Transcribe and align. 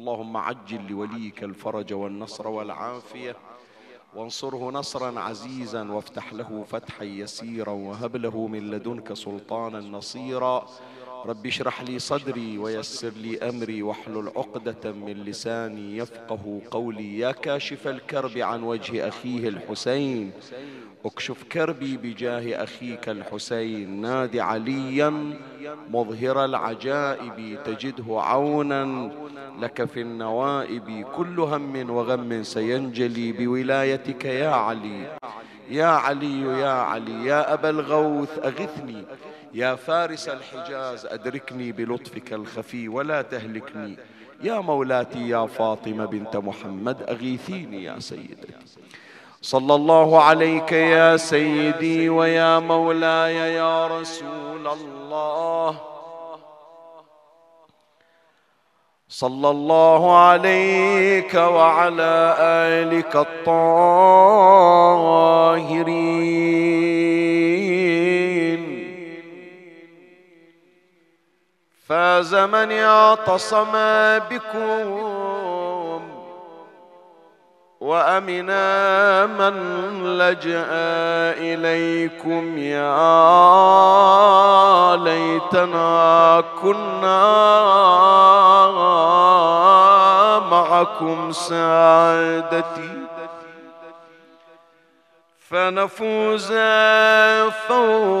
اللهم 0.00 0.36
عجل 0.36 0.86
لوليك 0.88 1.44
الفرج 1.44 1.92
والنصر 1.92 2.48
والعافية. 2.48 3.36
وانصره 4.14 4.70
نصرا 4.70 5.20
عزيزا 5.20 5.90
وافتح 5.90 6.32
له 6.32 6.64
فتحا 6.68 7.04
يسيرا 7.04 7.70
وهب 7.70 8.16
له 8.16 8.46
من 8.46 8.70
لدنك 8.70 9.12
سلطانا 9.12 9.80
نصيرا. 9.80 10.66
رب 11.26 11.46
اشرح 11.46 11.82
لي 11.82 11.98
صدري 11.98 12.58
ويسر 12.58 13.12
لي 13.22 13.38
أمري 13.38 13.82
واحلل 13.82 14.28
عقدة 14.36 14.92
من 14.92 15.12
لساني 15.12 15.96
يفقه 15.96 16.60
قولي. 16.70 17.18
يا 17.18 17.32
كاشف 17.32 17.88
الكرب 17.88 18.38
عن 18.38 18.62
وجه 18.62 19.08
أخيه 19.08 19.48
الحسين. 19.48 20.30
اكشف 21.04 21.42
كربي 21.52 21.96
بجاه 21.96 22.62
أخيك 22.62 23.08
الحسين. 23.08 24.00
نادي 24.00 24.40
عليا 24.40 25.34
مظهر 25.90 26.44
العجائب 26.44 27.58
تجده 27.64 28.20
عونا 28.20 29.12
لك 29.60 29.84
في 29.84 30.00
النوائب. 30.00 31.06
كل 31.16 31.40
هم 31.40 31.90
وغم 31.90 32.42
سينجلي 32.42 33.32
بولايتك 33.32 34.24
يا 34.24 34.50
علي. 34.50 35.16
يا 35.70 35.86
علي 35.86 36.40
يا 36.40 36.70
علي 36.70 37.24
يا 37.24 37.54
أبا 37.54 37.70
الغوث 37.70 38.38
أغثني. 38.38 39.04
يا 39.54 39.74
فارس 39.74 40.28
الحجاز 40.28 41.06
أدركني 41.06 41.72
بلطفك 41.72 42.32
الخفي 42.32 42.88
ولا 42.88 43.22
تهلكني. 43.22 43.96
يا 44.42 44.60
مولاتي 44.60 45.28
يا 45.28 45.46
فاطمة 45.46 46.04
بنت 46.04 46.36
محمد 46.36 47.02
أغيثيني 47.08 47.84
يا 47.84 47.98
سيدتي. 47.98 48.52
صلى 49.42 49.74
الله 49.74 50.22
عليك 50.22 50.72
يا 50.72 51.16
سيدي 51.16 52.08
ويا 52.08 52.58
مولاي 52.58 53.34
يا 53.34 53.86
رسول 53.86 54.66
الله. 54.66 55.80
صلى 59.08 59.50
الله 59.50 60.16
عليك 60.16 61.34
وعلى 61.34 62.36
آلك 62.40 63.16
الطاهرين. 63.16 63.80
فاز 71.90 72.34
من 72.34 72.72
اعتصم 72.72 73.72
بكم 74.30 76.00
وامنا 77.80 79.26
من 79.26 79.54
لجأ 80.18 80.66
إليكم 81.34 82.58
يا 82.58 82.96
ليتنا 84.96 86.44
كنا 86.62 87.20
معكم 90.50 91.32
سعادتي. 91.32 92.90
فنفوز 95.48 96.52
فوزا 97.68 98.20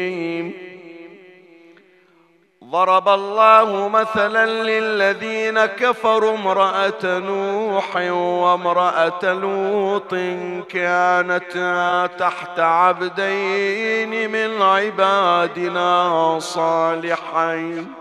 ضرب 2.71 3.09
الله 3.09 3.89
مثلا 3.89 4.45
للذين 4.45 5.65
كفروا 5.65 6.35
امرأة 6.35 7.03
نوح 7.03 7.95
وامرأة 8.11 9.33
لوط 9.33 10.15
كانتا 10.69 12.07
تحت 12.19 12.59
عبدين 12.59 14.31
من 14.31 14.61
عبادنا 14.61 16.39
صالحين. 16.39 17.93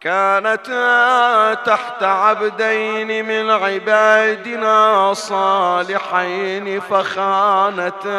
كانتا 0.00 1.54
تحت 1.54 2.02
عبدين 2.02 3.24
من 3.24 3.50
عبادنا 3.50 5.12
صالحين 5.14 6.80
فخانتاهما 6.80 8.14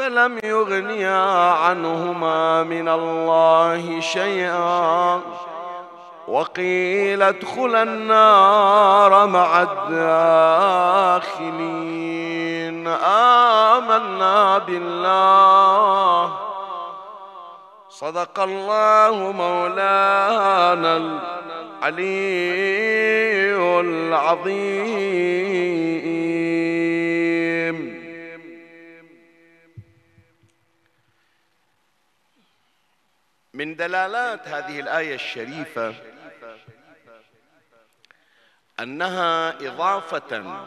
فلم 0.00 0.38
يغنيا 0.44 1.50
عنهما 1.50 2.62
من 2.62 2.88
الله 2.88 4.00
شيئا. 4.00 5.20
وقيل 6.28 7.22
ادخلا 7.22 7.82
النار 7.82 9.26
مع 9.26 9.62
الداخلين. 11.22 12.88
آمنا 13.68 14.58
بالله. 14.58 16.32
صدق 17.88 18.40
الله 18.40 19.32
مولانا 19.32 20.96
العلي 21.82 22.20
العظيم. 23.80 25.10
من 33.60 33.76
دلالات 33.76 34.48
هذه 34.48 34.80
الآية 34.80 35.14
الشريفة 35.14 35.94
أنها 38.80 39.56
إضافة 39.68 40.58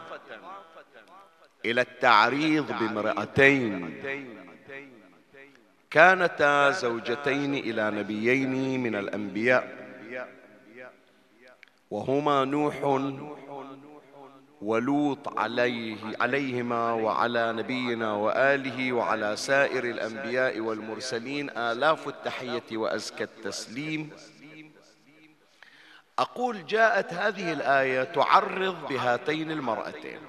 إلى 1.65 1.81
التعريض 1.81 2.67
بامرأتين 2.79 4.03
كانتا 5.91 6.71
زوجتين 6.71 7.53
إلى 7.53 7.91
نبيين 7.91 8.83
من 8.83 8.95
الأنبياء 8.95 9.83
وهما 11.91 12.45
نوح 12.45 12.83
ولوط 14.63 15.39
عليه 15.39 15.97
عليهما 16.21 16.93
وعلى 16.93 17.53
نبينا 17.53 18.13
وآله 18.13 18.93
وعلى 18.93 19.35
سائر 19.35 19.83
الأنبياء 19.83 20.59
والمرسلين 20.59 21.49
آلاف 21.49 22.07
التحية 22.07 22.77
وأزكى 22.77 23.23
التسليم. 23.23 24.09
أقول 26.19 26.65
جاءت 26.65 27.13
هذه 27.13 27.53
الآية 27.53 28.03
تعرض 28.03 28.87
بهاتين 28.89 29.51
المرأتين. 29.51 30.19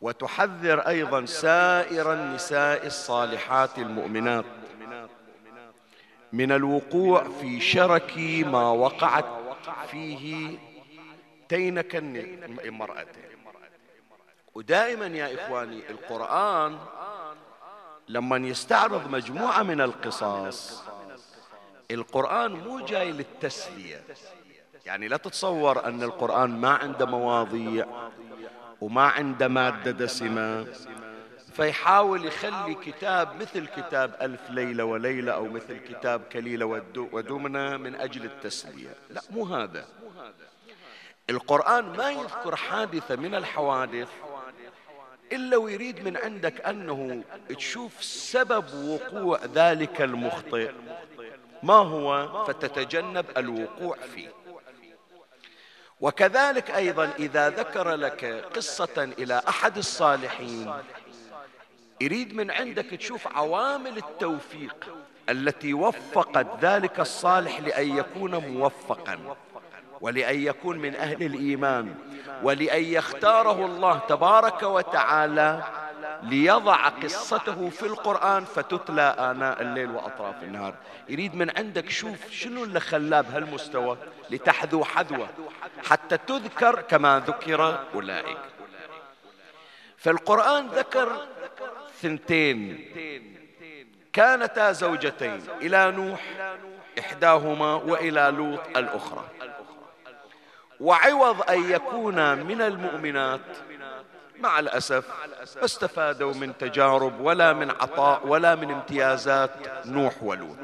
وتحذر 0.00 0.80
أيضا 0.80 1.24
سائر 1.24 2.12
النساء 2.12 2.86
الصالحات 2.86 3.78
المؤمنات 3.78 4.44
من 6.32 6.52
الوقوع 6.52 7.24
في 7.40 7.60
شرك 7.60 8.18
ما 8.46 8.68
وقعت 8.70 9.26
فيه 9.90 10.58
تينك 11.48 11.96
المرأة 11.96 13.06
ودائما 14.54 15.06
يا 15.06 15.34
إخواني 15.34 15.90
القرآن 15.90 16.78
لما 18.08 18.36
يستعرض 18.36 19.10
مجموعة 19.10 19.62
من 19.62 19.80
القصص 19.80 20.82
القرآن 21.90 22.52
مو 22.52 22.80
جاي 22.80 23.12
للتسلية. 23.12 24.04
يعني 24.86 25.08
لا 25.08 25.16
تتصور 25.16 25.84
أن 25.84 26.02
القرآن 26.02 26.50
ما 26.50 26.70
عنده 26.70 27.06
مواضيع 27.06 27.86
وما 28.80 29.02
عنده 29.02 29.48
مادة 29.48 29.90
دسمة. 29.90 30.66
فيحاول 31.52 32.24
يخلي 32.24 32.74
كتاب 32.74 33.40
مثل 33.40 33.66
كتاب 33.66 34.16
ألف 34.20 34.50
ليلة 34.50 34.84
وليلة 34.84 35.32
أو 35.32 35.44
مثل 35.44 35.78
كتاب 35.78 36.20
كليلة 36.20 36.82
ودمنة 36.96 37.76
من 37.76 37.94
أجل 37.94 38.24
التسلية. 38.24 38.94
لا 39.10 39.22
مو 39.30 39.44
هذا. 39.44 39.84
القرآن 41.30 41.84
ما 41.96 42.10
يذكر 42.10 42.56
حادثة 42.56 43.16
من 43.16 43.34
الحوادث 43.34 44.08
إلا 45.32 45.56
ويريد 45.56 46.04
من 46.04 46.16
عندك 46.16 46.60
أنه 46.60 47.22
تشوف 47.48 48.04
سبب 48.04 48.74
وقوع 48.74 49.40
ذلك 49.54 50.02
المخطئ. 50.02 50.72
ما 51.62 51.74
هو؟ 51.74 52.44
فتتجنب 52.44 53.26
الوقوع 53.36 53.96
فيه. 54.14 54.28
وكذلك 56.00 56.70
أيضا 56.70 57.10
إذا 57.18 57.50
ذكر 57.50 57.94
لك 57.94 58.24
قصة 58.56 59.12
إلى 59.18 59.42
أحد 59.48 59.78
الصالحين 59.78 60.74
يريد 62.00 62.34
من 62.34 62.50
عندك 62.50 62.84
تشوف 62.86 63.26
عوامل 63.26 63.96
التوفيق 63.96 64.96
التي 65.28 65.74
وفقت 65.74 66.64
ذلك 66.64 67.00
الصالح 67.00 67.60
لأن 67.60 67.96
يكون 67.96 68.36
موفقا. 68.36 69.36
ولأن 70.00 70.42
يكون 70.42 70.78
من 70.78 70.96
أهل 70.96 71.22
الإيمان 71.22 71.94
ولأن 72.42 72.84
يختاره 72.84 73.66
الله 73.66 73.98
تبارك 73.98 74.62
وتعالى 74.62 75.62
ليضع 76.22 76.88
قصته 76.88 77.68
في 77.68 77.82
القرآن 77.82 78.44
فتتلى 78.44 79.16
آناء 79.18 79.62
الليل 79.62 79.90
وأطراف 79.90 80.42
النهار. 80.42 80.74
يريد 81.08 81.34
من 81.34 81.58
عندك 81.58 81.90
شوف 81.90 82.30
شنو 82.30 82.64
اللي 82.64 82.80
خلاه 82.80 83.20
بهالمستوى 83.20 83.96
لتحذو 84.30 84.84
حذوة 84.84 85.28
حتى 85.88 86.18
تذكر 86.18 86.80
كما 86.80 87.22
ذكر 87.26 87.84
أولئك. 87.94 88.38
فالقرآن 89.96 90.66
ذكر 90.66 91.26
ثنتين. 92.02 92.84
كانتا 94.12 94.72
زوجتين 94.72 95.42
إلى 95.62 95.90
نوح 95.90 96.20
إحداهما 96.98 97.74
وإلى 97.74 98.32
لوط 98.36 98.76
الأخرى. 98.76 99.24
وعوض 100.80 101.50
أن 101.50 101.70
يكونا 101.70 102.34
من 102.34 102.62
المؤمنات. 102.62 103.40
مع 104.38 104.58
الأسف 104.58 105.08
ما 105.56 105.64
استفادوا 105.64 106.34
من 106.34 106.58
تجارب 106.58 107.20
ولا 107.20 107.52
من 107.52 107.70
عطاء 107.70 108.26
ولا 108.26 108.54
من 108.54 108.70
امتيازات 108.70 109.50
نوح 109.86 110.22
ولوط. 110.22 110.56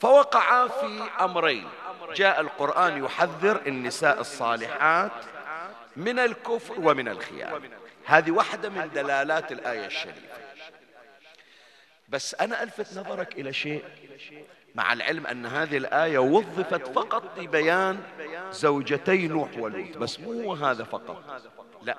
فوقعا 0.00 0.68
في 0.68 1.02
أمرين. 1.20 1.68
جاء 2.14 2.40
القرآن 2.40 3.04
يحذر 3.04 3.60
النساء 3.66 4.20
الصالحات 4.20 5.12
من 5.96 6.18
الكفر 6.18 6.74
ومن 6.78 7.08
الخيانة. 7.08 7.60
هذه 8.06 8.30
واحدة 8.30 8.68
من 8.68 8.90
دلالات 8.94 9.52
الآية 9.52 9.86
الشريفة. 9.86 10.38
بس 12.08 12.34
أنا 12.34 12.62
ألفت 12.62 12.98
نظرك 12.98 13.32
إلى 13.32 13.52
شيء. 13.52 13.84
مع 14.74 14.92
العلم 14.92 15.26
أن 15.26 15.46
هذه 15.46 15.76
الآية 15.76 16.18
وظفت 16.18 16.86
فقط 16.86 17.38
لبيان 17.38 18.00
زوجتي 18.50 19.28
نوح 19.28 19.48
ولوط 19.58 19.96
بس 19.98 20.20
مو 20.20 20.54
هذا 20.54 20.84
فقط. 20.84 21.40
لا. 21.82 21.96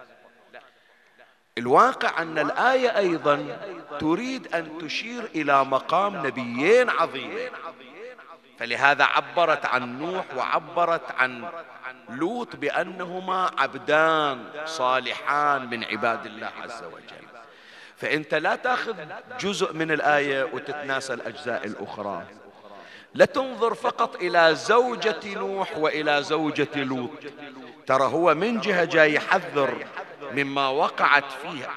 الواقع 1.58 2.22
أن 2.22 2.40
الآية 2.40 2.98
أيضا 2.98 3.58
تريد 4.00 4.56
أن 4.56 4.78
تشير 4.78 5.24
إلى 5.36 5.66
مقام 5.66 6.28
نبيين 6.28 6.90
عظيمين 6.90 7.50
فلهذا 8.60 9.04
عبرت 9.04 9.66
عن 9.66 10.00
نوح 10.00 10.26
وعبرت 10.36 11.12
عن 11.12 11.50
لوط 12.10 12.56
بأنهما 12.56 13.52
عبدان 13.58 14.46
صالحان 14.66 15.70
من 15.70 15.84
عباد 15.84 16.26
الله 16.26 16.52
عز 16.62 16.84
وجل. 16.84 17.24
فأنت 17.98 18.34
لا 18.34 18.56
تأخذ 18.56 18.96
جزء 19.40 19.74
من 19.74 19.92
الآية 19.92 20.44
وتتناسى 20.44 21.14
الأجزاء 21.14 21.66
الأخرى. 21.66 22.24
لا 23.14 23.26
تنظر 23.26 23.74
فقط 23.74 24.16
إلى 24.16 24.56
زوجة 24.56 25.20
نوح 25.26 25.78
وإلى 25.78 26.24
زوجة 26.24 26.84
لوط. 26.84 27.10
ترى 27.88 28.04
هو 28.04 28.36
من 28.36 28.60
جهة 28.60 28.84
جاي 28.84 29.14
يحذر 29.14 29.86
مما 30.32 30.68
وقعت 30.68 31.32
فيه 31.32 31.70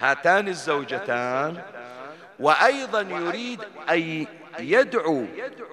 هاتان 0.00 0.48
الزوجتان 0.48 1.62
وأيضا 2.40 3.00
يريد 3.00 3.60
أن 3.90 4.26
يدعو 4.58 5.24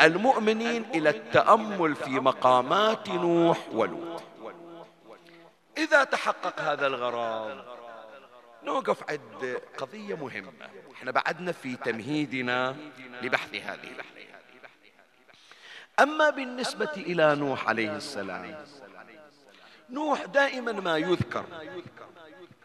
المؤمنين 0.01 0.86
إلى 0.95 1.10
التأمل 1.10 1.95
في 1.95 2.10
مقامات 2.10 3.10
نوح 3.10 3.57
ولوط. 3.71 4.24
إذا 5.77 6.04
تحقق 6.04 6.62
هذا 6.62 6.88
الغرض 6.88 7.63
نوقف 8.63 9.10
عند 9.10 9.62
قضية 9.77 10.15
مهمة. 10.15 10.51
إحنا 10.94 11.12
بعدنا 11.12 11.51
في 11.51 11.75
تمهيدنا 11.75 12.75
لبحث 13.21 13.56
هذه 13.56 13.89
أما 16.00 16.30
بالنسبة 16.30 16.92
إلى 16.98 17.36
نوح 17.36 17.69
عليه 17.69 17.95
السلام 17.95 18.56
نوح 19.90 20.25
دائما 20.25 20.72
ما 20.72 20.98
يذكر 20.98 21.45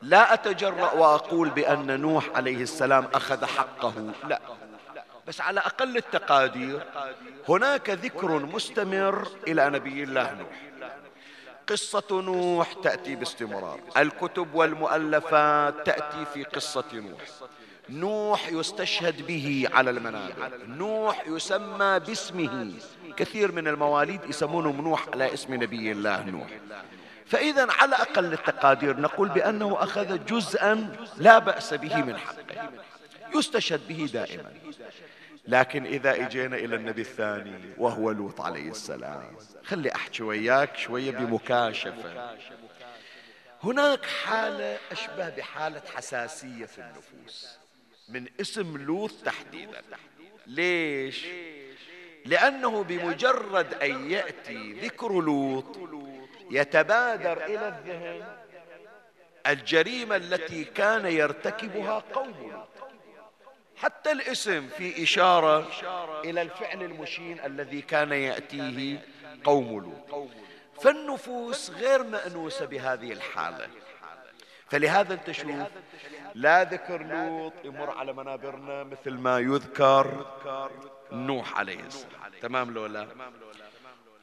لا 0.03 0.35
أتجرأ 0.35 0.93
وأقول 0.93 1.51
بأن 1.51 2.01
نوح 2.01 2.29
عليه 2.35 2.63
السلام 2.63 3.09
أخذ 3.15 3.45
حقه 3.45 4.13
لا. 4.29 4.41
بس 5.27 5.41
على 5.41 5.61
أقل 5.61 5.97
التقادير 5.97 6.87
هناك 7.49 7.91
ذكر 7.91 8.39
مستمر 8.39 9.29
إلى 9.49 9.71
نبي 9.71 10.03
الله 10.03 10.35
نوح. 10.35 10.63
قصة 11.69 12.21
نوح 12.23 12.73
تأتي 12.73 13.17
باستمرار 13.17 13.81
الكتب 13.97 14.55
والمؤلفات 14.55 15.87
تأتي 15.87 16.25
في 16.35 16.45
قصة 16.45 16.85
نوح. 16.93 17.23
نوح 17.91 18.49
يستشهد 18.49 19.27
به 19.27 19.69
على 19.73 19.91
المنابر. 19.91 20.51
نوح 20.67 21.27
يسمى 21.27 22.01
باسمه. 22.07 22.73
كثير 23.17 23.53
من 23.53 23.69
المواليد 23.69 24.21
يسمونهم 24.29 24.81
نوح 24.81 25.09
على 25.09 25.35
اسم 25.35 25.55
نبي 25.55 25.93
الله 25.93 26.25
نوح. 26.25 26.49
فإذا 27.27 27.67
على 27.71 27.97
أقل 27.97 28.33
التقادير 28.33 29.01
نقول 29.01 29.29
بأنه 29.29 29.83
أخذ 29.83 30.25
جزءا 30.25 30.97
لا 31.17 31.39
بأس 31.39 31.75
به 31.75 31.97
من 32.03 32.19
حقه. 32.19 32.71
يستشهد 33.37 33.89
به 33.89 34.11
دائما. 34.13 34.53
لكن 35.49 35.87
إذا 35.87 36.11
إجينا 36.11 36.57
إلى 36.57 36.77
النبي 36.77 37.01
الثاني 37.01 37.75
وهو 37.79 38.11
لوط 38.11 38.41
عليه 38.41 38.71
السلام. 38.71 39.37
خلي 39.65 39.93
أحكي 39.95 40.23
وياك 40.23 40.77
شوية 40.77 41.11
بمكاشفة. 41.11 42.37
هناك 43.65 44.05
حالة 44.07 44.79
أشبه 44.93 45.29
بحالة 45.29 45.83
حساسية 45.95 46.67
في 46.67 46.79
النفوس. 46.79 47.58
من 48.09 48.27
اسم 48.41 48.77
لوط 48.77 49.13
تحديدا. 49.25 49.83
ليش؟ 50.47 51.27
لأنه 52.25 52.83
بمجرد 52.85 53.75
أن 53.75 54.11
يأتي 54.11 54.73
ذكر 54.73 55.21
لوط 55.21 55.79
يتبادر 56.51 57.45
إلى 57.45 57.69
الذهن 57.69 58.37
الجريمة 59.47 60.17
التي 60.17 60.65
كان 60.65 61.07
يرتكبها 61.07 62.05
قوم 62.13 62.35
لوط. 62.53 62.69
حتى 63.77 64.13
الاسم 64.13 64.69
في 64.69 65.03
إشارة 65.03 65.69
إلى 66.25 66.43
الفعل 66.43 66.83
المشين 66.83 67.41
الذي 67.41 67.83
كان 67.83 68.13
يأتيه 68.13 68.99
قوم 69.45 69.81
لوط. 69.81 70.29
فالنفوس 70.81 71.71
غير 71.71 72.03
مأنوسة 72.03 72.67
بهذه 72.67 73.13
الحالة. 73.13 73.69
فلهذا 74.71 75.15
أنت 75.15 75.31
شوف 75.31 75.51
لا 76.39 76.65
ذكر 76.65 77.03
لوط 77.03 77.53
يمر 77.65 77.91
على 77.91 78.13
منابرنا 78.13 78.85
مثل 78.85 79.11
ما 79.11 79.39
يذكر 79.39 80.27
نوح 81.13 81.59
عليه 81.59 81.81
السلام. 81.81 82.33
تمام 82.43 82.75
لو 82.75 82.87
لا؟ 82.87 83.07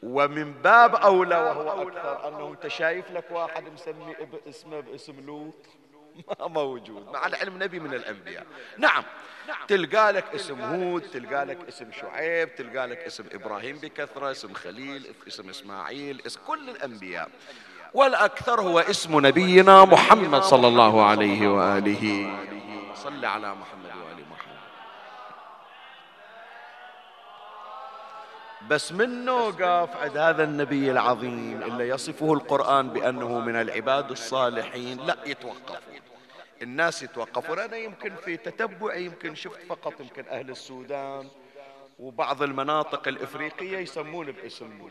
ومن 0.04 0.54
باب 0.54 0.96
أولى 0.96 1.36
وهو 1.36 1.82
أكثر 1.82 2.28
أنه 2.28 2.48
أنت 2.52 2.68
شايف 2.68 3.12
لك 3.12 3.32
واحد 3.32 3.64
مسمي 3.70 4.16
اسمه 4.50 4.80
باسم 4.80 5.26
لوط؟ 5.26 5.66
ما 6.40 6.48
موجود 6.48 7.12
مع 7.12 7.28
العلم 7.28 7.64
نبي 7.64 7.80
من 7.80 7.94
الأنبياء. 7.94 8.46
نعم 8.78 9.04
تلقى 9.68 10.12
لك 10.12 10.36
اسم 10.36 10.62
هود 10.62 11.02
تلقى 11.02 11.46
لك 11.46 11.68
اسم 11.68 11.92
شعيب 11.92 12.56
تلقى 12.56 12.88
لك 12.88 12.98
اسم 12.98 13.26
إبراهيم 13.34 13.78
بكثرة 13.78 14.32
اسم 14.32 14.54
خليل 14.54 15.14
اسم 15.28 15.50
إسماعيل 15.50 16.22
اسم 16.26 16.40
كل 16.48 16.70
الأنبياء. 16.70 17.30
والأكثر 17.96 18.62
هو 18.62 18.80
اسم 18.80 19.26
نبينا 19.26 19.86
محمد 19.86 20.42
صلى 20.44 20.68
الله 20.68 21.06
عليه 21.06 21.48
وآله. 21.48 22.30
صل 22.96 23.26
على 23.26 23.56
محمد 23.56 23.86
وآل 23.86 24.20
محمد. 24.32 24.56
بس 28.70 28.92
من 28.92 29.26
نوقف 29.26 29.96
عند 29.96 30.18
هذا 30.18 30.44
النبي 30.44 30.92
العظيم 30.92 31.64
اللي 31.64 31.90
يصفه 31.90 32.34
القرآن 32.34 32.90
بأنه 32.90 33.40
من 33.40 33.56
العباد 33.56 34.12
الصالحين. 34.12 35.06
لا 35.06 35.18
يتوقفون 35.26 36.02
الناس 36.62 37.04
يتوقفون. 37.04 37.60
أنا 37.60 37.78
يمكن 37.78 38.16
في 38.16 38.38
تتبعي 38.38 39.06
يمكن 39.06 39.36
شفت 39.36 39.60
فقط 39.70 40.00
يمكن 40.00 40.26
أهل 40.30 40.50
السودان. 40.50 41.28
وبعض 42.00 42.44
المناطق 42.44 43.08
الإفريقية 43.08 43.78
يسمون 43.78 44.32
باسم 44.32 44.90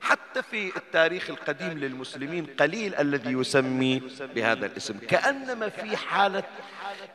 حتى 0.00 0.42
في 0.42 0.76
التاريخ 0.76 1.30
القديم 1.30 1.78
للمسلمين 1.78 2.46
قليل 2.46 2.94
الذي 2.94 3.32
يسمي 3.32 4.02
بهذا 4.34 4.66
الاسم. 4.66 4.98
كأنما 4.98 5.68
في 5.68 5.96
حالة 5.96 6.42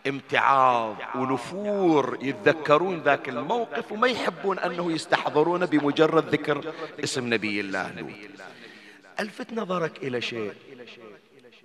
امتعاض 0.08 0.96
ونفور 1.16 2.18
يتذكرون 2.22 3.00
ذاك 3.00 3.30
الموقف 3.30 3.92
وما 3.92 4.08
يحبون 4.08 4.60
أنه 4.60 4.92
يستحضرون 4.92 5.66
بمجرد 5.66 6.30
ذكر 6.30 6.74
اسم 7.04 7.34
نبي 7.34 7.60
الله 7.60 7.92
لوط. 7.92 8.10
ألفت 9.20 9.54
نظرك 9.54 10.04
إلى 10.04 10.22
شيء؟ 10.22 10.54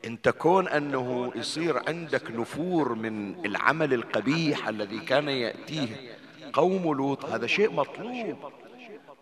إن 0.04 0.22
تكون 0.22 0.68
أنه 0.68 1.32
يصير 1.36 1.88
عندك 1.88 2.30
نفور 2.30 2.94
من 2.94 3.46
العمل 3.46 3.94
القبيح 3.94 4.68
الذي 4.68 4.98
كان 4.98 5.28
يأتيه 5.28 6.11
قوم 6.52 6.94
لوط 6.94 7.24
هذا 7.24 7.46
شيء 7.46 7.70
مطلوب. 7.70 8.52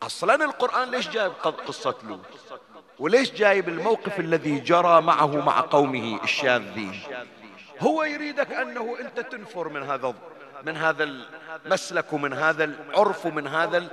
أصلا 0.02 0.44
القرآن 0.44 0.90
ليش 0.90 1.08
جايب 1.08 1.32
قصة 1.32 1.94
لوط؟ 2.04 2.20
وليش 2.98 3.32
جايب 3.32 3.68
الموقف 3.68 4.20
الذي 4.20 4.60
جرى 4.60 5.00
معه 5.00 5.44
مع 5.46 5.60
قومه 5.60 6.24
الشاذين؟ 6.24 7.02
هو 7.80 8.02
يريدك 8.02 8.52
أنه 8.52 8.96
أنت 9.00 9.20
تنفر 9.20 9.68
من 9.68 9.82
هذا 9.82 10.14
من 10.66 10.76
هذا 10.76 11.04
المسلك 11.64 12.12
ومن 12.12 12.32
هذا 12.32 12.64
العرف 12.64 13.26
ومن 13.26 13.46
هذا 13.46 13.88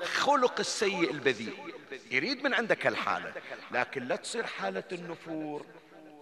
الخلق 0.00 0.54
السيء 0.58 1.10
البذيء. 1.10 1.54
يريد 2.10 2.44
من 2.44 2.54
عندك 2.54 2.86
الحالة 2.86 3.32
لكن 3.70 4.02
لا 4.02 4.16
تصير 4.16 4.46
حالة 4.46 4.84
النفور. 4.92 5.64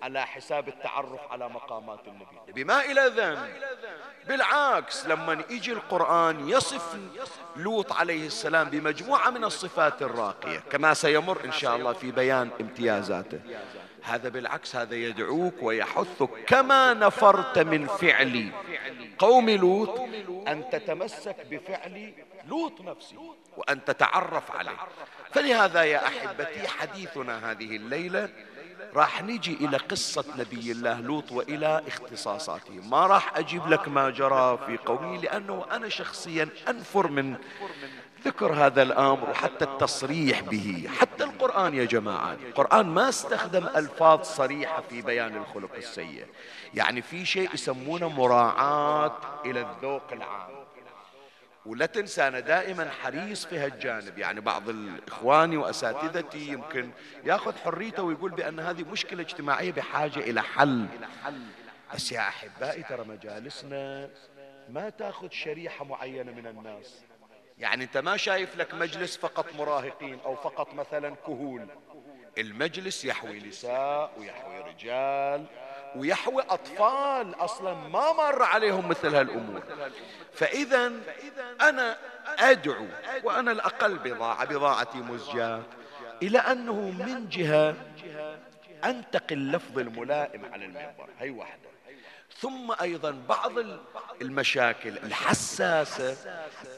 على 0.02 0.26
حساب 0.26 0.68
التعرف 0.68 1.20
على 1.30 1.48
مقامات 1.48 2.00
النبي. 2.06 2.52
بما 2.62 2.84
إلى 2.84 3.12
ذنب. 3.16 3.38
بالعكس 4.28 5.06
لما 5.06 5.44
يجي 5.50 5.72
القرآن 5.72 6.48
يصف 6.48 6.96
لوط 7.56 7.92
عليه 7.92 8.26
السلام 8.26 8.70
بمجموعة 8.70 9.30
من 9.30 9.44
الصفات 9.44 10.02
الراقية 10.02 10.58
كما 10.58 10.94
سيمر 10.94 11.44
إن 11.44 11.52
شاء 11.52 11.76
الله 11.76 11.92
في 11.92 12.10
بيان 12.10 12.50
امتيازاته. 12.60 13.40
هذا 14.02 14.28
بالعكس 14.28 14.76
هذا 14.76 14.94
يدعوك 14.94 15.54
ويحثك 15.62 16.30
كما 16.46 16.94
نفرت 16.94 17.58
من 17.58 17.86
فعل 17.86 18.52
قوم 19.18 19.50
لوط 19.50 20.00
أن 20.48 20.64
تتمسك 20.72 21.36
بفعل 21.50 22.14
لوط 22.48 22.80
نفسه 22.80 23.34
وأن 23.56 23.84
تتعرف 23.84 24.50
عليه. 24.50 24.76
فلهذا 25.32 25.82
يا 25.84 26.06
أحبتي 26.06 26.68
حديثنا 26.68 27.50
هذه 27.50 27.76
الليلة 27.76 28.28
راح 28.94 29.22
نجي 29.22 29.54
إلى 29.54 29.76
قصة 29.76 30.24
نبي 30.38 30.72
الله 30.72 31.00
لوط 31.00 31.32
وإلى 31.32 31.82
اختصاصاته. 31.88 32.74
ما 32.74 33.06
راح 33.06 33.38
أجيب 33.38 33.68
لك 33.68 33.88
ما 33.88 34.10
جرى 34.10 34.58
في 34.66 34.76
قومي 34.76 35.18
لأنه 35.18 35.64
أنا 35.72 35.88
شخصيا 35.88 36.48
أنفر 36.68 37.08
من 37.08 37.36
ذكر 38.24 38.52
هذا 38.52 38.82
الأمر 38.82 39.30
وحتى 39.30 39.64
التصريح 39.64 40.40
به. 40.40 40.90
حتى 41.00 41.24
القرآن 41.24 41.74
يا 41.74 41.84
جماعة 41.84 42.32
القرآن 42.32 42.86
ما 42.86 43.08
استخدم 43.08 43.66
ألفاظ 43.66 44.22
صريحة 44.22 44.82
في 44.90 45.02
بيان 45.02 45.36
الخلق 45.36 45.74
السيء. 45.76 46.26
يعني 46.74 47.02
في 47.02 47.24
شيء 47.24 47.54
يسمونه 47.54 48.08
مراعاة 48.08 49.16
إلى 49.44 49.60
الذوق 49.60 50.12
العام. 50.12 50.59
ولا 51.70 51.86
تنسى 51.86 52.28
أنا 52.28 52.40
دائما 52.40 52.90
حريص 52.90 53.46
في 53.46 53.58
هالجانب 53.58 54.18
يعني 54.18 54.40
بعض 54.40 54.68
الإخواني 54.68 55.56
وأساتذتي 55.56 56.48
يمكن 56.48 56.90
يأخذ 57.24 57.56
حريته 57.56 58.02
ويقول 58.02 58.30
بأن 58.30 58.60
هذه 58.60 58.82
مشكلة 58.82 59.22
اجتماعية 59.22 59.72
بحاجة 59.72 60.18
إلى 60.18 60.42
حل. 60.42 60.86
بس 61.94 62.12
يا 62.12 62.20
أحبائي 62.20 62.82
ترى 62.82 63.04
مجالسنا 63.04 64.10
ما 64.68 64.90
تأخذ 64.90 65.30
شريحة 65.30 65.84
معينة 65.84 66.32
من 66.32 66.46
الناس. 66.46 67.00
يعني 67.58 67.84
أنت 67.84 67.96
ما 67.96 68.16
شايف 68.16 68.56
لك 68.56 68.74
مجلس 68.74 69.16
فقط 69.16 69.54
مراهقين 69.54 70.18
أو 70.24 70.36
فقط 70.36 70.74
مثلا 70.74 71.14
كهول. 71.26 71.66
المجلس 72.38 73.04
يحوي 73.04 73.40
نساء 73.40 74.12
ويحوي 74.18 74.60
رجال 74.60 75.46
ويحوي 75.96 76.42
أطفال 76.42 77.34
أصلا 77.34 77.74
ما 77.74 78.12
مر 78.12 78.42
عليهم 78.42 78.88
مثل 78.88 79.14
هالأمور. 79.14 79.62
فإذا 80.34 80.92
أنا 81.60 81.96
أدعو 82.38 82.86
وأنا 83.24 83.52
الأقل 83.52 83.98
بضاعة 83.98 84.44
بضاعتي 84.44 84.98
مزجاة 84.98 85.62
إلى 86.22 86.38
أنه 86.38 86.74
من 86.74 87.28
جهة 87.28 87.74
أنتقي 88.84 89.34
اللفظ 89.34 89.78
الملائم 89.78 90.52
على 90.52 90.64
المنبر 90.64 91.08
هي 91.18 91.30
واحدة. 91.30 91.70
ثم 92.38 92.72
أيضا 92.80 93.22
بعض 93.28 93.52
المشاكل 94.22 94.98
الحساسة 94.98 96.16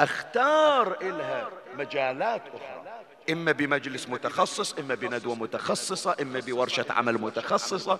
أختار 0.00 0.96
إلها 1.02 1.48
مجالات 1.74 2.42
أخرى. 2.48 2.91
إما 3.30 3.52
بمجلس 3.52 4.08
متخصص 4.08 4.74
إما 4.78 4.94
بندوة 4.94 5.34
متخصصة 5.34 6.16
إما 6.22 6.40
بورشة 6.40 6.84
عمل 6.90 7.18
متخصصة. 7.18 7.98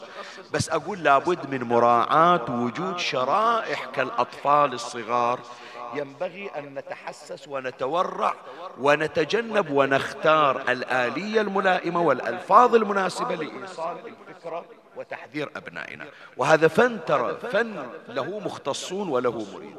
بس 0.52 0.70
أقول 0.70 1.02
لابد 1.02 1.50
من 1.50 1.62
مراعاة 1.62 2.44
وجود 2.50 2.98
شرائح 2.98 3.84
كالأطفال 3.84 4.72
الصغار. 4.72 5.40
ينبغي 5.94 6.50
أن 6.58 6.74
نتحسس 6.74 7.48
ونتورع 7.48 8.34
ونتجنب 8.78 9.70
ونختار 9.70 10.62
الآلية 10.68 11.40
الملائمة 11.40 12.00
والألفاظ 12.02 12.74
المناسبة 12.74 13.34
لإيصال 13.34 13.96
الفكرة 13.98 14.64
وتحذير 14.96 15.50
أبنائنا. 15.56 16.06
وهذا 16.36 16.68
فن 16.68 17.04
ترى 17.04 17.36
فن 17.52 17.86
له 18.08 18.38
مختصون 18.38 19.08
وله 19.08 19.46
مريد. 19.54 19.76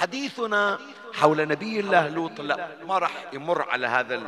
حديثنا 0.00 0.78
حول 1.14 1.48
نبي 1.48 1.80
الله 1.80 2.08
لوط 2.08 2.40
لا 2.40 2.68
ما 2.88 2.98
راح 2.98 3.10
يمر 3.32 3.62
على 3.70 3.86
هذا 3.86 4.20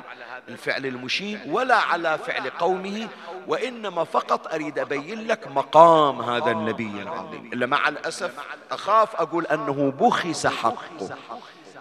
الفعل 0.49 0.87
المشين 0.87 1.41
ولا 1.47 1.77
على 1.77 2.19
فعل 2.19 2.50
قومه 2.50 3.09
وإنما 3.47 4.05
فقط 4.05 4.55
أريد 4.55 4.79
أبين 4.79 5.27
لك 5.27 5.49
مقام 5.49 6.21
هذا 6.23 6.50
النبي 6.50 7.03
العظيم. 7.03 7.50
إلا 7.53 7.67
مع 7.67 7.89
الأسف 7.89 8.35
أخاف 8.71 9.17
أقول 9.17 9.47
أنه 9.47 9.93
بخس 10.00 10.47
حقه 10.47 11.17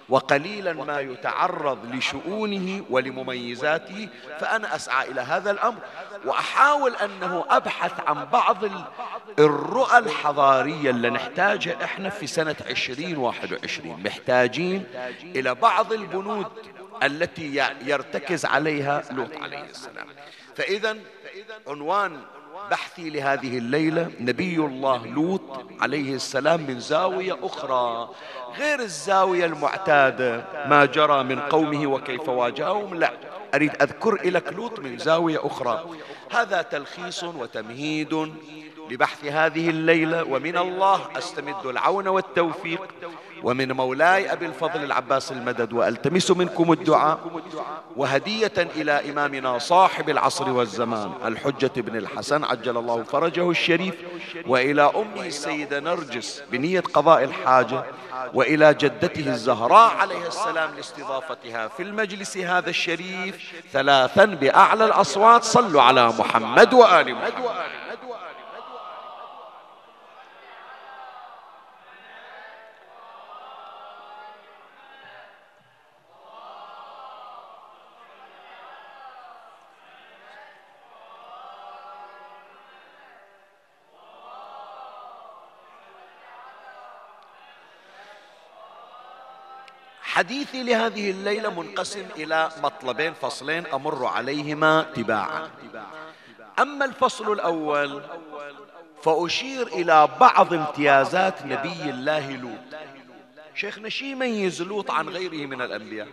وقليلا 0.09 0.73
ما 0.73 0.99
يتعرض 0.99 1.95
لشؤونه 1.95 2.85
ولمميزاته 2.89 4.09
فأنا 4.39 4.75
أسعى 4.75 5.11
إلى 5.11 5.21
هذا 5.21 5.51
الأمر. 5.51 5.79
وأحاول 6.25 6.95
أنه 6.95 7.45
أبحث 7.49 7.99
عن 8.07 8.25
بعض 8.25 8.57
الرؤى 9.39 9.97
الحضارية 9.97 10.89
اللي 10.89 11.09
نحتاجها 11.09 11.83
إحنا 11.83 12.09
في 12.09 12.27
سنة 12.27 12.55
عشرين 12.69 13.17
واحد 13.17 13.53
وعشرين. 13.53 14.03
محتاجين 14.03 14.85
إلى 15.23 15.55
بعض 15.55 15.93
البنود 15.93 16.47
التي 17.03 17.73
يرتكز 17.85 18.45
عليها 18.45 19.03
لوط 19.11 19.35
عليه 19.41 19.63
السلام. 19.63 20.07
فإذا 20.55 20.97
عنوان 21.67 22.21
بحثي 22.71 23.09
لهذه 23.09 23.57
الليلة 23.57 24.11
نبي 24.19 24.55
الله 24.55 25.07
لوط 25.07 25.41
عليه 25.81 26.13
السلام 26.15 26.61
من 26.61 26.79
زاوية 26.79 27.37
أخرى 27.43 28.09
غير 28.57 28.79
الزاوية 28.79 29.45
المعتادة 29.45 30.45
ما 30.67 30.85
جرى 30.85 31.23
من 31.23 31.39
قومه 31.39 31.87
وكيف 31.87 32.29
واجههم 32.29 32.95
لا 32.95 33.11
أريد 33.55 33.81
أذكر 33.81 34.29
لك 34.29 34.53
لوط 34.53 34.79
من 34.79 34.97
زاوية 34.97 35.45
أخرى. 35.47 35.85
هذا 36.31 36.61
تلخيص 36.61 37.23
وتمهيد 37.23 38.33
لبحث 38.89 39.25
هذه 39.25 39.69
الليلة 39.69 40.23
ومن 40.23 40.57
الله 40.57 41.17
أستمد 41.17 41.65
العون 41.65 42.07
والتوفيق. 42.07 42.81
ومن 43.43 43.71
مولاي 43.71 44.33
أبي 44.33 44.45
الفضل 44.45 44.83
العباس 44.83 45.31
المدد 45.31 45.73
وألتمس 45.73 46.31
منكم 46.31 46.71
الدعاء 46.71 47.19
وهدية 47.95 48.51
إلى 48.57 49.11
إمامنا 49.11 49.57
صاحب 49.57 50.09
العصر 50.09 50.49
والزمان 50.49 51.11
الحجة 51.25 51.71
بن 51.81 51.95
الحسن 51.95 52.43
عجل 52.43 52.77
الله 52.77 53.03
فرجه 53.03 53.49
الشريف 53.49 53.95
وإلى 54.47 54.91
أمه 54.95 55.25
السيدة 55.25 55.79
نرجس 55.79 56.43
بنية 56.51 56.79
قضاء 56.79 57.23
الحاجة 57.23 57.83
وإلى 58.33 58.73
جدته 58.73 59.27
الزهراء 59.29 59.97
عليه 59.97 60.27
السلام 60.27 60.75
لاستضافتها 60.75 61.67
في 61.67 61.83
المجلس 61.83 62.37
هذا 62.37 62.69
الشريف 62.69 63.53
ثلاثا 63.73 64.25
بأعلى 64.25 64.85
الأصوات 64.85 65.43
صلوا 65.43 65.81
على 65.81 66.07
محمد 66.07 66.73
وآل 66.73 67.15
محمد. 67.15 67.33
حديثي 90.19 90.63
لهذه 90.63 91.11
الليلة 91.11 91.61
منقسم 91.61 92.05
إلى 92.15 92.49
مطلبين 92.63 93.13
فصلين 93.13 93.63
أمر 93.73 94.05
عليهما 94.05 94.81
تباعا. 94.95 95.49
أما 96.59 96.85
الفصل 96.85 97.31
الأول 97.31 98.03
فأشير 99.03 99.67
إلى 99.67 100.09
بعض 100.19 100.53
امتيازات 100.53 101.45
نبي 101.45 101.89
الله 101.89 102.31
لوط. 102.31 102.59
شيخنا 103.55 103.89
شي 103.89 104.11
يميز 104.11 104.61
لوط 104.61 104.91
عن 104.91 105.09
غيره 105.09 105.47
من 105.47 105.61
الأنبياء. 105.61 106.07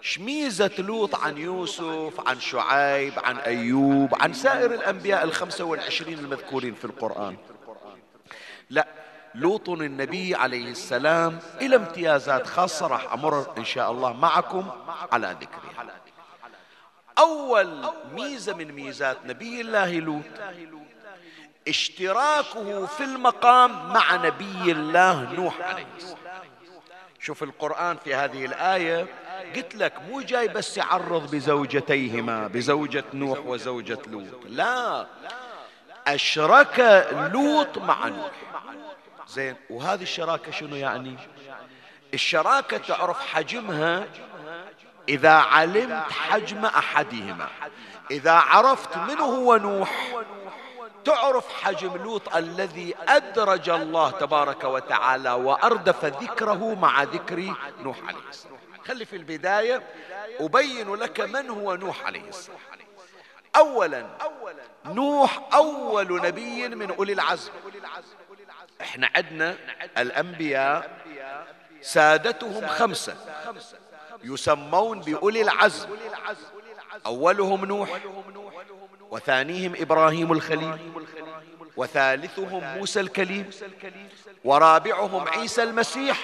شميزة 0.00 0.70
لوط 0.78 1.14
عن 1.14 1.38
يوسف 1.38 2.28
عن 2.28 2.40
شعيب 2.40 3.12
عن 3.16 3.36
أيوب 3.36 4.14
عن 4.20 4.32
سائر 4.32 4.74
الأنبياء 4.74 5.24
الخمسة 5.24 5.64
والعشرين 5.64 6.18
المذكورين 6.18 6.74
في 6.74 6.84
القرآن. 6.84 7.36
لا 8.70 8.86
لوط 9.34 9.68
النبي 9.68 10.34
عليه 10.34 10.70
السلام 10.70 11.38
إلى 11.60 11.76
امتيازات 11.76 12.46
خاصة 12.46 12.86
راح 12.86 13.12
أمر 13.12 13.54
إن 13.58 13.64
شاء 13.64 13.90
الله 13.90 14.12
معكم 14.12 14.70
على 15.12 15.36
ذكرها 15.40 15.86
أول 17.18 17.90
ميزة 18.12 18.54
من 18.54 18.72
ميزات 18.72 19.16
نبي 19.26 19.60
الله 19.60 19.98
لوط 19.98 20.22
اشتراكه 21.68 22.86
في 22.86 23.04
المقام 23.04 23.92
مع 23.92 24.16
نبي 24.16 24.72
الله 24.72 25.32
نوح 25.32 25.60
عليه 25.60 25.86
السلام. 25.96 26.18
شوف 27.20 27.42
القرآن 27.42 27.96
في 28.04 28.14
هذه 28.14 28.44
الآية 28.44 29.06
قلت 29.56 29.74
لك 29.74 29.92
مو 30.10 30.20
جاي 30.20 30.48
بس 30.48 30.76
يعرض 30.76 31.30
بزوجتيهما 31.30 32.46
بزوجة 32.46 33.04
نوح 33.14 33.38
وزوجة 33.46 33.98
لوط 34.06 34.24
لا 34.48 35.06
أشرك 36.06 37.06
لوط 37.32 37.78
مع 37.78 38.08
نوح. 38.08 38.30
زين. 39.28 39.56
وهذه 39.70 40.02
الشراكة 40.02 40.52
شنو 40.52 40.76
يعني؟ 40.76 41.16
الشراكة 42.14 42.76
تعرف 42.76 43.26
حجمها 43.26 44.06
إذا 45.08 45.32
علمت 45.32 46.12
حجم 46.12 46.64
أحدهما. 46.64 47.48
إذا 48.10 48.32
عرفت 48.32 48.96
من 48.96 49.20
هو 49.20 49.56
نوح 49.56 50.14
تعرف 51.04 51.62
حجم 51.62 51.96
لوط 51.96 52.36
الذي 52.36 52.94
أدرج 53.08 53.70
الله 53.70 54.10
تبارك 54.10 54.64
وتعالى 54.64 55.32
وأردف 55.32 56.04
ذكره 56.04 56.74
مع 56.74 57.02
ذكر 57.02 57.54
نوح 57.80 57.98
عليه 58.08 58.28
السلام. 58.30 58.58
خلي 58.86 59.04
في 59.04 59.16
البداية 59.16 59.82
أبين 60.40 60.94
لك 60.94 61.20
من 61.20 61.50
هو 61.50 61.74
نوح 61.74 62.06
عليه 62.06 62.28
السلام. 62.28 62.58
أولا 63.56 64.06
نوح 64.84 65.40
أول 65.54 66.22
نبي 66.22 66.68
من 66.68 66.90
أولي 66.90 67.12
العزم. 67.12 67.52
إحنا 68.84 69.08
عندنا 69.16 69.56
الأنبياء 69.98 70.90
سادتهم 71.82 72.66
خمسة 72.66 73.16
يسمون 74.24 75.00
بأولي 75.00 75.42
العزم 75.42 75.88
أولهم 77.06 77.64
نوح 77.64 77.88
وثانيهم 79.10 79.72
إبراهيم 79.76 80.32
الخليل 80.32 80.78
وثالثهم 81.76 82.78
موسى 82.78 83.00
الكليم 83.00 83.50
ورابعهم 84.44 85.28
عيسى 85.28 85.62
المسيح 85.62 86.20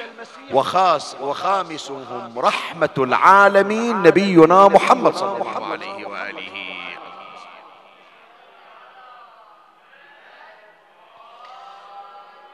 وخاص 0.52 1.14
وخامسهم 1.14 2.38
رحمة 2.38 2.90
العالمين 2.98 4.02
نبينا 4.02 4.68
محمد 4.68 5.14
صلى 5.14 5.36
الله 5.36 5.66
عليه 5.66 6.06
وآله. 6.06 6.29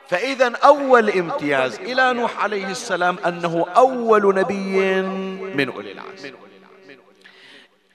فإذا 0.09 0.53
أول 0.65 1.11
امتياز 1.11 1.75
إلى 1.75 2.13
نوح 2.13 2.43
عليه 2.43 2.67
السلام 2.67 3.17
أنه 3.27 3.67
أول 3.77 4.35
نبي 4.35 5.03
من 5.57 5.73
أولي 5.73 5.93
العزم 5.93 6.35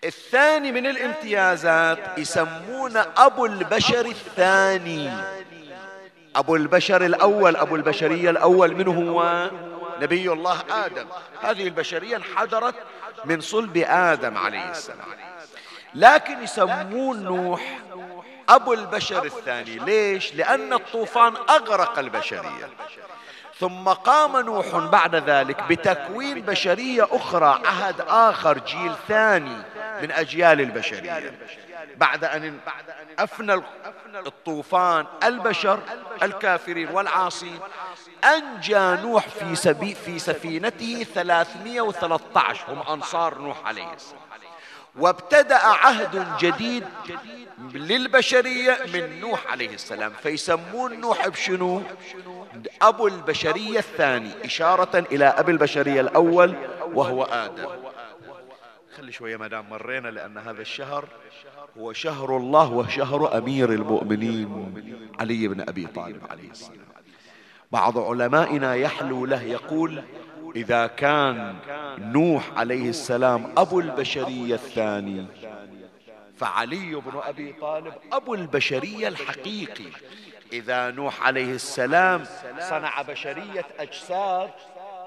الثاني 0.03 0.71
من 0.71 0.85
الامتيازات 0.85 2.17
يسمون 2.17 2.97
أبو 3.17 3.45
البشر 3.45 4.05
الثاني. 4.05 5.11
أبو 6.35 6.55
البشر 6.55 7.05
الأول 7.05 7.55
أبو 7.55 7.75
البشرية 7.75 8.29
الأول 8.29 8.75
من 8.75 8.87
هو؟ 8.87 9.49
نبي 10.01 10.31
الله 10.31 10.59
آدم. 10.69 11.05
هذه 11.41 11.63
البشرية 11.63 12.15
انحدرت 12.15 12.75
من 13.25 13.41
صلب 13.41 13.77
آدم 13.87 14.37
عليه 14.37 14.71
السلام. 14.71 15.07
لكن 15.95 16.43
يسمون 16.43 17.23
نوح 17.23 17.79
أبو 18.49 18.73
البشر 18.73 19.25
الثاني. 19.25 19.79
ليش؟ 19.79 20.35
لأن 20.35 20.73
الطوفان 20.73 21.33
أغرق 21.49 21.99
البشرية. 21.99 22.69
ثم 23.59 23.89
قام 23.89 24.37
نوح 24.37 24.75
بعد 24.75 25.15
ذلك 25.15 25.63
بتكوين 25.63 26.41
بشرية 26.41 27.07
أخرى 27.11 27.61
عهد 27.65 28.01
آخر 28.07 28.57
جيل 28.57 28.93
ثاني 29.07 29.57
من 30.01 30.11
أجيال 30.11 30.61
البشرية. 30.61 31.33
بعد 31.97 32.23
أن 32.23 32.59
أفنى 33.19 33.61
الطوفان 34.27 35.05
البشر 35.23 35.79
الكافرين 36.23 36.89
والعاصين 36.89 37.59
أنجى 38.23 39.01
نوح 39.01 39.27
في, 39.27 39.55
سبي 39.55 39.95
في 39.95 40.19
سفينته 40.19 41.05
313 41.15 42.73
هم 42.73 42.81
أنصار 42.81 43.37
نوح 43.37 43.65
عليه 43.65 43.93
السلام. 43.93 44.21
وابتدأ 44.99 45.55
عهد 45.55 46.37
جديد 46.39 46.83
للبشرية 47.73 48.77
من 48.93 49.19
نوح 49.19 49.51
عليه 49.51 49.73
السلام 49.73 50.11
فيسمون 50.23 50.99
نوح 50.99 51.27
بشنو؟ 51.27 51.81
أبو 52.81 53.07
البشرية 53.07 53.79
الثاني 53.79 54.45
إشارة 54.45 54.99
إلى 55.11 55.25
أبي 55.25 55.51
البشرية 55.51 56.01
الأول 56.01 56.55
وهو 56.93 57.23
آدم. 57.23 57.67
خلي 58.97 59.11
شوية 59.11 59.37
مدام 59.37 59.69
مرينا 59.69 60.07
لأن 60.07 60.37
هذا 60.37 60.61
الشهر 60.61 61.05
هو 61.77 61.93
شهر 61.93 62.37
الله 62.37 62.71
وشهر 62.71 63.37
أمير 63.37 63.71
المؤمنين 63.71 64.71
علي 65.19 65.47
بن 65.47 65.61
أبي 65.61 65.87
طالب 65.87 66.21
عليه 66.29 66.49
السلام. 66.51 66.91
بعض 67.71 67.97
علمائنا 67.97 68.75
يحلو 68.75 69.25
له 69.25 69.43
يقول 69.43 70.03
إذا 70.55 70.87
كان 70.87 71.55
نوح 71.97 72.43
عليه 72.57 72.89
السلام 72.89 73.53
أبو 73.57 73.79
البشرية 73.79 74.55
الثاني 74.55 75.25
فعلي 76.37 76.95
بن 76.95 77.19
أبي 77.23 77.53
طالب 77.61 77.93
أبو 78.11 78.33
البشرية 78.33 79.07
الحقيقي. 79.07 79.91
إذا 80.53 80.91
نوح 80.91 81.23
عليه 81.23 81.53
السلام 81.55 82.23
صنع 82.59 83.01
بشرية 83.01 83.65
أجساد 83.79 84.49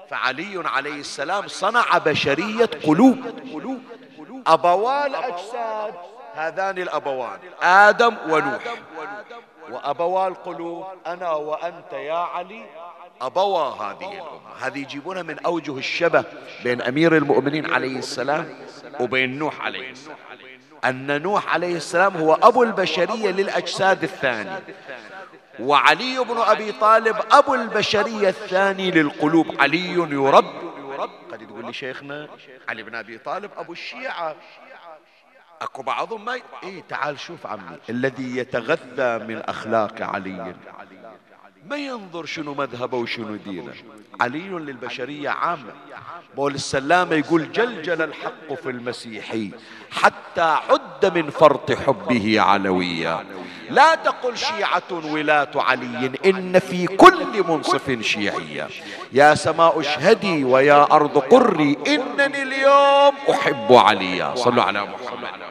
فعلي 0.09 0.63
عليه 0.65 0.99
السلام 0.99 1.47
صنع 1.47 1.97
بشرية 1.97 2.69
قلوب. 2.83 3.17
أبوان 4.47 5.15
الأجساد 5.15 5.93
هذان 6.35 6.77
الأبوان 6.77 7.39
آدم 7.61 8.15
ونوح. 8.29 8.63
وأبوا 9.71 10.27
القلوب 10.27 10.85
أنا 11.07 11.31
وأنت 11.31 11.93
يا 11.93 12.13
علي 12.13 12.65
أبوا 13.21 13.59
هذه 13.59 14.11
الأمة. 14.11 14.55
هذه 14.59 14.79
يجيبونها 14.79 15.23
من 15.23 15.39
أوجه 15.39 15.77
الشبه 15.77 16.23
بين 16.63 16.81
أمير 16.81 17.17
المؤمنين 17.17 17.73
عليه 17.73 17.97
السلام 17.97 18.59
وبين 18.99 19.39
نوح 19.39 19.61
عليه 19.61 19.91
السلام. 19.91 20.17
أن 20.85 21.21
نوح 21.21 21.53
عليه 21.53 21.75
السلام 21.75 22.17
هو 22.17 22.33
أبو 22.33 22.63
البشرية 22.63 23.31
للأجساد 23.31 24.03
الثاني 24.03 24.59
وعلي 25.59 26.19
بن 26.19 26.37
أبي 26.37 26.71
طالب 26.71 27.15
أبو 27.31 27.53
البشرية 27.53 28.29
الثاني 28.29 28.91
للقلوب. 28.91 29.61
علي 29.61 29.91
يرب 29.93 30.45
قد 31.31 31.47
تقول 31.47 31.65
لي 31.65 31.73
شيخنا 31.73 32.27
علي 32.69 32.83
بن 32.83 32.95
أبي 32.95 33.17
طالب 33.17 33.51
أبو 33.57 33.71
الشيعة. 33.71 34.35
أكو 35.61 35.81
بعضهم 35.81 36.25
ما 36.25 36.35
ي... 36.35 36.43
إيه 36.63 36.83
تعال 36.89 37.19
شوف 37.19 37.47
عمي 37.47 37.77
الذي 37.89 38.37
يتغذى 38.37 39.25
من 39.25 39.37
أخلاق 39.37 40.01
علي. 40.01 40.55
ما 41.69 41.75
ينظر 41.77 42.25
شنو 42.25 42.53
مذهبه 42.53 42.97
وشنو 42.97 43.35
دينه. 43.35 43.73
علي 44.21 44.49
للبشرية 44.49 45.29
عامة 45.29 45.73
بول 46.35 46.55
السلامة 46.55 47.15
يقول 47.15 47.51
جلجل 47.51 48.01
الحق 48.01 48.53
في 48.63 48.69
المسيح 48.69 49.35
حتى 49.91 50.57
عد 50.69 51.17
من 51.17 51.29
فرط 51.29 51.71
حبه 51.71 52.41
علويا 52.41 53.25
لا 53.69 53.95
تقل 53.95 54.37
شيعة 54.37 54.91
ولاة 54.91 55.51
علي 55.55 56.11
إن 56.25 56.59
في 56.59 56.87
كل 56.87 57.43
منصف 57.47 58.01
شيعية. 58.01 58.67
يا 59.11 59.35
سماء 59.35 59.79
اشهدي 59.79 60.43
ويا 60.43 60.83
أرض 60.91 61.17
قري 61.17 61.77
إنني 61.87 62.43
اليوم 62.43 63.13
أحب 63.29 63.73
عليا 63.73 64.35
صلوا 64.35 64.63
على 64.63 64.81
محمد. 64.85 65.44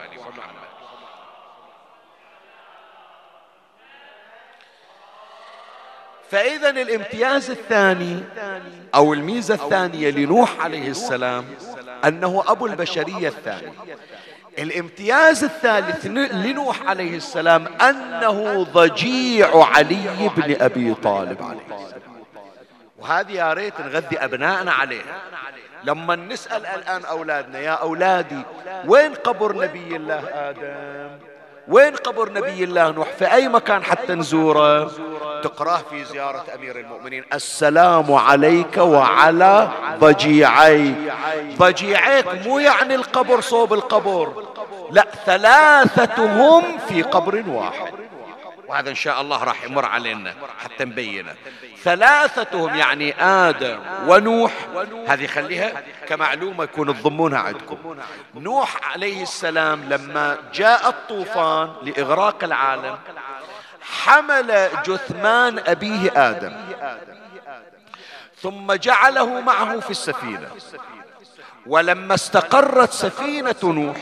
فإذا 6.31 6.69
الامتياز 6.69 7.49
الثاني 7.49 8.23
أو 8.95 9.13
الميزة 9.13 9.53
الثانية 9.53 10.09
لنوح 10.09 10.59
عليه 10.59 10.89
السلام 10.89 11.45
أنه 12.05 12.43
أبو 12.47 12.65
البشرية 12.65 13.27
الثاني. 13.27 13.73
الامتياز 14.59 15.43
الثالث 15.43 16.05
لنوح 16.33 16.81
عليه 16.81 17.17
السلام 17.17 17.67
أنه 17.81 18.63
ضجيع 18.63 19.63
علي 19.63 20.29
بن 20.37 20.61
أبي 20.61 20.93
طالب 20.93 21.41
عليه 21.43 21.83
السلام. 21.83 22.01
وهذه 22.99 23.31
يا 23.31 23.53
ريت 23.53 23.81
نغذي 23.81 24.17
أبنائنا 24.17 24.71
عليها. 24.71 25.21
لما 25.83 26.15
نسأل 26.15 26.65
الآن 26.65 27.05
أولادنا 27.05 27.59
يا 27.59 27.71
أولادي 27.71 28.41
وين 28.87 29.13
قبر 29.13 29.55
نبي 29.55 29.95
الله 29.95 30.23
آدم؟ 30.33 31.34
وين 31.67 31.95
قبر 31.95 32.31
نبي 32.31 32.63
الله 32.63 32.91
نوح؟ 32.91 33.07
في 33.19 33.33
أي 33.33 33.47
مكان 33.47 33.83
حتى 33.83 34.13
نزوره؟ 34.13 34.91
تقراه 35.43 35.81
في 35.89 36.03
زيارة 36.03 36.43
أمير 36.55 36.79
المؤمنين 36.79 37.23
السلام 37.33 38.13
عليك 38.13 38.77
وعلى 38.77 39.69
ضجيعيك. 39.99 40.95
ضجيعيك 41.57 42.25
مو 42.45 42.59
يعني 42.59 42.95
القبر 42.95 43.41
صوب 43.41 43.73
القبر 43.73 44.43
لا 44.91 45.05
ثلاثتهم 45.25 46.63
في 46.87 47.01
قبر 47.01 47.43
واحد. 47.47 47.93
وهذا 48.67 48.89
إن 48.89 48.95
شاء 48.95 49.21
الله 49.21 49.43
راح 49.43 49.63
يمر 49.63 49.85
علينا 49.85 50.33
حتى 50.59 50.85
نبينه. 50.85 51.35
ثلاثتهم 51.83 52.75
يعني 52.75 53.21
آدم 53.23 53.79
ونوح 54.07 54.53
هذه 55.07 55.27
خليها 55.27 55.83
كمعلومة 56.07 56.63
يكون 56.63 56.87
تضمونها 57.01 57.39
عندكم. 57.39 57.97
نوح 58.35 58.91
عليه 58.91 59.23
السلام 59.23 59.83
لما 59.89 60.37
جاء 60.53 60.89
الطوفان 60.89 61.73
لإغراق 61.83 62.43
العالم 62.43 62.97
حمل 63.81 64.69
جثمان 64.85 65.59
أبيه 65.59 66.11
آدم. 66.15 66.53
ثم 68.41 68.73
جعله 68.73 69.41
معه 69.41 69.79
في 69.79 69.91
السفينة. 69.91 70.49
ولما 71.65 72.13
استقرت 72.13 72.91
سفينة 72.91 73.55
نوح 73.63 73.97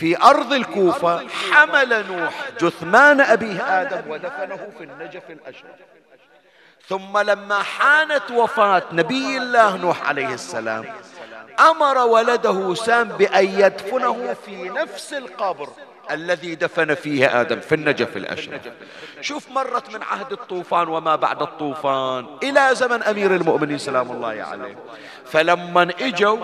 في 0.00 0.22
أرض 0.22 0.52
الكوفة 0.52 1.28
حمل 1.28 2.06
نوح 2.06 2.34
جثمان 2.60 3.20
أبيه 3.20 3.82
آدم 3.82 4.10
ودفنه 4.10 4.68
في 4.78 4.84
النجف 4.84 5.22
الأشرف. 5.30 5.76
ثم 6.88 7.18
لما 7.18 7.62
حانت 7.62 8.30
وفاة 8.30 8.82
نبي 8.92 9.36
الله 9.36 9.76
نوح 9.76 10.08
عليه 10.08 10.34
السلام 10.34 10.84
أمر 11.60 11.98
ولده 11.98 12.74
سام 12.74 13.08
بأن 13.08 13.44
يدفنه 13.44 14.36
في 14.46 14.68
نفس 14.68 15.12
القبر. 15.12 15.68
الذي 16.10 16.54
دفن 16.54 16.94
فيه 16.94 17.40
آدم 17.40 17.60
في 17.60 17.74
النجف 17.74 18.16
الأشرف. 18.16 18.60
شوف 19.20 19.50
مرت 19.50 19.94
من 19.94 20.02
عهد 20.02 20.32
الطوفان 20.32 20.88
وما 20.88 21.16
بعد 21.16 21.42
الطوفان. 21.42 22.26
إلى 22.42 22.70
زمن 22.72 23.02
أمير 23.02 23.36
المؤمنين 23.36 23.78
سلام 23.78 24.10
الله 24.10 24.46
عليه. 24.50 24.76
فلما 25.26 25.82
إجوا 26.00 26.36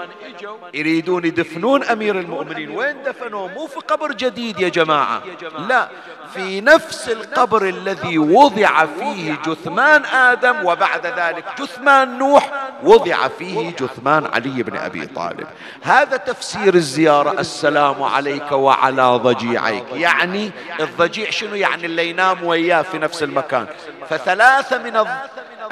يريدون 0.75 1.25
يدفنون 1.25 1.85
أمير 1.85 2.19
المؤمنين. 2.19 2.71
وين 2.71 3.03
دفنوه؟ 3.03 3.53
مو 3.53 3.67
في 3.67 3.81
قبر 3.81 4.13
جديد 4.13 4.61
يا 4.61 4.69
جماعة. 4.69 5.23
لا 5.69 5.89
في 6.35 6.61
نفس 6.61 7.09
القبر 7.09 7.69
الذي 7.69 8.19
وضع 8.19 8.87
فيه 8.87 9.37
جثمان 9.47 10.05
آدم 10.05 10.67
وبعد 10.67 11.07
ذلك 11.07 11.45
جثمان 11.61 12.19
نوح 12.19 12.53
وضع 12.83 13.29
فيه 13.29 13.71
جثمان 13.71 14.27
علي 14.27 14.63
بن 14.63 14.77
أبي 14.77 15.07
طالب. 15.07 15.47
هذا 15.83 16.17
تفسير 16.17 16.75
الزيارة. 16.75 17.41
السلام 17.41 18.03
عليك 18.03 18.53
وعلى 18.53 19.17
ضجيعيك 19.57 19.93
يعني 19.93 20.53
الضجيع 20.81 21.31
شنو؟ 21.31 21.55
يعني 21.55 21.87
اللي 21.87 22.11
ينام 22.11 22.45
وياه 22.45 22.83
في 22.83 22.99
نفس 22.99 23.23
المكان. 23.23 23.67
فثلاثة 24.11 24.79
من 24.79 25.07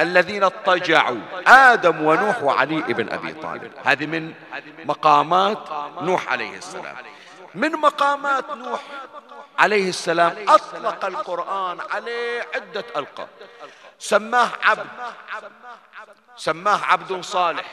الذين 0.00 0.44
اضطجعوا. 0.44 1.20
آدم 1.46 2.02
ونوح 2.02 2.42
وعلي 2.42 2.80
بن 2.80 3.12
أبي 3.12 3.32
طالب. 3.32 3.72
هذه 3.84 4.06
من 4.06 4.34
مقامات 4.84 5.58
نوح 6.00 6.32
عليه 6.32 6.56
السلام. 6.56 6.96
من 7.54 7.72
مقامات 7.72 8.50
نوح 8.50 8.80
عليه 9.58 9.88
السلام 9.88 10.34
أطلق 10.48 11.04
القرآن 11.04 11.78
عليه 11.90 12.46
عدة 12.54 12.84
ألقاب. 12.96 13.28
سماه 13.98 14.48
عبد. 14.62 14.86
سماه 16.36 16.84
عبد 16.84 17.20
صالح. 17.20 17.64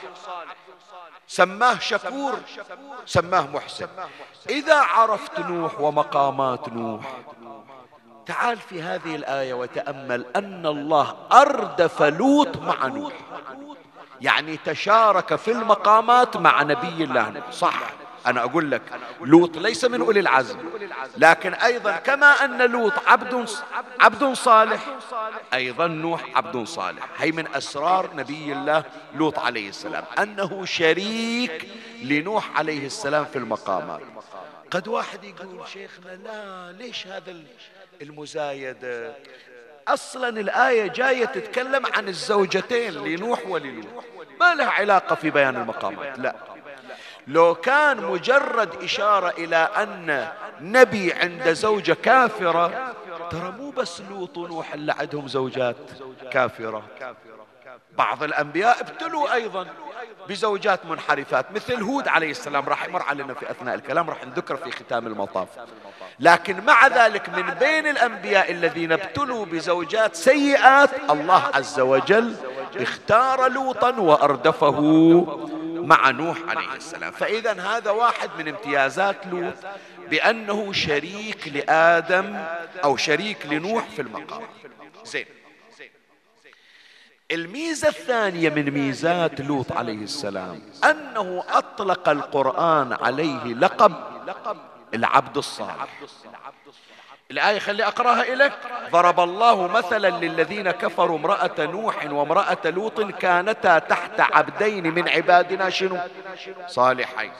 سماه 1.31 1.79
شكور 1.79 2.39
سماه 3.05 3.47
محسن. 3.47 3.87
إذا 4.49 4.75
عرفت 4.75 5.39
نوح 5.39 5.81
ومقامات 5.81 6.69
نوح 6.69 7.03
تعال 8.25 8.57
في 8.57 8.81
هذه 8.81 9.15
الآية 9.15 9.53
وتأمل 9.53 10.25
أن 10.35 10.65
الله 10.65 11.15
أردف 11.31 12.01
لوط 12.01 12.57
مع 12.57 12.87
نوح. 12.87 13.13
يعني 14.21 14.57
تشارك 14.57 15.35
في 15.35 15.51
المقامات 15.51 16.37
مع 16.37 16.63
نبي 16.63 17.03
الله 17.03 17.43
صح. 17.51 17.79
أنا 18.27 18.43
أقول 18.43 18.71
لك 18.71 18.81
لوط 19.21 19.57
ليس 19.57 19.85
من 19.85 20.01
أولي 20.01 20.19
العزم. 20.19 20.57
لكن 21.17 21.53
أيضا 21.53 21.91
كما 21.91 22.45
أن 22.45 22.61
لوط 22.71 22.93
عبد 23.07 23.49
عبد 23.99 24.33
صالح 24.33 24.87
أيضا 25.53 25.87
نوح 25.87 26.25
عبد 26.35 26.63
صالح. 26.63 27.07
هي 27.17 27.31
من 27.31 27.47
أسرار 27.55 28.09
نبي 28.15 28.53
الله 28.53 28.83
لوط 29.15 29.39
عليه 29.39 29.69
السلام. 29.69 30.03
أنه 30.19 30.65
شريك 30.65 31.67
لنوح 32.03 32.57
عليه 32.57 32.85
السلام 32.85 33.25
في 33.25 33.35
المقامات. 33.35 34.01
قد 34.71 34.87
واحد 34.87 35.23
يقول 35.23 35.67
شيخنا 35.67 36.11
لا 36.23 36.71
ليش 36.71 37.07
هذا 37.07 37.35
المزايدة 38.01 39.15
أصلا 39.87 40.29
الآية 40.29 40.87
جاية 40.87 41.25
تتكلم 41.25 41.85
عن 41.85 42.07
الزوجتين 42.07 42.93
لنوح 42.93 43.47
وللوط. 43.47 44.03
ما 44.39 44.55
لها 44.55 44.69
علاقة 44.69 45.15
في 45.15 45.29
بيان 45.29 45.55
المقامات. 45.55 46.19
لا. 46.19 46.35
لو 47.27 47.55
كان 47.55 48.03
مجرد 48.03 48.83
إشارة 48.83 49.29
إلى 49.29 49.55
أن 49.55 50.27
نبي 50.61 51.13
عند 51.13 51.53
زوجة 51.53 51.93
كافرة 51.93 52.93
ترى 53.31 53.53
مو 53.59 53.69
بس 53.69 54.01
لوط 54.09 54.37
ونوح 54.37 54.73
اللي 54.73 54.95
عندهم 54.99 55.27
زوجات 55.27 55.75
كافرة. 56.31 56.83
بعض 57.97 58.23
الأنبياء 58.23 58.81
ابتلوا 58.81 59.33
أيضا 59.33 59.67
بزوجات 60.29 60.85
منحرفات 60.85 61.51
مثل 61.51 61.83
هود 61.83 62.07
عليه 62.07 62.31
السلام 62.31 62.69
راح 62.69 62.85
يمر 62.85 63.01
علينا 63.01 63.33
في 63.33 63.51
أثناء 63.51 63.75
الكلام 63.75 64.09
راح 64.09 64.25
نذكر 64.25 64.55
في 64.55 64.71
ختام 64.71 65.07
المطاف. 65.07 65.47
لكن 66.19 66.65
مع 66.65 66.87
ذلك 66.87 67.29
من 67.29 67.53
بين 67.59 67.87
الأنبياء 67.87 68.51
الذين 68.51 68.91
ابتلوا 68.91 69.45
بزوجات 69.45 70.15
سيئات 70.15 70.89
الله 71.09 71.43
عز 71.53 71.79
وجل 71.79 72.35
اختار 72.79 73.51
لوطا 73.51 73.99
وأردفه. 73.99 74.81
مع 75.85 76.09
نوح 76.09 76.37
عليه 76.47 76.73
السلام. 76.73 77.11
فإذا 77.11 77.61
هذا 77.61 77.91
واحد 77.91 78.29
من 78.37 78.47
امتيازات 78.47 79.27
لوط 79.27 79.53
بأنه 80.09 80.73
شريك 80.73 81.47
لآدم 81.47 82.45
أو 82.83 82.97
شريك 82.97 83.45
لنوح 83.45 83.89
في 83.89 84.01
المقام. 84.01 84.41
زين. 85.05 85.25
الميزة 87.31 87.87
الثانية 87.87 88.49
من 88.49 88.71
ميزات 88.71 89.41
لوط 89.41 89.71
عليه 89.71 90.03
السلام 90.03 90.61
أنه 90.83 91.43
أطلق 91.49 92.09
القرآن 92.09 92.93
عليه 92.93 93.43
لقب 93.43 93.93
العبد 94.93 95.37
الصالح. 95.37 95.87
الآية 97.31 97.59
خلي 97.59 97.83
أقرأها 97.87 98.33
إليك. 98.33 98.53
ضرب 98.91 99.19
الله 99.19 99.67
مثلا 99.67 100.09
للذين 100.09 100.71
كفروا 100.71 101.17
امرأة 101.17 101.55
نوح 101.59 102.05
وامرأة 102.05 102.57
لوط 102.65 103.01
كانتا 103.01 103.79
تحت 103.79 104.19
عبدين 104.19 104.93
من 104.93 105.09
عبادنا 105.09 105.69
شنو؟ 105.69 105.97
صالحين. 106.67 107.31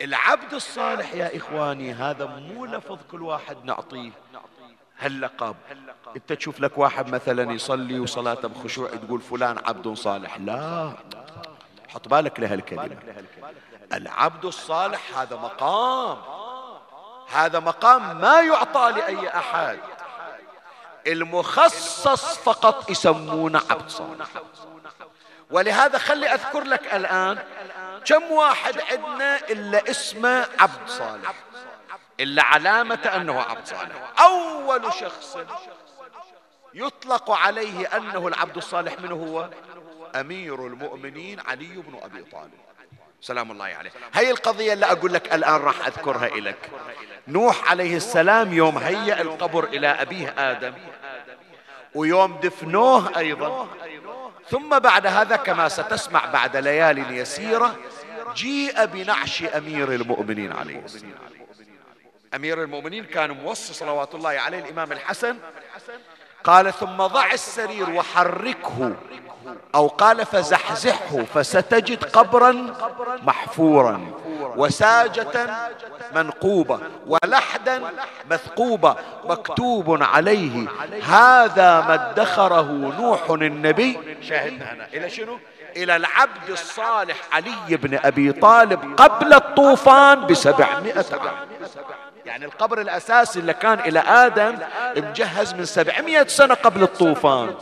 العبد 0.00 0.54
الصالح 0.54 1.14
يا 1.14 1.36
إخواني 1.36 1.92
هذا 1.92 2.26
مو 2.26 2.66
لفظ 2.66 2.98
كل 3.10 3.22
واحد 3.22 3.56
نعطيه. 3.64 4.10
هاللقب 4.98 5.56
انت 6.16 6.32
تشوف 6.32 6.60
لك 6.60 6.78
واحد 6.78 7.14
مثلا 7.14 7.52
يصلي 7.52 8.00
وصلاته 8.00 8.48
بخشوع 8.48 8.88
تقول 8.88 9.20
فلان 9.20 9.58
عبد 9.66 9.94
صالح. 9.94 10.38
لا. 10.38 10.92
حط 11.88 12.08
بالك 12.08 12.40
لهالكلمة. 12.40 12.96
العبد 13.92 14.44
الصالح 14.44 15.18
هذا 15.18 15.36
مقام. 15.36 16.18
هذا 17.32 17.58
مقام 17.58 18.20
ما 18.20 18.40
يعطى 18.40 18.92
لأي 18.96 19.28
أحد. 19.28 19.78
المخصص 21.06 22.38
فقط 22.38 22.90
يسمونه 22.90 23.62
عبد 23.70 23.90
صالح. 23.90 24.26
ولهذا 25.50 25.98
خلي 25.98 26.28
أذكر 26.28 26.64
لك 26.64 26.94
الآن 26.94 27.38
كم 28.04 28.22
واحد 28.22 28.80
عندنا 28.80 29.36
إلا 29.36 29.90
اسمه 29.90 30.48
عبد 30.58 30.88
صالح. 30.88 31.34
إلا 32.20 32.42
علامة 32.42 33.12
أنه 33.16 33.40
عبد 33.40 33.66
صالح. 33.66 34.20
أول 34.20 34.92
شخص 34.92 35.36
يطلق 36.74 37.30
عليه 37.30 37.96
أنه 37.96 38.28
العبد 38.28 38.56
الصالح 38.56 39.00
من 39.00 39.12
هو؟ 39.12 39.48
أمير 40.14 40.66
المؤمنين 40.66 41.40
علي 41.40 41.66
بن 41.66 41.98
أبي 42.02 42.22
طالب. 42.22 42.65
سلام 43.20 43.50
الله 43.50 43.64
عليه 43.64 43.90
هي 44.14 44.30
القضية 44.30 44.72
اللي 44.72 44.86
أقول 44.86 45.12
لك 45.12 45.34
الآن 45.34 45.60
راح 45.60 45.86
أذكرها 45.86 46.28
لك 46.28 46.70
نوح 47.28 47.70
عليه 47.70 47.96
السلام 47.96 48.52
يوم 48.52 48.78
هيأ 48.78 49.20
القبر 49.20 49.64
إلى 49.64 49.86
أبيه 49.88 50.34
آدم 50.38 50.74
ويوم 51.94 52.40
دفنوه 52.40 53.18
أيضا. 53.18 53.68
ثم 54.48 54.78
بعد 54.78 55.06
هذا 55.06 55.36
كما 55.36 55.68
ستسمع 55.68 56.26
بعد 56.26 56.56
ليال 56.56 57.18
يسيرة 57.18 57.76
جيء 58.34 58.84
بنعش 58.84 59.42
أمير 59.42 59.92
المؤمنين 59.92 60.52
عليه 60.52 60.78
السلام. 60.84 61.14
أمير 62.34 62.62
المؤمنين 62.62 63.04
كان 63.04 63.30
موصي 63.30 63.74
صلوات 63.74 64.14
الله 64.14 64.30
عليه 64.30 64.58
الإمام 64.58 64.92
الحسن. 64.92 65.36
قال 66.44 66.72
ثم 66.72 66.96
ضع 66.96 67.32
السرير 67.32 67.90
وحركه 67.90 68.96
أو 69.74 69.86
قال 69.86 70.26
فزحزحه 70.26 71.24
فستجد 71.34 72.04
قبرا 72.04 72.66
محفورا 73.22 74.00
وساجة 74.56 75.48
منقوبة 76.14 76.80
ولحدا 77.06 77.82
مثقوبة 78.30 78.96
مكتوب 79.24 80.02
عليه 80.02 80.68
هذا 81.04 81.80
ما 81.80 81.94
ادخره 81.94 82.62
نوح 83.00 83.30
النبي 83.30 83.98
شاهدنا 84.22 84.72
هنا. 84.72 84.86
إلى 84.94 85.10
شنو؟ 85.10 85.38
إلى 85.76 85.96
العبد 85.96 86.50
الصالح 86.50 87.16
علي 87.32 87.76
بن 87.76 87.98
أبي 88.04 88.32
طالب 88.32 88.94
قبل 88.96 89.34
الطوفان 89.34 90.26
بسبعمائة 90.26 91.04
عام. 91.12 91.48
يعني 92.26 92.44
القبر 92.44 92.80
الأساسي 92.80 93.38
اللي 93.38 93.54
كان 93.54 93.80
إلى 93.80 93.98
آدم 94.00 94.58
مجهز 94.96 95.54
من 95.54 95.64
سبعمية 95.64 96.26
سنة 96.26 96.54
قبل 96.54 96.82
الطوفان 96.82 97.54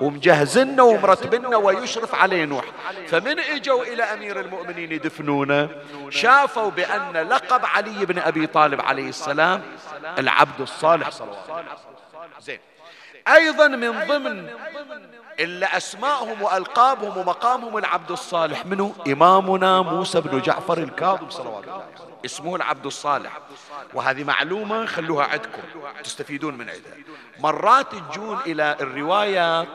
ومجهزنا 0.00 0.82
ومرتبنا 0.82 1.56
ويشرف 1.56 2.14
عليه 2.14 2.44
نوح. 2.44 2.64
فمن 3.08 3.38
إجوا 3.38 3.82
إلى 3.82 4.02
أمير 4.02 4.40
المؤمنين 4.40 4.92
يدفنونه؟ 4.92 5.68
شافوا 6.10 6.70
بأن 6.70 7.16
لقب 7.16 7.64
علي 7.64 8.06
بن 8.06 8.18
أبي 8.18 8.46
طالب 8.46 8.80
عليه 8.80 9.08
السلام 9.08 9.62
العبد 10.18 10.60
الصالح 10.60 11.10
صلى 11.10 11.28
الله 11.28 11.54
عليه 11.54 11.66
وسلم. 11.66 12.28
زين. 12.40 12.58
أيضا 13.28 13.68
من 13.68 13.90
ضمن 14.08 14.48
إلا 15.40 15.76
أسماءهم 15.76 16.42
وألقابهم 16.42 17.16
ومقامهم 17.18 17.78
العبد 17.78 18.10
الصالح 18.10 18.66
منه 18.66 18.94
إمامنا 19.08 19.82
موسى 19.82 20.20
بن 20.20 20.40
جعفر 20.40 20.78
الكاظم 20.78 21.30
صلوات 21.30 21.64
الله 21.64 22.07
اسمه 22.24 22.56
العبد 22.56 22.86
الصالح. 22.86 23.38
وهذه 23.94 24.24
معلومة 24.24 24.86
خلوها 24.86 25.26
عندكم 25.26 25.62
تستفيدون 26.04 26.54
من 26.54 26.70
عندها. 26.70 26.96
مرات 27.38 27.94
تجون 27.94 28.38
إلى 28.40 28.76
الروايات 28.80 29.68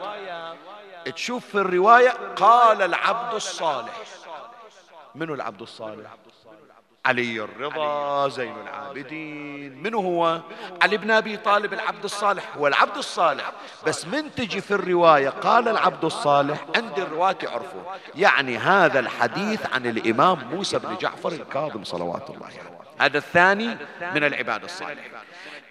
تشوف 1.14 1.46
في 1.46 1.54
الرواية 1.54 2.10
قال 2.36 2.82
العبد 2.82 3.34
الصالح. 3.34 4.00
منو 5.14 5.34
العبد 5.34 5.62
الصالح؟ 5.62 6.10
علي 7.06 7.40
الرضا 7.40 8.28
زين 8.28 8.54
العابدين. 8.62 9.82
منو 9.82 10.00
هو 10.00 10.40
علي 10.82 10.96
بن 10.96 11.10
أبي 11.10 11.36
طالب 11.36 11.72
العبد 11.72 12.04
الصالح 12.04 12.56
هو 12.56 12.66
العبد 12.66 12.96
الصالح. 12.96 13.52
بس 13.86 14.06
من 14.06 14.34
تجي 14.34 14.60
في 14.60 14.70
الرواية 14.70 15.28
قال 15.28 15.68
العبد 15.68 16.04
الصالح؟ 16.04 16.64
عند 16.76 16.98
الرواة 16.98 17.36
يعرفون 17.42 17.84
يعني 18.14 18.58
هذا 18.58 19.00
الحديث 19.00 19.66
عن 19.74 19.86
الإمام 19.86 20.38
موسى 20.52 20.78
بن 20.78 20.96
جعفر 20.96 21.32
الكاظم 21.32 21.84
صلوات 21.84 22.30
الله 22.30 22.46
عليه. 22.46 22.56
يعني. 22.56 22.68
هذا 22.98 23.18
الثاني 23.18 23.76
من 24.14 24.24
العباد 24.24 24.64
الصالحين 24.64 25.12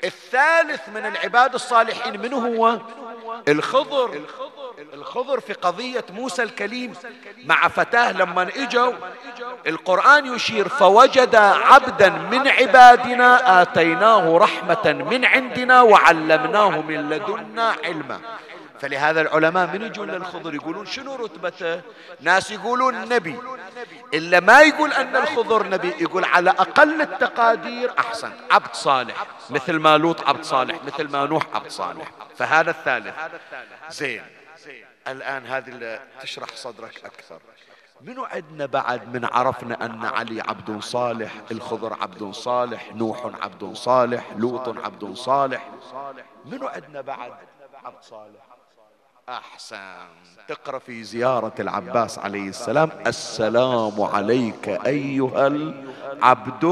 الثالث 0.04 0.89
من 0.89 1.06
العباد 1.06 1.54
الصالحين 1.54 2.22
منه 2.22 2.38
هو 2.38 2.80
الخضر. 3.48 4.22
الخضر 4.94 5.39
في 5.39 5.54
قضية 5.54 6.06
موسى 6.10 6.44
الكليم 6.44 6.94
مع 7.46 7.68
فتاة 7.68 8.12
لما 8.12 8.50
إجوا. 8.56 8.94
القرآن 9.68 10.36
يشير 10.36 10.70
فوجد 10.70 11.36
عبدا 11.36 12.10
من 12.10 12.48
عبادنا 12.48 13.62
آتيناه 13.62 14.38
رحمة 14.38 15.06
من 15.10 15.26
عندنا 15.26 15.82
وعلمناه 15.82 16.82
من 16.82 17.10
لدنا 17.10 17.76
علما. 17.86 18.20
فلهذا 18.84 19.22
العلماء 19.22 19.67
من 19.67 19.82
يجون 19.82 20.12
للخضر 20.12 20.56
يقولون 20.56 20.86
شنو 20.86 21.15
رتبته 21.15 21.82
ناس 22.22 22.52
يقولون 22.52 23.10
نبي؟ 23.10 23.39
إلا 24.13 24.39
ما 24.39 24.62
يقول 24.62 24.93
أن 24.93 25.15
الخضر 25.15 25.69
نبي 25.69 25.88
يقول 25.88 26.26
على 26.26 26.50
أقل 26.50 27.02
التقادير 27.02 28.00
أحسن. 28.00 28.32
عبد 28.52 28.74
صالح 28.74 29.26
مثل 29.50 29.80
ما 29.80 29.98
لوط 29.98 30.28
عبد 30.28 30.43
صالح 30.43 30.84
مثل 30.84 31.10
ما 31.12 31.26
نوح 31.26 31.43
عبد 31.54 31.72
صالح. 31.72 32.12
فهذا 32.38 32.72
الثالث. 32.72 33.15
زين. 33.89 34.24
الآن 35.08 35.46
هذه 35.46 36.00
تشرح 36.22 36.50
صدرك 36.56 37.06
أكثر. 37.06 37.39
منو 38.02 38.24
عندنا 38.26 38.65
بعد 38.65 39.15
من 39.15 39.26
عرفنا 39.26 39.86
أن 39.86 40.06
علي 40.06 40.41
عبد 40.41 40.80
صالح 40.80 41.32
الخضر 41.52 41.93
عبد 42.02 42.32
صالح 42.32 42.96
نوح 42.96 43.26
عبد 43.43 43.74
صالح 43.74 44.30
لوط 44.36 44.78
عبد 44.86 45.13
صالح؟ 45.13 45.69
منو 46.46 46.67
عندنا 46.67 47.02
بعد 47.02 47.34
عبد 47.84 48.02
صالح؟ 48.02 48.53
أحسن. 49.30 49.78
تقرأ 50.48 50.80
في 50.80 51.04
زيارة 51.04 51.54
العباس 51.60 52.20
عليه 52.20 52.50
السلام 52.50 52.90
السلام 53.08 54.02
عليك 54.02 54.70
أيها 54.70 55.48
العبد 55.48 56.64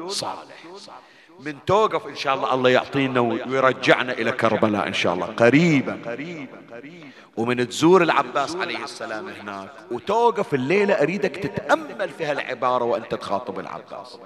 الصالح. 0.00 0.64
من 1.40 1.64
توقف 1.66 2.06
إن 2.06 2.16
شاء 2.16 2.34
الله 2.34 2.54
الله 2.54 2.70
يعطينا 2.70 3.20
ويرجعنا 3.20 4.12
إلى 4.12 4.32
كربلاء 4.32 4.86
إن 4.86 4.92
شاء 4.92 5.14
الله 5.14 5.26
قريبا. 5.26 5.98
ومن 7.36 7.68
تزور 7.68 8.02
العباس 8.02 8.56
عليه 8.56 8.84
السلام 8.84 9.28
هناك 9.28 9.70
وتوقف 9.90 10.54
الليلة 10.54 10.94
أريدك 10.94 11.36
تتأمل 11.36 12.08
في 12.08 12.24
هالعبارة 12.24 12.84
وأنت 12.84 13.14
تخاطب 13.14 13.58
العباس. 13.58 14.18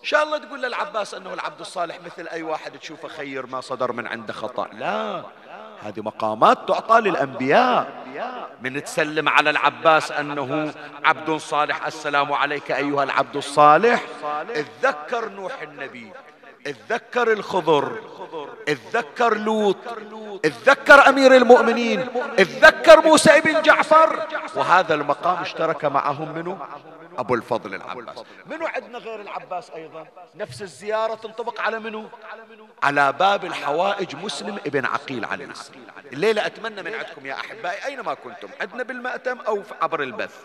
إن 0.00 0.04
شاء 0.04 0.24
الله 0.24 0.38
تقول 0.38 0.62
للعباس 0.62 1.14
أنه 1.14 1.34
العبد 1.34 1.60
الصالح 1.60 1.98
مثل 2.04 2.28
أي 2.28 2.42
واحد 2.42 2.78
تشوفه 2.78 3.08
خير 3.08 3.46
ما 3.46 3.60
صدر 3.60 3.92
من 3.92 4.06
عنده 4.06 4.32
خطأ. 4.32 4.68
لا. 4.72 5.24
هذه 5.82 6.00
مقامات 6.00 6.68
تعطى 6.68 7.00
للأنبياء. 7.00 7.86
من 8.62 8.84
تسلم 8.84 9.28
على 9.28 9.50
العباس 9.50 10.12
أنه 10.12 10.72
عبد 11.04 11.30
صالح 11.30 11.86
السلام 11.86 12.32
عليك 12.32 12.70
أيها 12.70 13.04
العبد 13.04 13.36
الصالح. 13.36 14.02
اتذكر 14.50 15.28
نوح 15.28 15.62
النبي 15.62 16.12
اتذكر 16.68 17.32
الخضر 17.32 17.98
اتذكر 18.68 19.36
لوط 19.36 19.76
اتذكر 20.44 21.08
أمير 21.08 21.36
المؤمنين 21.36 22.08
اتذكر 22.38 23.06
موسى 23.06 23.30
ابن 23.30 23.62
جعفر 23.62 24.26
وهذا 24.56 24.94
المقام 24.94 25.42
اشترك 25.42 25.84
معهم 25.84 26.34
منه 26.34 26.58
أبو 27.18 27.34
الفضل 27.34 27.74
العباس. 27.74 28.24
منو 28.46 28.66
عندنا 28.66 28.98
غير 28.98 29.20
العباس 29.20 29.70
أيضا؟ 29.70 30.06
نفس 30.34 30.62
الزيارة 30.62 31.14
تنطبق 31.14 31.60
على 31.60 31.78
منو؟ 31.78 32.04
على 32.82 33.12
باب 33.12 33.44
الحوائج 33.44 34.16
مسلم 34.16 34.58
ابن 34.66 34.84
عقيل 34.84 35.24
عليه 35.24 35.44
السلام 35.44 35.82
الليلة 36.12 36.46
أتمنى 36.46 36.82
من 36.82 36.94
عندكم 36.94 37.26
يا 37.26 37.34
أحبائي 37.34 37.84
أينما 37.84 38.14
كنتم 38.14 38.48
عندنا 38.60 38.82
بالمأتم 38.82 39.38
أو 39.40 39.62
عبر 39.82 40.02
البث. 40.02 40.36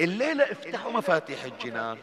الليلة 0.00 0.44
افتحوا 0.44 0.92
مفاتيح 0.92 1.44
الجنان. 1.44 1.98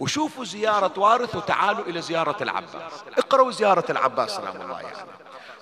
وشوفوا 0.00 0.44
زيارة 0.44 1.00
وارث 1.00 1.36
وتعالوا 1.36 1.84
إلى 1.84 2.02
زيارة 2.02 2.42
العباس. 2.42 3.04
اقرأوا 3.18 3.50
زيارة 3.50 3.84
العباس 3.90 4.30
سلام 4.30 4.62
الله 4.62 4.76
عليه. 4.76 4.86
يعني. 4.86 5.08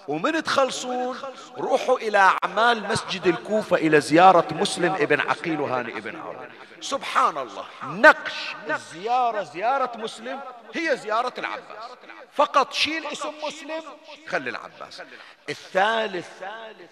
ومن 0.09 0.43
تخلصون 0.43 1.19
روحوا 1.59 1.99
إلى 1.99 2.31
أعمال 2.45 2.89
مسجد 2.89 3.27
الكوفة 3.27 3.77
إلى 3.77 4.01
زيارة 4.01 4.55
مسلم 4.55 4.93
ابن 4.93 5.21
عقيل 5.21 5.61
وهاني 5.61 5.99
ابن 5.99 6.17
عون. 6.17 6.37
سبحان 6.81 7.39
الله. 7.39 7.65
نقش 7.85 8.55
الزيارة 8.71 9.43
زيارة 9.43 9.93
مسلم 9.97 10.41
هي 10.75 10.97
زيارة 10.97 11.33
العباس. 11.39 11.85
فقط 12.33 12.73
شيل 12.73 13.07
اسم 13.07 13.33
مسلم 13.47 13.83
خلي 14.29 14.51
العباس. 14.51 15.03
الثالث 15.49 16.29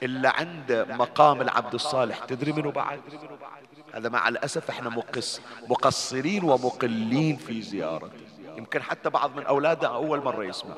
اللي 0.02 0.28
عنده 0.28 0.85
مقام 0.85 1.40
العبد 1.40 1.74
الصالح 1.74 2.18
تدري 2.18 2.52
منه 2.52 2.70
بعد؟ 2.70 3.00
هذا 3.92 4.09
مع 4.09 4.28
الأسف 4.28 4.70
إحنا 4.70 4.88
مقص 4.88 5.40
مقصرين 5.68 6.44
ومقلين 6.44 7.37
في 7.37 7.62
زيارته. 7.62 8.22
يمكن 8.57 8.83
حتى 8.83 9.11
بعض 9.11 9.37
من 9.37 9.46
أولاده 9.46 9.88
أول 9.88 10.24
مرة 10.24 10.44
يسمع. 10.44 10.74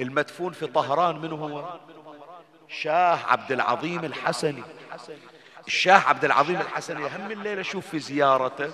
المدفون 0.00 0.52
في 0.52 0.66
طهران 0.66 1.18
من 1.18 1.32
هو؟ 1.32 1.78
شاه 2.68 3.18
عبد 3.26 3.52
العظيم 3.52 4.04
الحسني. 4.04 4.62
الشاه 5.66 5.98
عبد 5.98 6.24
العظيم 6.24 6.60
الحسني 6.60 7.06
هم 7.06 7.30
الليلة 7.30 7.62
شوف 7.62 7.86
في 7.86 7.98
زيارته. 7.98 8.70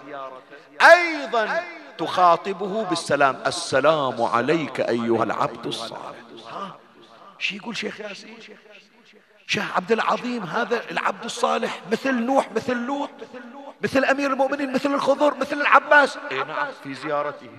أيضا 0.81 1.63
تخاطبه 1.99 2.85
بالسلام. 2.85 3.43
السلام 3.47 4.23
عليك 4.23 4.81
أيها 4.81 5.25
العبد 5.25 5.67
الصالح. 5.67 6.13
شي 7.39 7.57
يقول 7.57 7.77
شيخ 7.77 8.01
ياسين؟ 8.01 8.37
شاه 9.47 9.73
عبد 9.77 9.93
العظيم 9.93 10.43
هذا 10.43 10.91
العبد 10.91 11.25
الصالح 11.25 11.81
مثل 11.93 12.15
نوح 12.15 12.53
مثل 12.57 12.77
لوط 12.77 13.11
مثل 13.83 14.05
أمير 14.05 14.33
المؤمنين 14.33 14.73
مثل 14.73 14.95
الخضر 14.95 15.35
مثل 15.35 15.61
العباس. 15.61 16.19
نعم 16.33 16.67
في 16.85 16.95
زيارته. 16.95 17.51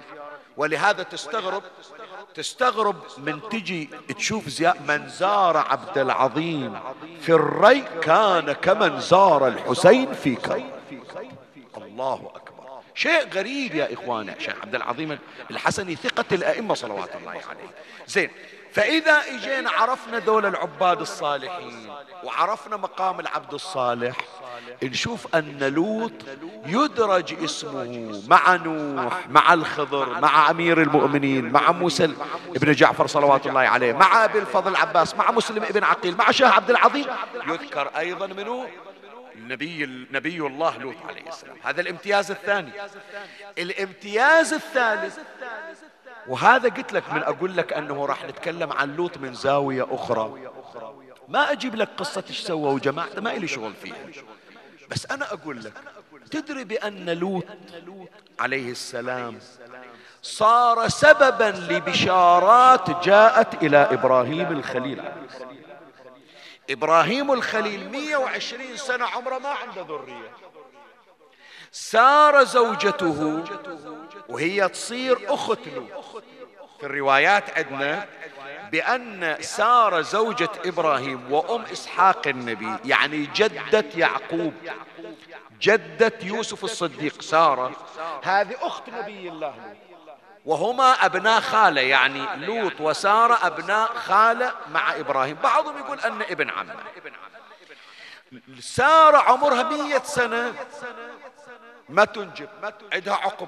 ولهذا 0.58 1.04
تستغرب 1.04 1.64
تستغرب 2.36 2.96
من 3.18 3.40
تجي 3.52 3.90
تشوف 4.18 4.50
زيا 4.50 4.74
من 4.88 5.10
زار 5.10 5.58
عبد 5.58 5.98
العظيم. 5.98 6.80
في 7.22 7.34
الري 7.34 7.82
كان 7.82 8.52
كمن 8.52 9.00
زار 9.00 9.48
الحسين 9.48 10.14
في 10.14 10.36
كرب 10.36 10.72
الله 11.78 12.32
أكبر. 12.36 12.64
شيء 12.96 13.30
غريب 13.34 13.76
يا 13.76 13.94
إخواني 13.94 14.32
عشان 14.32 14.54
عبد 14.62 14.76
العظيم 14.76 15.20
الحسني 15.52 15.96
ثقة 15.96 16.26
الأئمة 16.32 16.74
صلوات 16.74 17.16
الله 17.16 17.32
عليه. 17.32 17.70
زين 18.08 18.30
فإذا 18.74 19.22
إجينا 19.28 19.70
عرفنا 19.72 20.20
دول 20.20 20.46
العباد 20.46 21.02
الصالحين 21.02 21.94
وعرفنا 22.24 22.78
مقام 22.78 23.20
العبد 23.20 23.54
الصالح 23.54 24.16
نشوف 24.84 25.36
أن 25.36 25.60
لوط 25.60 26.12
يدرج 26.66 27.44
اسمه 27.44 28.22
مع 28.28 28.56
نوح 28.56 29.28
مع 29.30 29.54
الخضر 29.54 30.20
مع 30.20 30.50
أمير 30.50 30.82
المؤمنين 30.82 31.50
مع 31.52 31.72
موسى 31.72 32.14
ابن 32.56 32.72
جعفر 32.72 33.08
صلوات 33.08 33.48
الله 33.48 33.62
عليه 33.62 33.94
مع 33.94 34.26
أبي 34.26 34.40
الفضل 34.40 34.76
عباس 34.76 35.16
مع 35.16 35.32
مسلم 35.32 35.64
ابن 35.64 35.84
عقيل 35.84 36.18
مع 36.18 36.32
شاه 36.32 36.48
عبد 36.50 36.70
العظيم. 36.70 37.06
يذكر 37.48 37.88
أيضا 37.98 38.28
منه 38.28 38.68
النبي 39.36 40.08
نبي 40.12 40.38
الله 40.38 40.78
لوط 40.78 40.96
عليه 41.10 41.28
السلام. 41.28 41.58
هذا 41.64 41.82
الامتياز 41.82 42.32
الثاني. 42.32 42.72
الامتياز 43.58 44.54
الثالث 44.54 45.20
وهذا 46.28 46.70
قلت 46.70 46.94
لك 46.94 47.14
من 47.14 47.24
أقول 47.24 47.58
لك 47.58 47.74
أنه 47.74 48.06
راح 48.06 48.26
نتكلم 48.26 48.72
عن 48.72 48.96
لوط 48.96 49.18
من 49.18 49.34
زاوية 49.34 49.88
أخرى. 49.92 50.34
ما 51.28 51.52
أجيب 51.52 51.76
لك 51.76 51.90
قصة 51.98 52.24
إيش 52.30 52.40
سوى 52.40 52.74
وجماعته 52.74 53.22
ما 53.22 53.34
إلي 53.34 53.48
شغل 53.48 53.74
فيها. 53.74 53.96
بس 54.90 55.12
أنا 55.12 55.34
أقول 55.34 55.64
لك 55.64 55.74
تدري 56.32 56.64
بأن 56.64 57.10
لوط 57.10 57.46
عليه 58.40 58.72
السلام 58.72 59.40
صار 60.22 60.88
سببا 60.88 61.54
لبشارات 61.74 63.06
جاءت 63.06 63.64
إلى 63.64 63.78
إبراهيم 63.78 64.52
الخليل. 64.52 65.02
إبراهيم 66.70 67.32
الخليل 67.32 67.92
120 67.92 68.78
سنة 68.78 69.06
عمره 69.06 69.38
ما 69.38 69.50
عنده 69.50 69.82
ذرية. 69.82 70.32
سار 71.76 72.44
زوجته 72.44 73.44
وهي 74.30 74.70
تصير 74.70 75.20
أخت 75.28 75.68
له 75.68 75.88
في 76.80 76.86
الروايات 76.86 77.58
عندنا 77.58 78.06
بأن 78.72 79.38
سارة 79.42 80.02
زوجة 80.02 80.50
إبراهيم 80.66 81.32
وأم 81.32 81.62
إسحاق 81.62 82.28
النبي 82.28 82.76
يعني 82.86 83.30
جدة 83.36 83.86
يعقوب 83.96 84.54
جدة 85.62 86.14
يوسف 86.24 86.64
الصديق 86.64 87.22
سارة 87.22 87.72
هذه 88.24 88.56
أخت 88.62 88.90
نبي 88.90 89.30
الله 89.30 89.56
وهما 90.46 91.06
أبناء 91.06 91.42
خالة 91.42 91.82
يعني 91.82 92.46
لوط 92.46 92.82
وسارة 92.82 93.48
أبناء 93.48 93.94
خالة 93.94 94.54
مع 94.72 94.96
إبراهيم. 94.96 95.38
بعضهم 95.44 95.78
يقول 95.78 96.00
أن 96.00 96.22
ابن 96.22 96.50
عمه. 96.50 96.76
سارة 98.60 99.18
عمرها 99.18 99.64
مية 99.64 100.02
سنة. 100.04 100.54
ما 101.94 102.06
تنجب 102.06 102.50
عندها 102.94 103.14
عقم. 103.14 103.48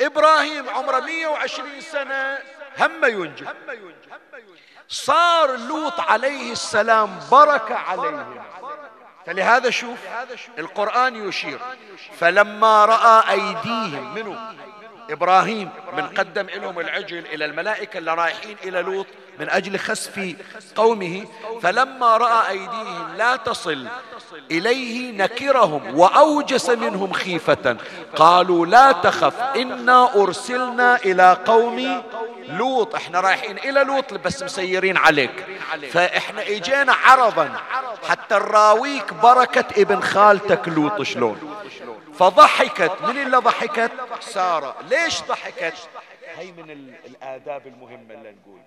إبراهيم 0.00 0.68
عمره 0.68 1.00
120 1.00 1.80
سنة 1.80 2.38
هم 2.78 3.04
ينجب. 3.04 3.48
صار 4.88 5.56
لوط 5.56 6.00
عليه 6.00 6.52
السلام 6.52 7.20
بركة 7.30 7.74
عليهم. 7.74 8.44
فلهذا 9.26 9.70
شوف 9.70 9.98
القرآن 10.58 11.28
يشير. 11.28 11.60
فلما 12.18 12.84
رأى 12.84 13.30
أيديهم 13.30 14.14
منه 14.14 14.54
إبراهيم 15.10 15.68
من 15.96 16.02
قدم 16.06 16.46
لهم 16.46 16.80
العجل 16.80 17.24
إلى 17.32 17.44
الملائكة 17.44 17.98
اللي 17.98 18.14
رايحين 18.14 18.56
إلى 18.64 18.82
لوط 18.82 19.06
من 19.40 19.50
أجل 19.50 19.78
خسف 19.78 20.34
قومه 20.76 21.24
فلما 21.62 22.16
رأى 22.16 22.50
أيديهم 22.50 23.16
لا 23.16 23.36
تصل 23.36 23.86
إليه 24.50 25.12
نكرهم 25.12 25.98
وأوجس 25.98 26.70
منهم 26.70 27.12
خيفة. 27.12 27.76
قالوا 28.16 28.66
لا 28.66 28.92
تخف 28.92 29.40
إنا 29.40 30.14
أرسلنا 30.14 30.96
إلى 30.96 31.36
قوم 31.46 32.02
لوط. 32.48 32.94
إحنا 32.94 33.20
رايحين 33.20 33.58
إلى 33.58 33.84
لوط 33.84 34.14
بس 34.14 34.42
مسيرين 34.42 34.96
عليك. 34.96 35.46
فإحنا 35.92 36.42
إجينا 36.42 36.92
عرضا 36.92 37.52
حتى 38.08 38.34
نراويك 38.34 39.14
بركة 39.14 39.82
ابن 39.82 40.00
خالتك 40.00 40.68
لوط 40.68 41.02
شلون؟ 41.02 41.56
فضحكت. 42.18 43.02
من 43.02 43.22
اللي 43.22 43.36
ضحكت؟ 43.36 43.92
سارة. 44.20 44.76
ليش 44.88 45.22
ضحكت؟ 45.22 45.88
هي 46.36 46.52
من 46.52 46.70
الآداب 47.06 47.66
المهمة 47.66 48.14
اللي 48.14 48.32
نقول. 48.32 48.60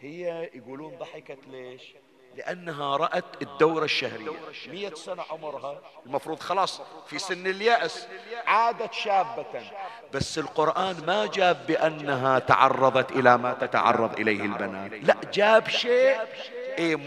هي 0.00 0.50
يقولون 0.54 0.96
ضحكت 0.98 1.38
ليش؟ 1.50 1.82
لأنها 2.36 2.96
رأت 2.96 3.24
الدورة 3.42 3.84
الشهرية. 3.84 4.30
مية 4.68 4.94
سنة 4.94 5.22
عمرها. 5.30 5.80
المفروض 6.06 6.40
خلاص 6.40 6.80
في 7.06 7.18
سن 7.18 7.46
اليأس. 7.46 8.06
عادت 8.46 8.92
شابة. 8.92 9.62
بس 10.12 10.38
القرآن 10.38 10.96
ما 11.06 11.26
جاب 11.26 11.66
بأنها 11.66 12.38
تعرضت 12.38 13.12
إلى 13.12 13.38
ما 13.38 13.52
تتعرض 13.52 14.20
إليه 14.20 14.42
البنات. 14.42 14.92
لا 14.92 15.16
جاب 15.32 15.68
شيء 15.68 16.18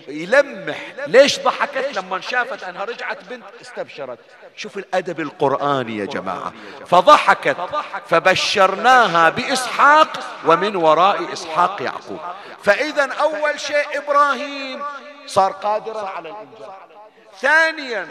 يلمح. 0.08 0.78
ليش 1.08 1.40
ضحكت 1.40 1.98
لما 1.98 2.22
شافت 2.22 2.64
أنها 2.64 2.86
رجعت 2.86 3.24
بنت؟ 3.24 3.44
استبشرت. 3.62 4.20
شوف 4.56 4.78
الأدب 4.78 5.20
القرآني 5.20 5.98
يا 5.98 6.06
جماعة. 6.06 6.54
فضحكت. 6.86 7.58
فبشرناها 8.08 9.30
بإسحاق 9.30 10.20
ومن 10.46 10.76
وراء 10.76 11.34
إسحاق 11.34 11.82
يعقوب. 11.82 12.20
فإذا 12.64 13.14
أول 13.14 13.60
شيء 13.60 13.86
إبراهيم. 13.98 14.84
صار 15.28 15.52
قادرا 15.52 16.10
على 16.10 16.30
الإنجاب 16.30 16.95
ثانيا 17.42 18.08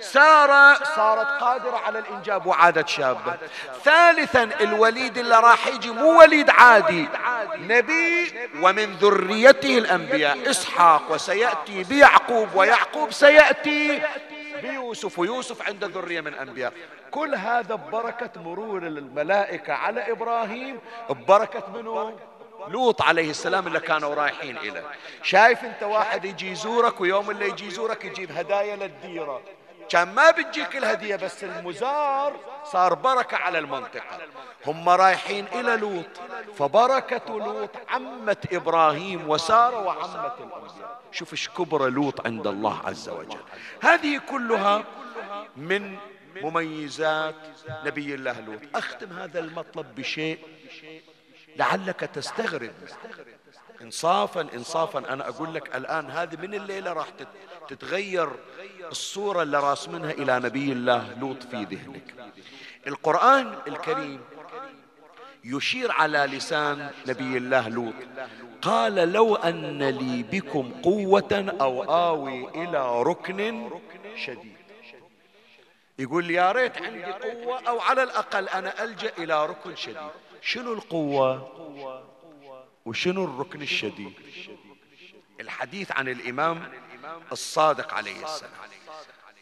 سارة 0.00 0.74
صارت 0.84 1.26
قادرة 1.26 1.76
على 1.76 1.98
الإنجاب 1.98 2.46
وعادت 2.46 2.88
شابة 2.88 3.36
ثالثا 3.84 4.42
الوليد 4.60 5.18
اللي 5.18 5.40
راح 5.40 5.66
يجي 5.66 5.90
مو 5.90 6.18
وليد 6.20 6.50
عادي. 6.50 7.08
نبي 7.56 8.32
ومن 8.62 8.92
ذريته 8.92 9.78
الأنبياء 9.78 10.50
إسحاق 10.50 11.02
وسيأتي 11.12 11.84
بيعقوب 11.84 12.48
ويعقوب 12.54 13.12
سيأتي 13.12 14.02
بيوسف 14.62 15.18
ويوسف 15.18 15.68
عنده 15.68 15.86
ذرية 15.86 16.20
من 16.20 16.34
أنبياء. 16.34 16.72
كل 17.10 17.34
هذا 17.34 17.74
ببركة 17.74 18.42
مرور 18.42 18.78
الملائكة 18.78 19.72
على 19.72 20.12
إبراهيم. 20.12 20.78
ببركة 21.10 21.62
منه 21.74 22.16
لوط 22.68 23.02
عليه 23.02 23.30
السلام 23.30 23.66
اللي 23.66 23.80
كانوا 23.80 24.14
رايحين 24.14 24.58
إليه. 24.58 24.84
شايف 25.22 25.64
أنت 25.64 25.82
واحد 25.82 26.24
يجي 26.24 26.50
يزورك 26.50 27.00
ويوم 27.00 27.30
اللي 27.30 27.48
يجي 27.48 27.66
يزورك 27.66 28.04
يجيب 28.04 28.32
هدايا 28.32 28.76
للديرة. 28.76 29.40
كان 29.88 30.14
ما 30.14 30.30
بتجيك 30.30 30.76
الهدية 30.76 31.16
بس 31.16 31.44
المزار 31.44 32.36
صار 32.64 32.94
بركة 32.94 33.36
على 33.36 33.58
المنطقة. 33.58 34.18
هم 34.66 34.88
رايحين 34.88 35.46
إلى 35.52 35.76
لوط 35.76 36.06
فبركة 36.58 37.38
لوط 37.38 37.70
عمت 37.88 38.52
إبراهيم 38.52 39.30
وسارة 39.30 39.82
وعمت 39.82 40.34
الأنبياء. 40.38 41.00
شوف 41.12 41.32
إيش 41.32 41.48
كبر 41.48 41.88
لوط 41.88 42.26
عند 42.26 42.46
الله 42.46 42.80
عز 42.84 43.08
وجل. 43.08 43.38
هذه 43.82 44.20
كلها 44.30 44.84
من 45.56 45.96
مميزات 46.42 47.34
نبي 47.84 48.14
الله 48.14 48.40
لوط. 48.40 48.60
أختم 48.74 49.12
هذا 49.12 49.38
المطلب 49.38 49.94
بشيء 49.94 50.38
لعلك 51.58 52.00
تستغرب. 52.00 52.72
انصافا 53.82 54.40
انصافا. 54.54 54.98
أنا 54.98 55.28
أقول 55.28 55.54
لك 55.54 55.76
الآن 55.76 56.10
هذه 56.10 56.36
من 56.36 56.54
الليلة 56.54 56.92
راح 56.92 57.06
تتغير 57.68 58.30
الصورة 58.90 59.42
اللي 59.42 59.60
راسمنها 59.60 60.10
إلى 60.10 60.38
نبي 60.38 60.72
الله 60.72 61.18
لوط 61.20 61.42
في 61.42 61.56
ذهنك. 61.56 62.14
القرآن 62.86 63.54
الكريم 63.68 64.20
يشير 65.44 65.92
على 65.92 66.18
لسان 66.18 66.90
نبي 67.06 67.36
الله 67.36 67.68
لوط. 67.68 67.94
قال 68.62 68.94
لو 68.94 69.36
أن 69.36 69.82
لي 69.82 70.22
بكم 70.22 70.72
قوة 70.82 71.54
أو 71.60 71.82
آوي 71.82 72.48
إلى 72.48 73.02
ركن 73.02 73.70
شديد. 74.16 74.56
يقول 75.98 76.30
يا 76.30 76.52
ريت 76.52 76.82
عندي 76.82 77.04
قوة 77.04 77.68
أو 77.68 77.80
على 77.80 78.02
الأقل 78.02 78.48
أنا 78.48 78.84
ألجأ 78.84 79.12
إلى 79.18 79.46
ركن 79.46 79.76
شديد. 79.76 79.96
شنو 80.42 80.72
القوة 80.72 81.48
وشنو 82.86 83.24
الركن 83.24 83.62
الشديد؟ 83.62 84.12
الحديث 85.40 85.92
عن 85.92 86.08
الإمام 86.08 86.62
الصادق 87.32 87.94
عليه 87.94 88.24
السلام. 88.24 88.52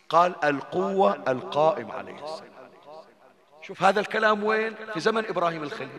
قال 0.08 0.44
القوة 0.44 1.22
القائم 1.28 1.90
عليه 1.90 2.14
السلام. 2.14 2.56
شوف 3.62 3.82
هذا 3.82 4.00
الكلام 4.00 4.44
وين؟ 4.44 4.74
في 4.94 5.00
زمن 5.00 5.26
إبراهيم 5.26 5.62
الخليل. 5.62 5.98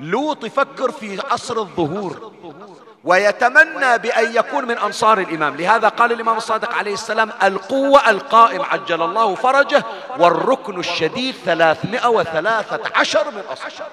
لوط 0.00 0.44
يفكر 0.44 0.92
في 0.92 1.20
عصر 1.20 1.58
الظهور 1.58 2.32
ويتمنى 3.04 3.98
بأن 3.98 4.36
يكون 4.36 4.64
من 4.64 4.78
أنصار 4.78 5.18
الإمام. 5.18 5.56
لهذا 5.56 5.88
قال 5.88 6.12
الإمام 6.12 6.36
الصادق 6.36 6.74
عليه 6.74 6.94
السلام 6.94 7.32
القوة 7.42 8.10
القائم 8.10 8.62
عجل 8.62 9.02
الله 9.02 9.34
فرجه 9.34 9.84
والركن 10.18 10.78
الشديد 10.78 11.34
ثلاثمائة 11.34 12.08
وثلاثة 12.08 12.98
عشر 12.98 13.30
من 13.30 13.40
أصحاب 13.40 13.88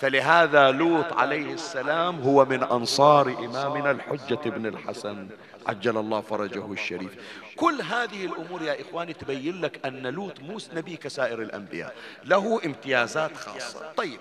فلهذا 0.00 0.70
لوط 0.70 1.12
عليه 1.12 1.52
السلام 1.52 2.20
هو 2.20 2.44
من 2.44 2.62
أنصار 2.62 3.28
إمامنا 3.28 3.90
الحجة 3.90 4.50
بن 4.50 4.66
الحسن. 4.66 5.28
عجل 5.66 5.96
الله 5.96 6.20
فرجه 6.20 6.72
الشريف. 6.72 7.16
كل 7.56 7.82
هذه 7.82 8.24
الأمور 8.24 8.62
يا 8.62 8.80
إخواني 8.80 9.12
تبين 9.12 9.60
لك 9.60 9.86
أن 9.86 10.06
لوط 10.06 10.40
مو 10.40 10.58
نبي 10.74 10.96
كسائر 10.96 11.42
الأنبياء. 11.42 11.94
له 12.24 12.60
امتيازات 12.64 13.36
خاصة. 13.36 13.92
طيب 13.96 14.20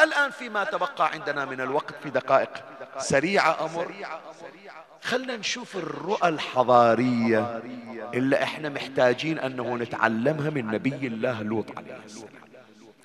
الآن 0.00 0.30
فيما 0.30 0.64
تبقى 0.64 1.10
عندنا 1.12 1.44
من 1.44 1.60
الوقت 1.60 1.94
في 2.02 2.10
دقائق. 2.10 2.50
سريعة 2.98 3.64
أمر. 3.64 3.94
خلنا 5.02 5.36
نشوف 5.36 5.76
الرؤى 5.76 6.28
الحضارية 6.28 7.62
اللي 8.14 8.42
إحنا 8.42 8.68
محتاجين 8.68 9.38
أنه 9.38 9.76
نتعلمها 9.76 10.50
من 10.50 10.66
نبي 10.66 11.06
الله 11.06 11.42
لوط 11.42 11.78
عليه 11.78 11.98
السلام. 12.06 12.28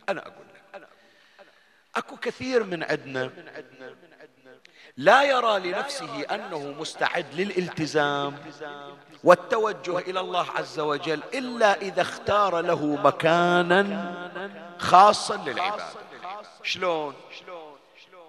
أنا 0.09 0.21
أقول 0.21 0.42
أكو 1.95 2.15
كثير 2.15 2.63
من 2.63 2.83
عندنا 2.83 3.29
لا 4.97 5.23
يرى 5.23 5.59
لنفسه 5.59 6.21
أنه 6.21 6.75
مستعد 6.79 7.25
للالتزام 7.33 8.35
والتوجه 9.23 9.97
إلى 9.97 10.19
الله 10.19 10.51
عز 10.51 10.79
وجل 10.79 11.23
إلا 11.33 11.81
إذا 11.81 12.01
اختار 12.01 12.61
له 12.61 12.85
مكانا 12.85 14.13
خاصا 14.79 15.37
للعبادة. 15.37 15.85
شلون؟ 16.63 17.15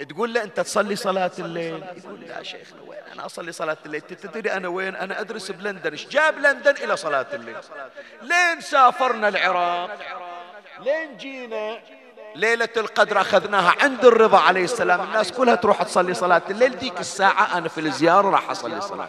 تقول 0.09 0.35
له 0.35 0.43
أنت 0.43 0.61
تصلي 0.61 0.97
صلاة 0.97 1.31
الليل؟ 1.39 1.85
يقول 1.97 2.21
لا 2.21 2.43
شيخنا 2.43 2.83
وين 2.83 2.99
أنا 3.13 3.27
أصلي 3.27 3.53
صلاة 3.53 3.77
الليل؟ 3.87 4.01
تدري 4.01 4.53
أنا 4.53 4.69
وين؟ 4.69 4.97
أنا 4.97 5.21
أدرس 5.21 5.51
بلندن. 5.51 5.91
إيش 5.91 6.07
جاب 6.07 6.39
لندن 6.39 6.75
إلى 6.77 6.97
صلاة 6.97 7.27
الليل؟ 7.33 7.57
لين 8.23 8.61
سافرنا 8.61 9.29
العراق 9.29 9.99
لين 10.81 11.17
جينا 11.17 11.79
ليلة 12.35 12.69
القدر 12.77 13.21
أخذناها 13.21 13.75
عند 13.81 14.05
الرضا 14.05 14.39
عليه 14.39 14.65
السلام. 14.65 15.01
الناس 15.01 15.33
كلها 15.33 15.55
تروح 15.55 15.83
تصلي 15.83 16.15
صلاة 16.15 16.43
الليل. 16.51 16.79
ديك 16.79 17.01
الساعة 17.01 17.59
أنا 17.59 17.69
في 17.69 17.81
الزيارة 17.81 18.31
راح 18.31 18.51
أصلي 18.51 18.81
صلاة 18.81 19.09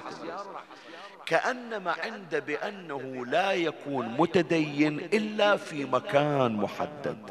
كأنما 1.26 1.95
عند 2.03 2.43
بأنه 2.47 3.26
لا 3.26 3.51
يكون 3.51 4.07
متدين 4.07 4.99
إلا 4.99 5.57
في 5.57 5.86
مكان 5.86 6.55
محدد 6.55 7.30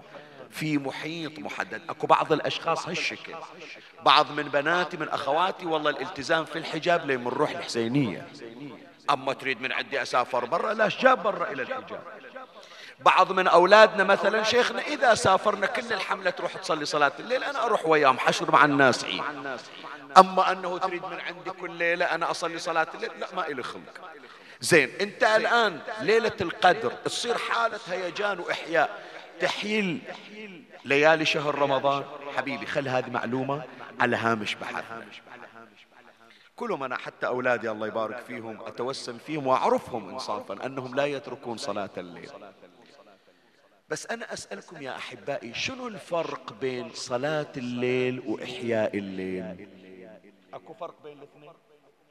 في 0.50 0.78
محيط 0.78 1.38
محدد. 1.38 1.82
أكو 1.88 2.06
بعض 2.06 2.32
الأشخاص 2.32 2.88
هالشكل. 2.88 3.34
بعض 4.04 4.30
من 4.30 4.42
بناتي 4.42 4.96
من 4.96 5.08
أخواتي 5.08 5.66
والله 5.66 5.90
الالتزام 5.90 6.44
في 6.44 6.58
الحجاب 6.58 7.06
لين 7.06 7.24
نروح 7.24 7.50
الحسينية. 7.50 8.28
أما 9.10 9.32
تريد 9.32 9.62
من 9.62 9.72
عندي 9.72 10.02
أسافر 10.02 10.44
برا 10.44 10.74
لا 10.74 10.88
جاب 11.00 11.22
برا 11.22 11.52
إلى 11.52 11.62
الحجاب. 11.62 12.00
بعض 13.00 13.32
من 13.32 13.46
أولادنا 13.46 14.04
مثلا 14.04 14.42
شيخنا 14.42 14.82
إذا 14.82 15.14
سافرنا 15.14 15.66
كل 15.66 15.92
الحملة 15.92 16.30
تروح 16.30 16.56
تصلي 16.56 16.84
صلاة 16.84 17.12
الليل 17.18 17.44
أنا 17.44 17.64
أروح 17.64 17.86
وياهم 17.86 18.18
حشر 18.18 18.50
مع 18.50 18.64
الناس 18.64 19.04
عيد. 19.04 19.22
أما 20.18 20.52
أنه 20.52 20.78
تريد 20.78 21.02
من 21.04 21.20
عندي 21.20 21.50
كل 21.50 21.70
ليلة 21.70 22.04
أنا 22.04 22.30
أصلي 22.30 22.58
صلاة 22.58 22.86
الليل 22.94 23.10
لا 23.20 23.26
ما 23.36 23.46
إلي 23.46 23.62
خلق. 23.62 24.10
زين 24.60 24.90
أنت 25.00 25.24
الآن 25.24 25.80
ليلة 26.00 26.36
القدر 26.40 26.90
تصير 26.90 27.38
حالة 27.38 27.78
هيجان 27.88 28.38
وإحياء. 28.38 29.02
تحيل 29.40 30.00
ليالي 30.84 31.24
شهر 31.24 31.54
رمضان. 31.54 32.04
حبيبي 32.36 32.66
خل 32.66 32.88
هذه 32.88 33.10
معلومة 33.10 33.62
على 34.00 34.16
هامش 34.16 34.54
بحث. 34.54 34.84
كلهم 36.56 36.82
أنا 36.82 36.96
حتى 36.96 37.26
أولادي 37.26 37.70
الله 37.70 37.86
يبارك 37.86 38.18
فيهم 38.26 38.58
أتوسم 38.66 39.18
فيهم 39.18 39.46
وأعرفهم 39.46 40.08
إنصافا 40.08 40.66
أنهم 40.66 40.94
لا 40.94 41.06
يتركون 41.06 41.56
صلاة 41.56 41.90
الليل. 41.96 42.30
بس 43.88 44.06
أنا 44.06 44.32
أسألكم 44.32 44.82
يا 44.82 44.96
أحبائي 44.96 45.54
شنو 45.54 45.88
الفرق 45.88 46.52
بين 46.52 46.90
صلاة 46.94 47.52
الليل 47.56 48.20
وإحياء 48.26 48.98
الليل؟ 48.98 49.68
أكو 50.54 50.74
فرق 50.74 51.02
بين 51.02 51.18
الاثنين. 51.18 51.52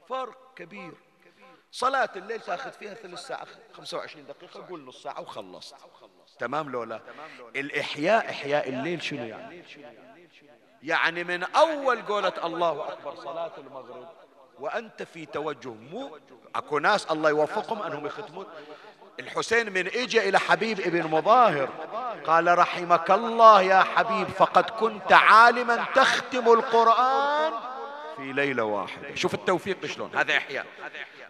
فرق 0.08 0.54
كبير. 0.56 0.92
صلاة 1.72 2.10
الليل 2.16 2.40
تأخذ 2.40 2.72
فيها 2.72 2.94
ثلث 2.94 3.20
ساعة 3.20 3.46
25 3.72 4.26
دقيقة 4.26 4.66
قول 4.68 4.84
نص 4.84 5.02
ساعة 5.02 5.20
وخلصت. 5.20 5.74
تمام 6.38 6.70
لولا 6.70 7.00
الإحياء 7.56 8.30
إحياء 8.30 8.68
الليل 8.68 9.02
شنو 9.02 9.24
يعني؟ 9.24 9.64
يعني 10.82 11.24
من 11.24 11.42
أول 11.42 12.02
قولة 12.02 12.46
الله 12.46 12.92
أكبر 12.92 13.14
صلاة 13.14 13.52
المغرب 13.58 14.08
وأنت 14.58 15.02
في 15.02 15.26
توجه 15.26 15.72
مو 15.72 16.18
أكو 16.54 16.78
ناس 16.78 17.06
الله 17.10 17.30
يوفقهم 17.30 17.82
أنهم 17.82 18.06
يختمون. 18.06 18.46
الحسين 19.20 19.72
من 19.72 19.86
اجى 19.86 20.28
إلى 20.28 20.40
حبيب 20.40 20.80
ابن 20.80 21.10
مظاهر. 21.10 21.68
قال 22.26 22.58
رحمك 22.58 23.10
الله 23.10 23.62
يا 23.62 23.82
حبيب 23.82 24.28
فقد 24.28 24.70
كنت 24.70 25.12
عالما 25.12 25.86
تختم 25.94 26.52
القرآن 26.52 27.52
في 28.16 28.32
ليلة 28.32 28.64
واحدة. 28.64 29.14
شوف 29.14 29.34
التوفيق 29.34 29.86
شلون 29.86 30.10
هذا 30.16 30.36
إحياء. 30.36 30.66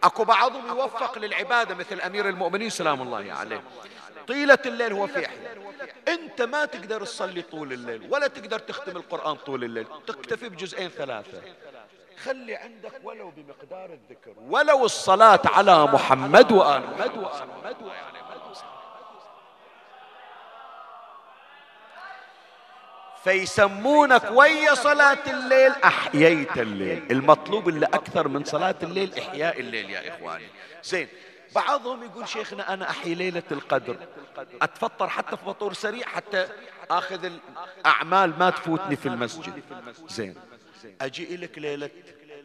أكو 0.03 0.23
بعضهم 0.23 0.67
يوفق 0.67 1.17
للعبادة 1.17 1.75
مثل 1.75 2.01
أمير 2.01 2.29
المؤمنين 2.29 2.69
سلام 2.69 3.01
الله 3.01 3.33
عليه. 3.33 3.63
طيلة 4.27 4.59
الليل 4.65 4.93
هو 4.93 5.07
في 5.07 5.25
إحياء. 5.25 5.57
أنت 6.07 6.41
ما 6.41 6.65
تقدر 6.65 7.01
تصلي 7.01 7.41
طول 7.41 7.73
الليل 7.73 8.07
ولا 8.11 8.27
تقدر 8.27 8.59
تختم 8.59 8.97
القرآن 8.97 9.35
طول 9.35 9.63
الليل. 9.63 9.87
تكتفي 10.07 10.49
بجزئين 10.49 10.89
ثلاثة. 10.89 11.41
خلي 12.23 12.55
عندك 12.55 12.91
ولو 13.03 13.29
بمقدار 13.29 13.89
الذكر. 13.89 14.33
ولو 14.37 14.85
الصلاة 14.85 15.41
على 15.45 15.85
محمد 15.85 16.51
وآل 16.51 16.81
محمد 16.81 17.75
فيسمونك 23.23 24.31
ويا 24.31 24.73
صلاة 24.73 25.17
الليل 25.27 25.71
أحييت 25.71 26.57
الليل. 26.57 27.11
المطلوب 27.11 27.69
اللي 27.69 27.85
أكثر 27.85 28.27
من 28.27 28.43
صلاة 28.43 28.75
الليل 28.83 29.19
إحياء 29.19 29.59
الليل 29.59 29.89
يا 29.89 30.15
إخواني. 30.15 30.47
زين 30.83 31.07
بعضهم 31.55 32.03
يقول 32.03 32.27
شيخنا 32.27 32.73
أنا 32.73 32.89
أحيي 32.89 33.15
ليلة 33.15 33.43
القدر. 33.51 33.97
أتفطر 34.61 35.09
حتى 35.09 35.37
في 35.37 35.45
فطور 35.45 35.73
سريع 35.73 36.07
حتى 36.07 36.47
أخذ 36.91 37.25
الأعمال 37.25 38.39
ما 38.39 38.49
تفوتني 38.49 38.95
في 38.95 39.05
المسجد. 39.05 39.63
زين. 40.07 40.35
أجي 41.01 41.37
لك 41.37 41.57
ليلة 41.57 41.89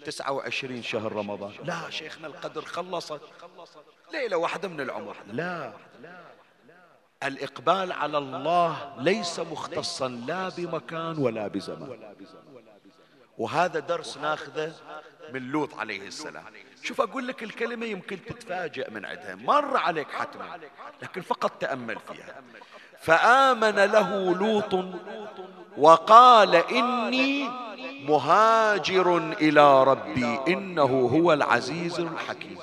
29 0.04 0.82
شهر 0.82 1.12
رمضان. 1.12 1.52
لا 1.64 1.90
شيخنا 1.90 2.26
القدر 2.26 2.62
خلصت. 2.62 3.20
ليلة 4.12 4.36
واحدة 4.36 4.68
من 4.68 4.80
العمر. 4.80 5.16
لا. 5.32 5.72
الإقبال 7.22 7.92
على 7.92 8.18
الله 8.18 8.94
ليس 8.98 9.40
مختصا 9.40 10.08
لا 10.08 10.48
بمكان 10.48 11.18
ولا 11.18 11.48
بزمان. 11.48 12.14
وهذا 13.38 13.80
درس 13.80 14.16
ناخذه 14.18 14.74
من 15.32 15.50
لوط 15.50 15.74
عليه 15.74 16.06
السلام. 16.06 16.44
شوف 16.82 17.00
أقول 17.00 17.28
لك 17.28 17.42
الكلمة 17.42 17.86
يمكن 17.86 18.24
تتفاجأ 18.24 18.90
من 18.90 19.04
عندها. 19.04 19.34
مر 19.34 19.76
عليك 19.76 20.10
حتما 20.10 20.60
لكن 21.02 21.20
فقط 21.20 21.52
تأمل 21.60 21.98
فيها. 21.98 22.42
فآمن 22.98 23.76
له 23.76 24.34
لوط 24.34 24.84
وقال 25.76 26.56
إني 26.56 27.50
مهاجر 28.10 29.16
إلى 29.16 29.84
ربي. 29.84 30.40
إنه 30.48 31.08
هو 31.12 31.32
العزيز 31.32 32.00
الحكيم. 32.00 32.58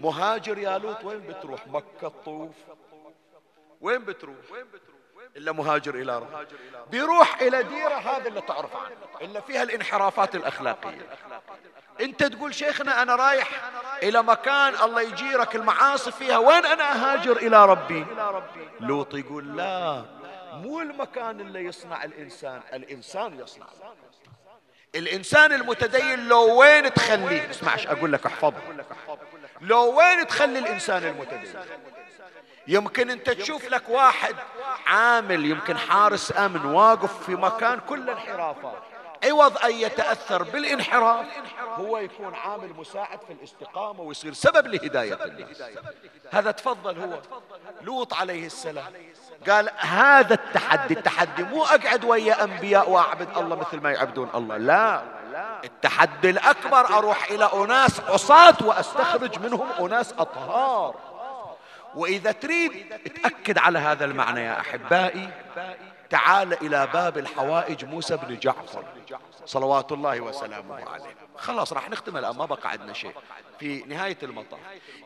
مهاجر 0.00 0.58
يا 0.58 0.78
لوط 0.78 1.04
وين 1.04 1.20
بتروح؟ 1.20 1.66
مكة 1.66 2.12
طوف 2.24 2.50
وين 3.80 4.04
بتروح؟ 4.04 4.36
إلا 5.36 5.52
مهاجر 5.52 5.94
إلى 5.94 6.18
ربي. 6.18 6.46
بيروح 6.90 7.40
إلى 7.42 7.62
ديرة 7.62 7.94
هذا 7.94 8.28
اللي 8.28 8.40
تعرف 8.40 8.76
عنه 8.76 8.94
إلا 9.20 9.40
فيها 9.40 9.62
الانحرافات 9.62 10.34
الأخلاقية. 10.34 11.06
أنت 12.00 12.24
تقول 12.24 12.54
شيخنا 12.54 13.02
أنا 13.02 13.16
رايح 13.16 13.70
إلى 14.02 14.22
مكان 14.22 14.74
الله 14.84 15.00
يجيرك 15.00 15.56
المعاصي 15.56 16.12
فيها 16.12 16.38
وين 16.38 16.66
أنا 16.66 16.92
أهاجر 16.92 17.36
إلى 17.36 17.66
ربي؟ 17.66 18.06
لوط 18.80 19.14
يقول 19.14 19.56
لا 19.56 20.04
مو 20.52 20.80
المكان 20.80 21.40
اللي 21.40 21.64
يصنع 21.64 22.04
الإنسان 22.04 22.60
الإنسان 22.72 23.40
يصنع. 23.40 23.66
الإنسان 24.94 25.52
المتدين 25.52 26.28
لو 26.28 26.60
وين 26.60 26.94
تخليه 26.94 27.50
اسمعش 27.50 27.86
أقول 27.86 28.12
لك 28.12 28.26
احفظ 28.26 28.52
لو 29.60 29.98
وين 29.98 30.26
تخلي 30.26 30.58
الإنسان 30.58 31.04
المتدين؟ 31.04 31.54
يمكن 32.66 33.10
أنت 33.10 33.30
تشوف 33.30 33.68
لك 33.68 33.88
واحد 33.88 34.34
عامل 34.86 35.44
يمكن 35.44 35.78
حارس 35.78 36.32
أمن 36.36 36.64
واقف 36.64 37.24
في 37.26 37.34
مكان 37.34 37.80
كل 37.80 38.10
انحرافات 38.10 38.82
عوض 39.24 39.58
أن 39.58 39.70
يتأثر 39.70 40.42
بالانحراف 40.42 41.26
هو 41.76 41.98
يكون 41.98 42.34
عامل 42.34 42.72
مساعد 42.78 43.18
في 43.26 43.32
الاستقامة 43.32 44.00
ويصير 44.00 44.32
سبب 44.32 44.66
لهداية 44.66 45.24
الناس. 45.24 45.62
هذا 46.30 46.50
تفضل 46.50 46.98
هو. 46.98 47.18
لوط 47.82 48.14
عليه 48.14 48.46
السلام. 48.46 48.92
قال 49.48 49.70
هذا 49.76 50.34
التحدي 50.34 50.94
التحدي 50.94 51.42
مو 51.42 51.64
أقعد 51.64 52.04
ويا 52.04 52.44
أنبياء 52.44 52.90
وأعبد 52.90 53.28
الله 53.36 53.56
مثل 53.56 53.80
ما 53.80 53.92
يعبدون 53.92 54.30
الله 54.34 54.56
لا. 54.56 55.02
التحدي 55.64 56.30
الأكبر 56.30 56.86
أروح 56.98 57.30
إلى 57.30 57.50
أناس 57.54 58.00
عصاة 58.00 58.56
وأستخرج 58.64 59.38
منهم 59.38 59.66
أناس 59.80 60.12
أطهار. 60.12 60.94
وإذا 61.94 62.32
تريد 62.32 62.98
تاكد 63.22 63.58
على 63.58 63.78
هذا 63.78 64.04
المعنى 64.04 64.40
يا 64.40 64.60
أحبائي 64.60 65.28
تعال 66.10 66.52
إلى 66.52 66.88
باب 66.92 67.18
الحوائج 67.18 67.84
موسى 67.84 68.16
بن 68.16 68.38
جعفر 68.38 68.84
صلوات 69.46 69.92
الله 69.92 70.20
وسلامه 70.20 70.74
عليه. 70.74 71.14
خلاص 71.36 71.72
راح 71.72 71.90
نختم 71.90 72.16
الآن 72.16 72.36
ما 72.36 72.46
بقى 72.46 72.70
عندنا 72.70 72.92
شيء. 72.92 73.12
في 73.60 73.84
نهاية 73.86 74.18
المطاف 74.22 74.60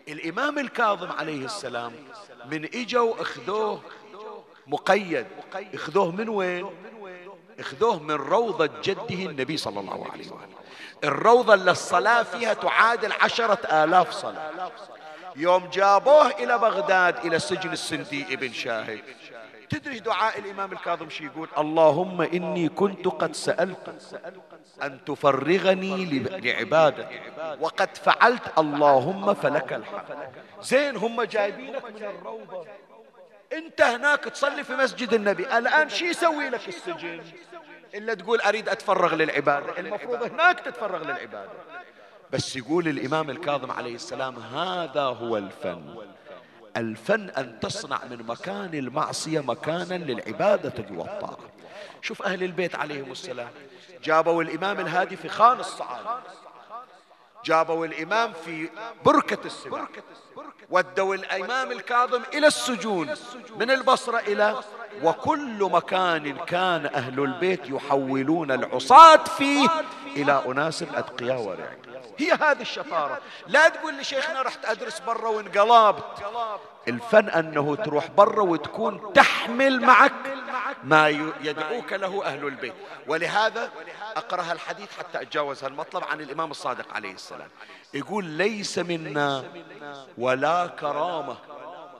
الإمام 0.09 0.59
الكاظم 0.59 1.12
عليه 1.12 1.45
السلام 1.45 1.93
من 2.51 2.64
إجوا 2.74 3.22
أخذوه 3.22 3.80
مقيد. 4.69 5.27
اخذوه 5.75 6.11
من 6.11 6.29
وين؟ 6.29 6.66
اخذوه 7.61 8.03
من 8.03 8.14
روضة 8.14 8.71
جده 8.83 9.31
النبي 9.31 9.57
صلى 9.57 9.81
الله 9.81 10.07
عليه 10.12 10.33
وآله 10.33 10.59
الروضة 11.05 11.55
اللي 11.55 11.71
الصلاة 11.71 12.23
فيها 12.23 12.55
تعادل 12.55 13.12
عشرة 13.12 13.85
آلاف 13.85 14.11
صلاة. 14.11 14.71
يوم 15.37 15.66
جابوه 15.66 16.27
إلى 16.27 16.59
بغداد 16.59 17.27
إلى 17.27 17.39
سجن 17.39 17.73
السندي 17.73 18.35
ابن 18.35 18.53
شاهد. 18.53 19.01
تدري 19.71 19.99
دعاء 19.99 20.39
الإمام 20.39 20.73
الكاظم 20.73 21.11
شي 21.11 21.25
يقول؟ 21.25 21.49
اللهم 21.59 22.23
إني 22.23 22.69
كنت 22.69 23.09
قد 23.09 23.35
سألت 23.35 24.12
أن 24.83 25.05
تفرغني 25.05 26.21
لعبادتك 26.21 27.23
وقد 27.61 27.97
فعلت 27.97 28.59
اللهم 28.59 29.35
فلك 29.35 29.73
الحمد. 29.73 30.33
زين 30.62 30.97
هم 30.97 31.23
جايبينك 31.23 31.85
من 31.85 32.03
الروضة. 32.03 32.66
انت 33.53 33.81
هناك 33.81 34.25
تصلي 34.25 34.65
في 34.65 34.73
مسجد 34.77 35.15
النبي. 35.15 35.59
الآن 35.59 35.89
شو 35.89 36.05
يسوي 36.05 36.49
لك 36.49 36.69
السجن؟ 36.69 37.23
إلا 37.95 38.15
تقول 38.15 38.41
أريد 38.41 38.69
أتفرغ 38.69 39.15
للعبادة. 39.15 39.79
المفروض 39.79 40.23
هناك 40.23 40.61
تتفرغ 40.61 41.03
للعبادة. 41.05 41.51
بس 42.33 42.57
يقول 42.57 42.89
الإمام 42.89 43.31
الكاظم 43.31 43.71
عليه 43.71 43.95
السلام 43.95 44.37
هذا 44.39 45.03
هو 45.03 45.37
الفن. 45.37 45.97
الفن 46.77 47.31
أن 47.31 47.61
تصنع 47.61 48.05
من 48.05 48.27
مكان 48.27 48.75
المعصية 48.75 49.41
مكانا 49.41 49.95
للعبادة 49.95 50.85
والطاعة 50.91 51.39
شوف 52.03 52.23
أهل 52.23 52.43
البيت 52.43 52.75
عليهم 52.75 53.13
السلام. 53.13 53.51
جابوا 54.05 54.43
الإمام 54.43 54.81
الهادي 54.81 55.17
في 55.17 55.29
خان 55.29 55.61
الصعادة 55.61 56.21
جابوا 57.49 57.87
الإمام 57.87 58.33
في 58.45 58.69
بركة 59.05 59.47
السباع 59.47 59.89
ودوا 60.71 61.15
الإمام 61.15 61.73
الكاظم 61.73 62.23
إلى 62.35 62.47
السجون 62.47 63.11
من 63.61 63.71
البصرة 63.71 64.19
إلى 64.19 64.61
وكل 65.03 65.59
مكان 65.73 66.37
كان 66.37 66.87
أهل 66.87 67.21
البيت 67.21 67.61
يحولون 67.71 68.51
العصاة 68.51 69.25
فيه 69.25 69.69
إلى 70.17 70.43
أناس 70.47 70.83
أتقياء 70.83 71.41
ورعين 71.41 71.79
هي 72.19 72.33
هذه 72.33 72.61
الشطارة. 72.61 73.21
لا 73.47 73.69
تقول 73.69 73.95
لي 73.95 74.05
شيخنا 74.05 74.43
رحت 74.43 74.64
أدرس 74.64 74.99
برا 75.01 75.29
وانقلبت. 75.29 76.05
الفن 76.89 77.29
أنه 77.29 77.77
تروح 77.77 78.07
برا 78.07 78.43
وتكون 78.43 79.12
تحمل 79.12 79.81
معك 79.81 80.12
ما 80.85 81.09
يدعوك 81.41 81.93
له 81.93 82.25
أهل 82.25 82.47
البيت. 82.47 82.75
ولهذا 83.07 83.71
أقرأ 84.16 84.53
الحديث 84.53 84.99
حتى 84.99 85.23
أتجاوز 85.23 85.64
هالمطلب 85.64 86.05
عن 86.05 86.21
الإمام 86.21 86.51
الصادق 86.51 86.95
عليه 86.95 87.12
السلام. 87.12 87.49
يقول 87.95 88.25
ليس 88.25 88.79
منا 88.79 89.45
ولا 90.19 90.66
كرامة 90.66 91.37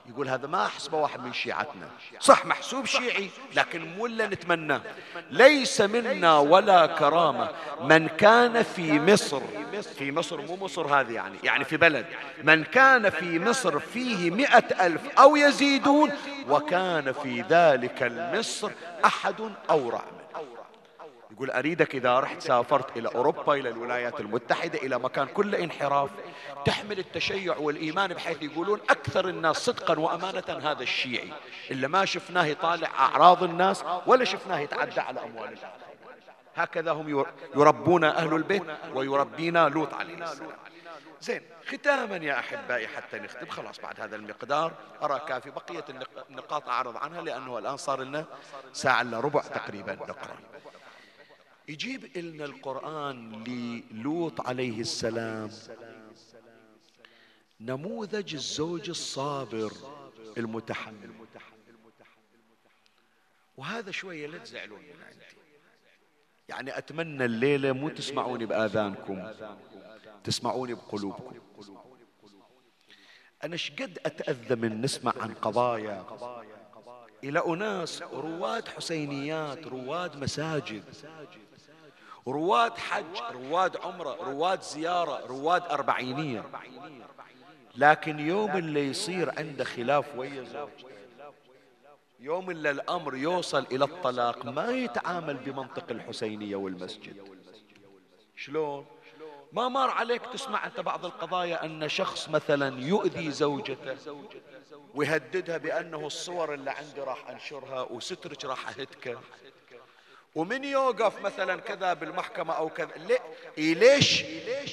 يقول 0.09 0.29
هذا 0.29 0.47
ما 0.47 0.65
أحسبه 0.65 0.97
واحد 0.97 1.23
من 1.23 1.33
شيعتنا. 1.33 1.87
صح 2.19 2.45
محسوب 2.45 2.85
شيعي 2.85 3.29
لكن 3.55 3.95
مو 3.97 4.05
اللي 4.05 4.27
نتمناه 4.27 4.81
ليس 5.31 5.81
منا 5.81 6.37
ولا 6.37 6.85
كرامة. 6.85 7.49
من 7.81 8.07
كان 8.07 8.63
في 8.63 8.99
مصر 8.99 9.41
في 9.97 10.11
مصر 10.11 10.41
مو 10.41 10.55
مصر 10.55 10.99
هذه 10.99 11.11
يعني 11.11 11.37
يعني 11.43 11.63
في 11.63 11.77
بلد. 11.77 12.05
من 12.43 12.63
كان 12.63 13.09
في 13.09 13.39
مصر 13.39 13.79
فيه 13.79 14.31
مئة 14.31 14.85
ألف 14.85 15.01
أو 15.19 15.35
يزيدون 15.35 16.11
وكان 16.49 17.11
في 17.11 17.41
ذلك 17.41 18.03
المصر 18.03 18.71
أحد 19.05 19.35
أورع. 19.69 20.01
منه 20.11 20.18
يقول 21.39 21.51
أريدك 21.51 21.95
إذا 21.95 22.19
رحت 22.19 22.41
سافرت 22.41 22.97
إلى 22.97 23.09
أوروبا 23.15 23.53
إلى 23.53 23.69
الولايات 23.69 24.19
المتحدة 24.19 24.79
إلى 24.79 24.99
مكان 24.99 25.27
كله 25.27 25.63
انحراف 25.63 26.09
تحمل 26.65 26.99
التشيع 26.99 27.57
والإيمان 27.57 28.13
بحيث 28.13 28.43
يقولون 28.43 28.79
أكثر 28.89 29.27
الناس 29.27 29.57
صدقا 29.57 29.99
وأمانة 29.99 30.69
هذا 30.71 30.83
الشيعي. 30.83 31.33
إلا 31.71 31.87
ما 31.87 32.05
شفناه 32.05 32.45
يطالع 32.45 32.87
أعراض 32.99 33.43
الناس 33.43 33.83
ولا 34.05 34.25
شفناه 34.25 34.59
يتعدى 34.59 34.99
على 34.99 35.23
أموال 35.23 35.47
الناس. 35.47 35.63
هكذا 36.55 36.91
هم 36.91 37.25
يربون 37.55 38.03
أهل 38.03 38.33
البيت 38.33 38.63
ويربينا 38.93 39.69
لوط 39.69 39.93
عليه 39.93 40.23
السلام. 40.23 40.51
زين 41.21 41.41
ختاما 41.67 42.17
يا 42.17 42.39
أحبائي 42.39 42.87
حتى 42.87 43.19
نختم. 43.19 43.49
خلاص 43.49 43.79
بعد 43.79 44.01
هذا 44.01 44.15
المقدار 44.15 44.71
أرى 45.03 45.21
كافي 45.27 45.49
بقية 45.49 45.85
النقاط 46.29 46.69
أعرض 46.69 46.97
عنها 46.97 47.21
لأنه 47.21 47.57
الآن 47.57 47.77
صار 47.77 48.01
لنا 48.01 48.25
ساعة 48.73 49.01
إلا 49.01 49.19
ربع 49.19 49.41
تقريبا. 49.41 49.93
نقرأ. 49.93 50.35
يجيب 51.69 52.17
لنا 52.17 52.45
القرآن 52.45 53.43
للوط 53.43 54.47
عليه 54.47 54.81
السلام. 54.81 55.49
نموذج 57.61 58.33
الزوج 58.33 58.89
الصابر 58.89 59.73
المتحمل. 60.37 61.11
وهذا 63.57 63.91
شوية 63.91 64.27
لا 64.27 64.37
تزعلون 64.37 64.79
من 64.79 65.03
عندي. 65.07 65.25
يعني 66.49 66.77
أتمنى 66.77 67.25
الليلة 67.25 67.71
مو 67.71 67.89
تسمعوني 67.89 68.45
بآذانكم 68.45 69.31
تسمعوني 70.23 70.73
بقلوبكم. 70.73 71.39
أنا 73.43 73.55
شقد 73.55 73.99
أتأذى 74.05 74.55
من 74.55 74.81
نسمع 74.81 75.13
عن 75.17 75.33
قضايا؟ 75.33 76.05
إلى 77.23 77.39
أناس 77.47 78.01
رواد 78.01 78.67
حسينيات 78.67 79.67
رواد 79.67 80.17
مساجد. 80.17 80.83
رواد 82.31 82.77
حج 82.77 83.03
رواد 83.31 83.77
عمرة 83.77 84.15
رواد 84.23 84.61
زيارة 84.61 85.25
رواد 85.25 85.63
أربعينية. 85.71 86.43
لكن 87.75 88.19
يوم 88.19 88.57
اللي 88.57 88.87
يصير 88.87 89.39
عنده 89.39 89.63
خلاف 89.63 90.15
ويا 90.15 90.43
زوجته 90.43 90.89
يوم 92.19 92.49
اللي 92.49 92.71
الأمر 92.71 93.15
يوصل 93.15 93.65
إلى 93.71 93.85
الطلاق 93.85 94.45
ما 94.45 94.71
يتعامل 94.71 95.37
بمنطق 95.37 95.85
الحسينية 95.91 96.55
والمسجد. 96.55 97.39
شلون؟ 98.35 98.85
ما 99.53 99.69
مر 99.69 99.89
عليك 99.89 100.21
تسمع 100.25 100.65
أنت 100.65 100.79
بعض 100.79 101.05
القضايا 101.05 101.65
أن 101.65 101.89
شخص 101.89 102.29
مثلا 102.29 102.81
يؤذي 102.81 103.31
زوجته 103.31 103.97
ويهددها 104.95 105.57
بأنه 105.57 106.07
الصور 106.07 106.53
اللي 106.53 106.71
عندي 106.71 107.01
راح 107.01 107.29
أنشرها 107.29 107.81
وسترك 107.81 108.45
راح 108.45 108.69
أهتكه 108.69 109.19
ومن 110.39 110.63
يوقف 110.63 111.21
مثلا 111.21 111.55
كذا 111.55 111.93
بالمحكمة 111.93 112.53
أو 112.53 112.69
كذا 112.69 112.89
إيه 113.57 113.73
ليش 113.75 114.23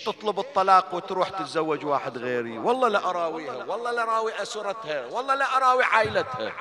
تطلب 0.04 0.38
الطلاق 0.38 0.94
وتروح 0.94 1.28
تتزوج 1.28 1.84
واحد 1.84 2.18
غيري؟ 2.18 2.58
والله 2.58 2.88
لا 2.88 3.10
أراويها 3.10 3.64
والله 3.64 3.92
لا 3.92 4.02
أراوي 4.02 4.42
أسرتها 4.42 5.06
والله 5.06 5.34
لا 5.34 5.56
أراوي 5.56 5.84
عائلتها. 5.84 6.52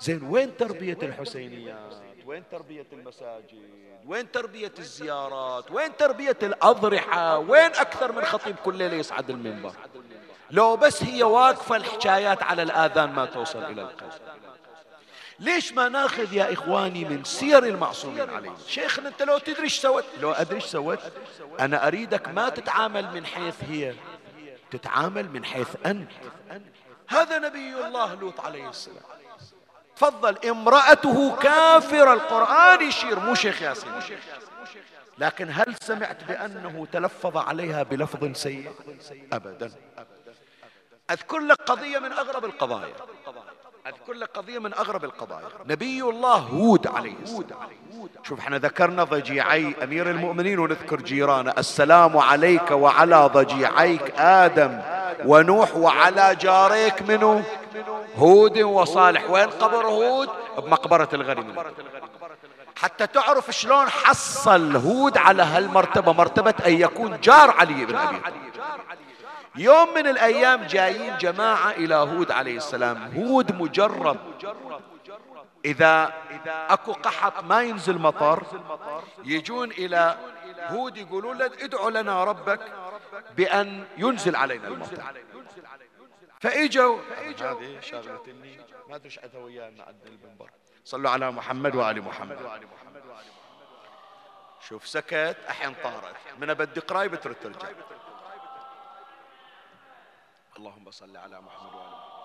زين 0.00 0.22
وين 0.30 0.56
تربية 0.56 0.98
الحسينيات؟ 1.02 1.94
وين 2.26 2.44
تربية 2.50 2.86
المساجد؟ 2.92 3.70
وين 4.06 4.32
تربية 4.32 4.72
الزيارات؟ 4.78 5.70
وين 5.70 5.96
تربية 5.96 6.38
الأضرحة؟ 6.42 7.38
وين 7.38 7.70
أكثر 7.74 8.12
من 8.12 8.24
خطيب 8.24 8.56
كل 8.56 8.74
ليلة 8.74 8.96
يصعد 8.96 9.30
المنبر؟ 9.30 9.72
لو 10.50 10.76
بس 10.76 11.02
هي 11.02 11.22
واقفة 11.22 11.76
الحكايات 11.76 12.42
على 12.42 12.62
الآذان 12.62 13.12
ما 13.12 13.26
توصل 13.26 13.64
إلى 13.64 13.82
القلب. 13.82 14.12
ليش 15.40 15.72
ما 15.72 15.88
ناخذ 15.88 16.32
يا 16.32 16.52
إخواني 16.52 17.04
من 17.04 17.24
سير 17.24 17.64
المعصومين 17.64 18.30
عليه 18.30 18.52
شيخنا 18.66 19.08
أنت 19.08 19.22
لو 19.22 19.38
تدري 19.38 19.62
إيش 19.62 19.78
سوت 19.78 20.04
لو 20.20 20.32
أدري 20.32 20.56
إيش 20.56 20.64
سوت 20.64 20.98
أنا 21.60 21.86
أريدك 21.86 22.28
ما 22.28 22.48
تتعامل 22.48 23.14
من 23.14 23.26
حيث 23.26 23.54
هي. 23.70 23.94
تتعامل 24.70 25.30
من 25.30 25.44
حيث 25.44 25.68
أنت. 25.86 26.10
هذا 27.08 27.38
نبي 27.38 27.86
الله 27.86 28.14
لوط 28.14 28.40
عليه 28.40 28.68
السلام. 28.68 29.02
تفضل 29.96 30.48
امرأته 30.48 31.36
كافرة 31.36 32.12
القرآن 32.12 32.82
يشير 32.88 33.18
مو 33.20 33.34
شيخ 33.34 33.62
ياسين. 33.62 33.92
لكن 35.18 35.48
هل 35.50 35.74
سمعت 35.82 36.24
بأنه 36.24 36.86
تلفظ 36.92 37.36
عليها 37.36 37.82
بلفظ 37.82 38.36
سيء؟ 38.36 38.72
أبدا. 39.32 39.72
أذكر 41.10 41.38
لك 41.38 41.56
قضية 41.62 41.98
من 41.98 42.12
أغرب 42.12 42.44
القضايا. 42.44 42.94
أذكر 43.90 44.12
لك 44.12 44.28
قضية 44.34 44.58
من 44.58 44.74
أغرب 44.74 45.04
القضايا. 45.04 45.48
نبي 45.66 46.02
الله 46.02 46.36
هود 46.36 46.86
عليه 46.86 47.14
السلام. 47.22 47.44
شوف 48.22 48.38
إحنا 48.38 48.58
ذكرنا 48.58 49.04
ضجيعي 49.04 49.74
أمير 49.82 50.10
المؤمنين 50.10 50.58
ونذكر 50.58 51.00
جيرانه. 51.00 51.54
السلام 51.58 52.18
عليك 52.18 52.70
وعلى 52.70 53.30
ضجيعيك 53.34 54.14
آدم 54.18 54.80
ونوح 55.24 55.76
وعلى 55.76 56.36
جاريك 56.40 57.02
منه 57.02 57.44
هود 58.16 58.58
وصالح. 58.58 59.30
وين 59.30 59.50
قبر 59.50 59.86
هود؟ 59.86 60.28
بمقبرة 60.58 61.08
الغنم. 61.12 61.54
حتى 62.76 63.06
تعرف 63.06 63.50
شلون 63.50 63.88
حصل 63.88 64.76
هود 64.76 65.18
على 65.18 65.42
هالمرتبة. 65.42 66.12
مرتبة 66.12 66.54
أن 66.66 66.72
يكون 66.72 67.20
جار 67.20 67.50
علي 67.50 67.84
بن 67.86 67.96
أبي. 67.96 68.16
طالب 68.16 68.49
يوم 69.56 69.94
من 69.94 70.06
الأيام 70.06 70.64
جايين 70.64 71.18
جماعة 71.18 71.70
إلى 71.70 71.94
هود 71.94 72.30
عليه 72.30 72.56
السلام. 72.56 73.12
هود 73.16 73.54
مجرب. 73.54 74.16
إذا 75.64 76.12
أكو 76.46 76.92
قحط 76.92 77.44
ما 77.44 77.62
ينزل 77.62 77.98
مطر 77.98 78.46
يجون 79.24 79.70
إلى 79.70 80.18
هود 80.68 80.96
يقولون 80.96 81.38
له 81.38 81.46
ادعوا 81.46 81.90
لنا 81.90 82.24
ربك 82.24 82.60
بأن 83.36 83.84
ينزل 83.96 84.36
علينا 84.36 84.68
المطر. 84.68 85.02
فإجوا. 86.40 86.98
هذه 87.18 87.80
شغلتني 87.80 88.60
ما 88.88 88.96
أدري 88.96 89.08
إيش 89.24 89.34
ويانا 89.34 89.82
عند 89.84 90.06
المنبر. 90.06 90.50
صلوا 90.84 91.10
على 91.10 91.30
محمد 91.30 91.74
وآل 91.74 92.02
محمد. 92.02 92.38
شوف 94.68 94.88
سكت 94.88 95.36
الحين 95.48 95.74
طارت. 95.84 96.14
من 96.38 96.54
بدي 96.54 96.80
قراي 96.80 97.08
ترد 97.08 97.34
ترجع. 97.34 97.68
اللهم 100.60 100.90
صل 100.90 101.16
على 101.16 101.40
محمد 101.40 101.74
وآل 101.74 101.88
محمد 101.88 102.20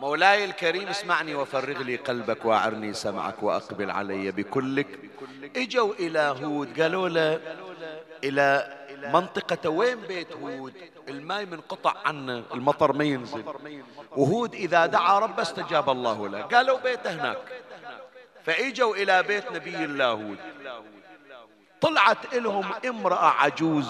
مولاي 0.00 0.44
الكريم 0.44 0.88
اسمعني 0.88 1.34
وفرغ 1.34 1.82
لي 1.82 1.96
قلبك 1.96 2.44
وأعرني 2.44 2.92
سمعك 2.92 3.42
وأقبل 3.42 3.90
علي 3.90 4.30
بكلك. 4.30 4.98
اجوا 5.56 5.94
إلى 5.94 6.20
هود 6.42 6.80
قالوا 6.80 7.08
له 7.08 7.40
إلى 8.24 8.48
منطقة 9.12 9.70
وين 9.70 10.00
بيت 10.00 10.32
هود؟ 10.32 10.74
الماء 11.08 11.46
منقطع 11.46 11.94
عنه 12.04 12.44
المطر 12.54 12.92
ما 12.92 13.04
ينزل. 13.04 13.44
وهود 14.10 14.54
إذا 14.54 14.86
دعا 14.86 15.18
رب 15.18 15.40
استجاب 15.40 15.90
الله 15.90 16.28
له. 16.28 16.42
قالوا 16.42 16.78
بيته 16.78 17.12
هناك. 17.12 17.62
فإجوا 18.44 18.96
إلى 18.96 19.22
بيت 19.22 19.52
نبي 19.52 19.84
الله 19.84 20.10
هود. 20.10 20.38
طلعت 21.80 22.34
لهم 22.34 22.72
امرأة 22.88 23.26
عجوز. 23.26 23.88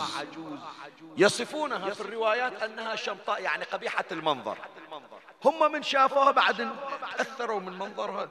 يصفونها 1.16 1.90
في 1.90 2.00
الروايات 2.00 2.62
أنها 2.62 2.96
شمطاء 2.96 3.42
يعني 3.42 3.64
قبيحة 3.64 4.04
المنظر. 4.12 4.58
هم 5.44 5.72
من 5.72 5.82
شافوها 5.82 6.30
بعد 6.30 6.68
تأثروا 7.16 7.60
من 7.60 7.78
منظرها 7.78 8.28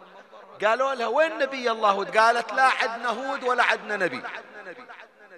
قالوا 0.65 0.93
لها 0.93 1.07
وين 1.07 1.37
نبي 1.37 1.71
الله 1.71 1.91
هود؟ 1.91 2.17
قالت 2.17 2.53
لا 2.53 2.63
عدنا 2.63 3.09
هود 3.09 3.43
ولا 3.43 3.63
عدنا 3.63 3.97
نبي. 3.97 4.21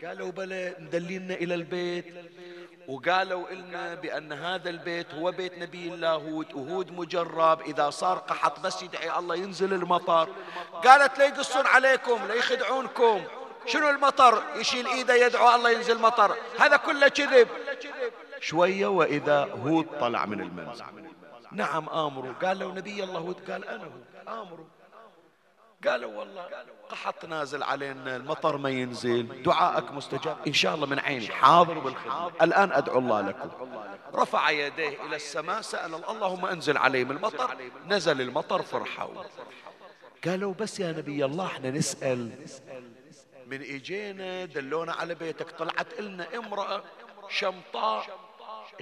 قالوا 0.04 0.32
بلى 0.32 0.76
مدلينا 0.80 1.34
إلى 1.34 1.56
البيت. 1.56 2.06
وقالوا 2.88 3.50
لنا 3.50 3.96
بأن 3.96 4.34
هذا 4.34 4.70
البيت 4.70 5.14
هو 5.14 5.32
بيت 5.32 5.58
نبي 5.58 5.88
الله 5.88 6.14
هود 6.14 6.54
وهود 6.54 6.92
مجرب. 6.92 7.62
إذا 7.62 7.90
صار 7.90 8.18
قحط 8.18 8.60
بس 8.60 8.84
يدعي 8.84 9.20
الله 9.20 9.36
ينزل 9.36 9.74
المطر. 9.74 10.30
قالت 10.84 11.20
لا 11.20 11.26
يقصون 11.26 11.66
عليكم 11.66 12.28
لا 12.28 12.34
يخدعونكم. 12.34 13.24
شنو 13.66 13.90
المطر؟ 13.90 14.44
يشيل 14.56 14.88
إيده 14.88 15.16
يدعو 15.16 15.56
الله 15.56 15.70
ينزل 15.70 16.02
مطر. 16.02 16.36
هذا 16.60 16.78
كله 16.78 17.08
كذب. 17.08 17.48
شوية 18.40 18.88
وإذا 18.88 19.50
هود 19.66 19.88
طلع 20.00 20.26
من 20.26 20.42
المنزل. 20.42 20.86
نعم 21.52 21.90
آمروا. 21.90 22.34
قال 22.44 22.60
له 22.60 22.74
نبي 22.74 23.04
الله 23.04 23.20
هود 23.20 23.52
قال 23.52 23.66
أنا 23.66 23.84
هو 23.84 24.42
آمروا. 24.42 24.66
قالوا 25.88 26.20
والله 26.20 26.50
قحط 26.90 27.26
نازل 27.26 27.64
علينا 27.64 28.16
المطر 28.16 28.58
ما 28.58 28.70
ينزل 28.70 29.44
دعائك 29.44 29.92
مستجاب. 29.92 30.38
إن 30.48 30.54
شاء 30.54 30.76
الله 30.76 30.88
من 30.88 31.00
عيني 31.00 31.28
حاضر 31.28 31.80
بالخدمة 31.80 32.32
الآن 32.42 32.72
أدعو 32.72 33.00
الله 33.00 33.22
لكم. 33.22 33.50
رفع 34.16 34.50
يديه 34.50 35.06
إلى 35.06 35.16
السماء 35.16 35.62
سأل 35.62 35.96
اللهم 36.10 36.46
أنزل 36.46 36.78
عليهم 36.78 37.12
المطر. 37.12 37.58
نزل 37.88 38.22
المطر 38.22 38.62
فرحوا. 38.62 39.24
قالوا 40.26 40.54
بس 40.54 40.80
يا 40.80 40.92
نبي 40.92 41.26
الله 41.26 41.46
إحنا 41.46 41.72
نسأل. 41.72 42.32
من 43.48 43.62
اجينا 43.62 44.46
دلونا 44.46 44.94
على 44.94 45.16
بيتك 45.16 45.52
طلعت 45.52 46.00
لنا 46.00 46.28
امرأة 46.36 46.84
شمطاء 47.30 48.06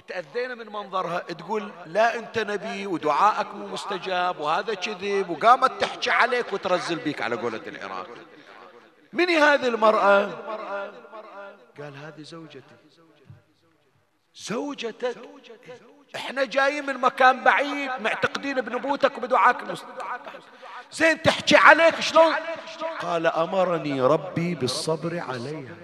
تأذينا 0.08 0.54
من 0.54 0.66
منظرها 0.66 1.18
تقول 1.18 1.72
لا 1.86 2.18
أنت 2.18 2.38
نبي 2.38 2.86
ودعائك 2.86 3.54
مو 3.54 3.66
مستجاب 3.66 4.40
وهذا 4.40 4.74
كذب 4.74 5.30
وقامت 5.30 5.80
تحكي 5.80 6.10
عليك 6.10 6.52
وترزل 6.52 6.96
بيك 6.96 7.22
على 7.22 7.36
قولة 7.36 7.60
العراق. 7.66 8.08
من 9.12 9.30
هذه 9.30 9.66
المرأة؟ 9.66 10.24
قال 11.78 11.96
هذه 11.96 12.22
زوجتي. 12.22 12.74
زوجتك؟ 14.34 15.16
إحنا 16.16 16.44
جايين 16.44 16.86
من 16.86 16.98
مكان 16.98 17.44
بعيد 17.44 17.90
معتقدين 18.00 18.60
بنبوتك 18.60 19.18
وبدعاك 19.18 19.56
زين 20.92 21.22
تحكي 21.22 21.56
عليك 21.56 22.00
شلون؟ 22.00 22.34
قال 23.00 23.26
أمرني 23.26 24.00
ربي 24.00 24.54
بالصبر 24.54 25.18
عليها 25.28 25.74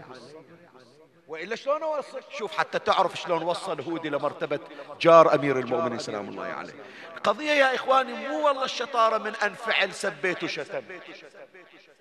وإلا 1.30 1.56
شلون 1.56 1.82
اوصل 1.82 2.20
شوف 2.38 2.52
حتى 2.52 2.78
تعرف 2.78 3.20
شلون 3.20 3.42
وصل 3.42 3.80
هود 3.80 4.06
إلى 4.06 4.18
مرتبه 4.18 4.58
جار 5.00 5.34
أمير 5.34 5.58
المؤمنين 5.58 5.98
سلام 5.98 6.28
الله 6.28 6.44
عليه. 6.44 6.74
القضية 7.16 7.50
يا 7.50 7.74
إخواني 7.74 8.28
مو 8.28 8.46
والله 8.46 8.64
الشطارة 8.64 9.18
من 9.18 9.34
أن 9.34 9.54
فعل 9.54 9.94
سبيت 9.94 10.44
وشتم. 10.44 10.82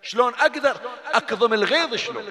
شلون 0.01 0.33
أقدر 0.33 0.77
أكظم 1.13 1.53
الغيظ 1.53 1.95
شلون؟ 1.95 2.23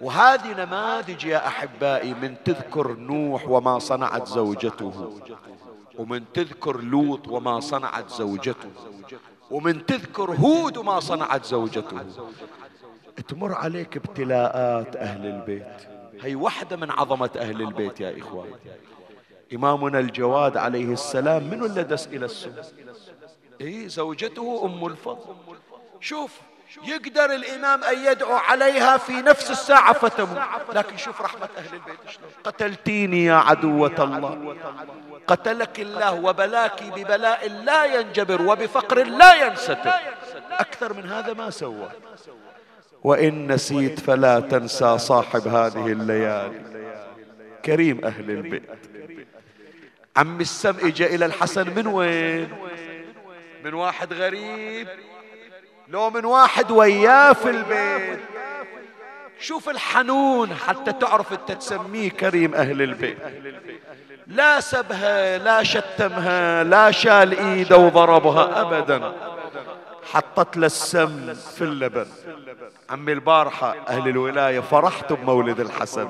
وهذه 0.00 0.52
نماذج 0.64 1.24
يا 1.24 1.46
أحبائي 1.46 2.14
من 2.14 2.36
تذكر 2.44 2.92
نوح 2.92 3.48
وما 3.48 3.78
صنعت 3.78 4.26
زوجته 4.26 5.20
ومن 5.98 6.32
تذكر 6.32 6.80
لوط 6.80 7.28
وما 7.28 7.60
صنعت 7.60 8.10
زوجته 8.10 8.70
ومن 9.50 9.86
تذكر 9.86 10.30
هود 10.30 10.76
وما 10.76 11.00
صنعت 11.00 11.44
زوجته. 11.44 12.04
تمر 13.28 13.54
عليك 13.54 13.96
ابتلاءات 13.96 14.96
أهل 14.96 15.26
البيت. 15.26 15.88
هي 16.22 16.34
واحدة 16.34 16.76
من 16.76 16.90
عظمة 16.90 17.30
أهل 17.36 17.62
البيت 17.62 18.00
يا 18.00 18.18
إخوان. 18.18 18.50
إمامنا 19.54 19.98
الجواد 19.98 20.56
عليه 20.56 20.92
السلام 20.92 21.42
من 21.42 21.64
اللي 21.64 21.82
دس 21.82 22.06
إلى 22.06 22.24
السوء 22.24 22.52
إيه 23.60 23.88
زوجته 23.88 24.62
أم 24.64 24.86
الفضل. 24.86 25.34
شوف 26.00 26.40
يقدر 26.86 27.24
الإمام 27.24 27.84
أن 27.84 28.04
يدعو 28.04 28.32
عليها 28.32 28.96
في 28.96 29.12
نفس 29.12 29.50
الساعة 29.50 29.92
فتموت. 29.92 30.42
لكن 30.74 30.96
شوف 30.96 31.20
رحمة 31.20 31.48
أهل 31.58 31.74
البيت 31.74 31.98
شلون. 32.08 32.30
قتلتيني 32.44 33.24
يا 33.24 33.34
عدوة 33.34 34.04
الله. 34.04 34.56
قتلك 35.26 35.80
الله 35.80 36.12
وبلاك 36.12 36.82
ببلاء 36.82 37.48
لا 37.48 37.84
ينجبر 37.84 38.42
وبفقر 38.42 39.02
لا 39.02 39.46
ينستر. 39.46 39.92
أكثر 40.50 40.92
من 40.92 41.06
هذا 41.06 41.32
ما 41.32 41.50
سوى. 41.50 41.88
وإن 43.04 43.52
نسيت 43.52 44.00
فلا 44.00 44.40
تنسى 44.40 44.98
صاحب 44.98 45.48
هذه 45.48 45.86
الليالي. 45.86 46.62
كريم 47.64 48.04
أهل 48.04 48.30
البيت. 48.30 48.62
عم 50.16 50.40
السم 50.40 50.74
اجى 50.82 51.14
إلى 51.14 51.26
الحسن 51.26 51.74
من 51.74 51.86
وين؟ 51.86 52.48
من 53.64 53.74
واحد 53.74 54.12
غريب. 54.12 54.88
لو 55.88 56.10
من 56.10 56.24
واحد 56.24 56.70
وياه 56.70 57.32
في 57.32 57.50
البيت. 57.50 58.20
شوف 59.40 59.68
الحنون 59.68 60.54
حتى 60.54 60.92
تعرف 60.92 61.32
أنت 61.32 61.52
تسميه 61.52 62.10
كريم 62.10 62.54
أهل 62.54 62.82
البيت. 62.82 63.18
لا 64.26 64.60
سبها 64.60 65.38
لا 65.38 65.62
شتمها 65.62 66.64
لا 66.64 66.90
شال 66.90 67.38
إيده 67.38 67.76
وضربها 67.76 68.60
ابدا. 68.60 69.12
حطت 70.02 70.56
له 70.56 70.66
السم 70.66 71.34
في 71.34 71.64
اللبن. 71.64 72.06
عمي 72.90 73.12
البارحة 73.12 73.76
أهل 73.88 74.08
الولاية 74.08 74.60
فرحت 74.60 75.12
بمولد 75.12 75.60
الحسن. 75.60 76.08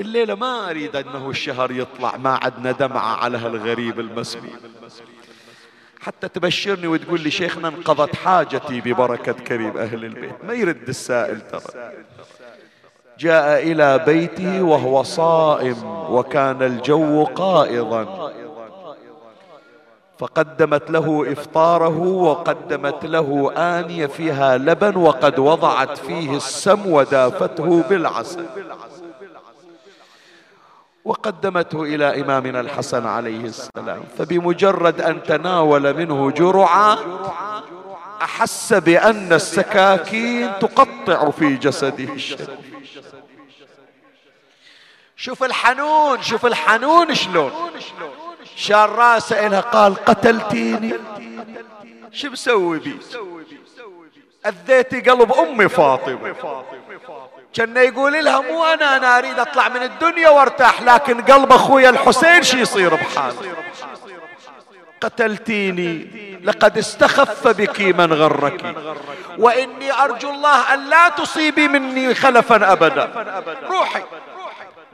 الليلة 0.00 0.34
ما 0.34 0.70
أريد 0.70 0.96
أنه 0.96 1.30
الشهر 1.30 1.70
يطلع 1.70 2.16
ما 2.16 2.38
عدنا 2.42 2.72
دمعة 2.72 3.16
على 3.16 3.38
هالغريب 3.38 4.00
المسموم 4.00 4.56
حتى 6.00 6.28
تبشرني 6.28 6.86
وتقول 6.86 7.20
لي 7.20 7.30
شيخنا 7.30 7.68
انقضت 7.68 8.16
حاجتي 8.16 8.80
ببركة 8.80 9.32
كريم 9.32 9.76
أهل 9.76 10.04
البيت. 10.04 10.44
ما 10.44 10.52
يرد 10.52 10.88
السائل 10.88 11.40
ترى. 11.40 11.92
جاء 13.18 13.62
إلى 13.62 13.98
بيته 13.98 14.62
وهو 14.62 15.02
صائم 15.02 15.84
وكان 16.10 16.62
الجو 16.62 17.24
قائضا. 17.24 18.32
فقدمت 20.18 20.90
له 20.90 21.32
إفطاره 21.32 21.98
وقدمت 21.98 23.04
له 23.04 23.52
آنية 23.56 24.06
فيها 24.06 24.58
لبن 24.58 24.96
وقد 24.96 25.38
وضعت 25.38 25.98
فيه 25.98 26.36
السم 26.36 26.86
ودافته 26.86 27.82
بالعسل. 27.82 28.46
وقدمته 31.04 31.82
إلى 31.82 32.20
إمامنا 32.20 32.60
الحسن 32.60 33.06
عليه 33.06 33.44
السلام. 33.44 34.04
فبمجرد 34.18 35.00
أن 35.00 35.22
تناول 35.22 35.94
منه 35.94 36.30
جرعة 36.30 36.98
أحس 38.22 38.72
بأن 38.72 39.32
السكاكين 39.32 40.50
تقطع 40.60 41.30
في 41.30 41.56
جسده 41.56 42.12
الشريف. 42.12 42.50
شوف 45.16 45.44
الحنون 45.44 46.22
شوف 46.22 46.46
الحنون 46.46 47.14
شلون. 47.14 47.52
شال 48.56 48.90
راسه 48.98 49.46
إلها 49.46 49.60
قال 49.60 49.94
قتلتيني. 50.04 50.92
شو 52.12 52.30
مسوي 52.30 52.78
بي؟ 52.78 52.98
أذيتي 54.46 55.00
قلب 55.00 55.32
أمي 55.32 55.68
فاطمة. 55.68 56.34
كان 57.54 57.76
يقول 57.76 58.24
لها 58.24 58.40
مو 58.40 58.64
أنا 58.64 58.96
أنا 58.96 59.18
أريد 59.18 59.38
أطلع 59.38 59.68
من 59.68 59.82
الدنيا 59.82 60.28
وأرتاح 60.28 60.82
لكن 60.82 61.20
قلب 61.22 61.52
أخويا 61.52 61.90
الحسين 61.90 62.42
شي 62.42 62.60
يصير 62.60 62.94
بحال 62.94 63.34
قتلتيني. 65.00 66.08
لقد 66.44 66.78
استخف 66.78 67.48
بك 67.48 67.80
من 67.80 68.12
غرك. 68.12 68.76
وإني 69.38 69.92
أرجو 69.92 70.30
الله 70.30 70.74
أن 70.74 70.90
لا 70.90 71.08
تصيبي 71.08 71.68
مني 71.68 72.14
خلفا 72.14 72.72
أبدا. 72.72 73.04
روحي. 73.70 74.02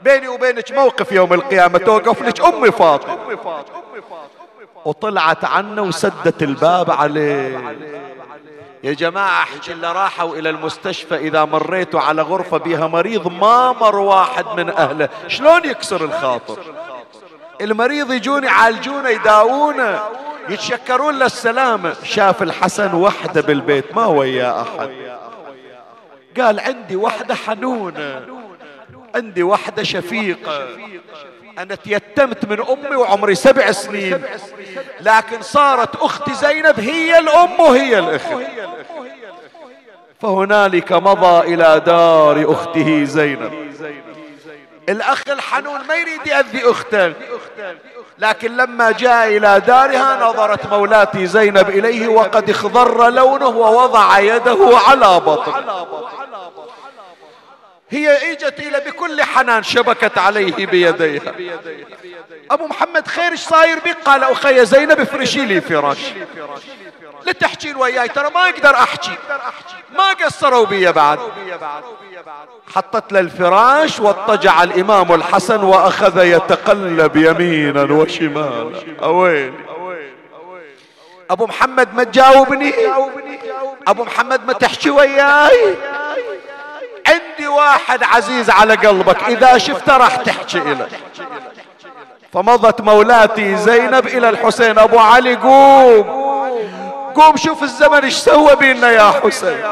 بيني 0.03 0.27
وبينك 0.27 0.71
موقف 0.71 1.11
يوم 1.11 1.33
القيامة 1.33 1.77
توقف 1.77 2.21
لك 2.21 2.41
أمي 2.41 2.71
فاطمة. 2.71 3.17
وطلعت 4.85 5.45
عنه 5.45 5.81
وسدت 5.81 6.43
الباب 6.43 6.91
عليه. 6.91 7.75
يا 8.83 8.93
جماعة 8.93 9.43
أحكي 9.43 9.71
اللي 9.71 9.91
راحوا 9.91 10.35
إلى 10.35 10.49
المستشفى 10.49 11.15
إذا 11.15 11.45
مريتوا 11.45 11.99
على 11.99 12.21
غرفة 12.21 12.57
بها 12.57 12.87
مريض 12.87 13.27
ما 13.27 13.71
مر 13.71 13.95
واحد 13.95 14.45
من 14.57 14.69
أهله. 14.69 15.09
شلون 15.27 15.65
يكسر 15.65 16.05
الخاطر؟ 16.05 16.59
المريض 17.61 18.11
يجون 18.11 18.43
يعالجونه 18.43 19.09
يداوونه 19.09 19.99
يتشكرون 20.49 21.19
للسلامة. 21.19 21.93
شاف 22.03 22.43
الحسن 22.43 22.93
وحده 22.93 23.41
بالبيت 23.41 23.95
ما 23.95 24.05
وياه 24.05 24.61
أحد. 24.61 24.89
قال 26.37 26.59
عندي 26.59 26.95
وحدة 26.95 27.35
حنونة. 27.35 28.42
عندي 29.15 29.43
وحدة 29.43 29.83
شفيقة. 29.83 30.67
أنا 31.57 31.75
تيتمت 31.75 32.45
من 32.45 32.61
أمي 32.61 32.95
وعمري 32.95 33.35
سبع 33.35 33.71
سنين. 33.71 34.21
لكن 35.01 35.41
صارت 35.41 35.95
أختي 35.95 36.33
زينب 36.33 36.79
هي 36.79 37.19
الأم 37.19 37.59
وهي 37.59 37.99
الأخت. 37.99 38.43
فهنالك 40.21 40.91
مضى 40.91 41.53
إلى 41.53 41.81
دار 41.85 42.51
أخته 42.51 43.03
زينب. 43.03 43.73
الأخ 44.89 45.23
الحنون 45.29 45.87
ما 45.87 45.95
يريد 45.95 46.27
يأذي 46.27 46.71
أخته. 46.71 47.13
لكن 48.19 48.57
لما 48.57 48.91
جاء 48.91 49.37
إلى 49.37 49.61
دارها 49.67 50.29
نظرت 50.29 50.65
مولاتي 50.67 51.27
زينب 51.27 51.69
إليه 51.69 52.07
وقد 52.07 52.49
اخضر 52.49 53.09
لونه 53.09 53.47
ووضع 53.47 54.19
يده 54.19 54.77
على 54.87 55.19
بطن 55.19 55.51
هي 57.93 58.31
إجت 58.31 58.59
إلى 58.59 58.79
بكل 58.79 59.23
حنان 59.23 59.63
شبكت 59.63 60.17
عليه 60.17 60.65
بيديها. 60.65 61.33
أبو 62.51 62.67
محمد 62.67 63.07
خير 63.07 63.31
إيش 63.31 63.39
صاير 63.39 63.79
بك؟ 63.79 63.97
قال 64.05 64.23
أخي 64.23 64.65
زينب 64.65 64.99
افرشي 64.99 65.45
لي 65.45 65.61
فراش. 65.61 65.97
لتحكين 67.25 67.75
وياي 67.75 68.07
ترى 68.07 68.29
ما 68.29 68.49
أقدر 68.49 68.75
أحكي. 68.75 69.17
ما 69.95 70.13
قصروا 70.13 70.65
بي 70.65 70.91
بعد. 70.91 71.19
حطت 72.75 73.13
له 73.13 73.19
الفراش 73.19 73.99
واضطجع 73.99 74.63
الإمام 74.63 75.13
الحسن 75.13 75.63
وأخذ 75.63 76.25
يتقلب 76.25 77.15
يمينا 77.15 77.83
وشمالا. 77.83 78.81
أويلي. 79.03 79.53
أبو 81.29 81.45
محمد 81.45 81.93
ما 81.93 82.03
تجاوبني؟ 82.03 82.73
أبو 83.87 84.03
محمد 84.03 84.45
ما 84.47 84.53
تحكي 84.53 84.89
وياي؟ 84.89 85.75
واحد 87.57 88.03
عزيز 88.03 88.49
على 88.49 88.75
قلبك 88.75 89.23
إذا 89.27 89.57
شفته 89.57 89.97
راح 89.97 90.15
تحكي 90.15 90.59
له 90.59 90.87
فمضت 92.33 92.81
مولاتي 92.81 93.55
زينب 93.55 94.07
إلى 94.07 94.29
الحسين. 94.29 94.79
أبو 94.79 94.99
علي 94.99 95.35
قوم 95.35 96.23
قوم 97.15 97.37
شوف 97.37 97.63
الزمن 97.63 98.03
إيش 98.03 98.13
سوى 98.13 98.55
بينا 98.55 98.91
يا 98.91 99.13
حسين. 99.23 99.65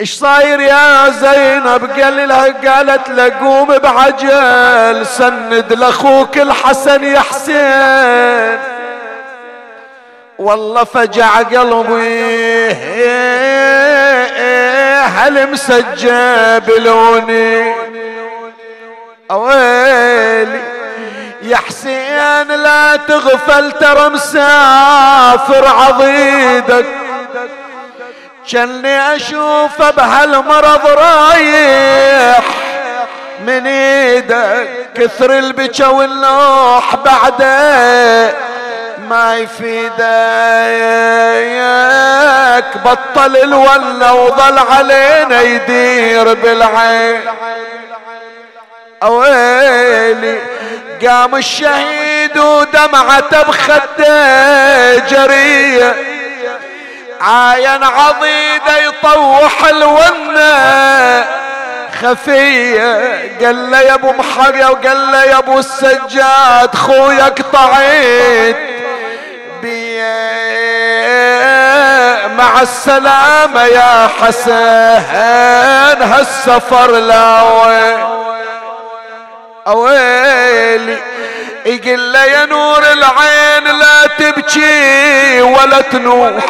إيش 0.00 0.14
صاير 0.14 0.60
يا 0.60 1.08
زينب؟ 1.08 2.00
قال 2.00 2.28
لها 2.28 2.76
قالت 2.76 3.08
له 3.08 3.38
قوم 3.40 3.78
بعجل 3.78 5.06
سند 5.06 5.72
لأخوك 5.72 6.38
الحسن 6.38 7.04
يا 7.04 7.20
حسين. 7.20 8.58
والله 10.38 10.84
فجع 10.84 11.38
قلبي. 11.38 12.72
هل 15.22 15.50
مسجبلوني 15.50 17.12
أويلي 19.30 20.60
يا 21.42 21.56
حسين 21.56 22.48
لا 22.48 22.96
تغفل 22.96 23.72
ترى 23.72 24.08
مسافر 24.08 25.66
عضيدك. 25.66 26.86
كأني 28.52 29.16
اشوفه 29.16 29.90
بهالمرض 29.90 30.86
رايح 30.86 32.44
من 33.46 33.66
إيدك 33.66 34.68
كثر 34.94 35.38
البكا 35.38 35.86
والنوح 35.86 36.96
بعده. 36.96 38.34
ما 39.12 39.36
يفيدك 39.36 39.96
بطل 42.84 43.36
الولا 43.36 44.10
وظل 44.10 44.58
علينا 44.58 45.42
يدير 45.42 46.34
بالعين. 46.34 47.20
أويلي 49.02 50.38
قام 51.06 51.34
الشهيد 51.34 52.38
ودمعته 52.38 53.42
بخده 53.42 54.98
جرية. 54.98 55.96
عاين 57.20 57.84
عضيده 57.84 58.78
يطوح 58.78 59.64
الونه 59.64 61.24
خفية 62.02 63.20
قال 63.44 63.70
له 63.70 63.80
يا 63.80 63.94
أبو 63.94 64.12
محرية 64.12 64.66
وقال 64.66 65.12
له 65.12 65.24
يا 65.24 65.38
أبو 65.38 65.58
السجاد 65.58 66.74
خويك 66.74 67.42
طعيت 67.52 68.71
مع 72.38 72.62
السلامة 72.62 73.62
يا 73.64 74.08
حسين 74.20 76.02
هالسفر 76.02 76.90
لاوي 76.90 77.96
اويلي 79.66 80.98
يقول 81.66 82.12
له 82.12 82.24
يا 82.24 82.46
نور 82.46 82.82
العين 82.92 83.64
لا 83.78 84.06
تبكي 84.18 85.40
ولا 85.40 85.80
تنوح. 85.80 86.44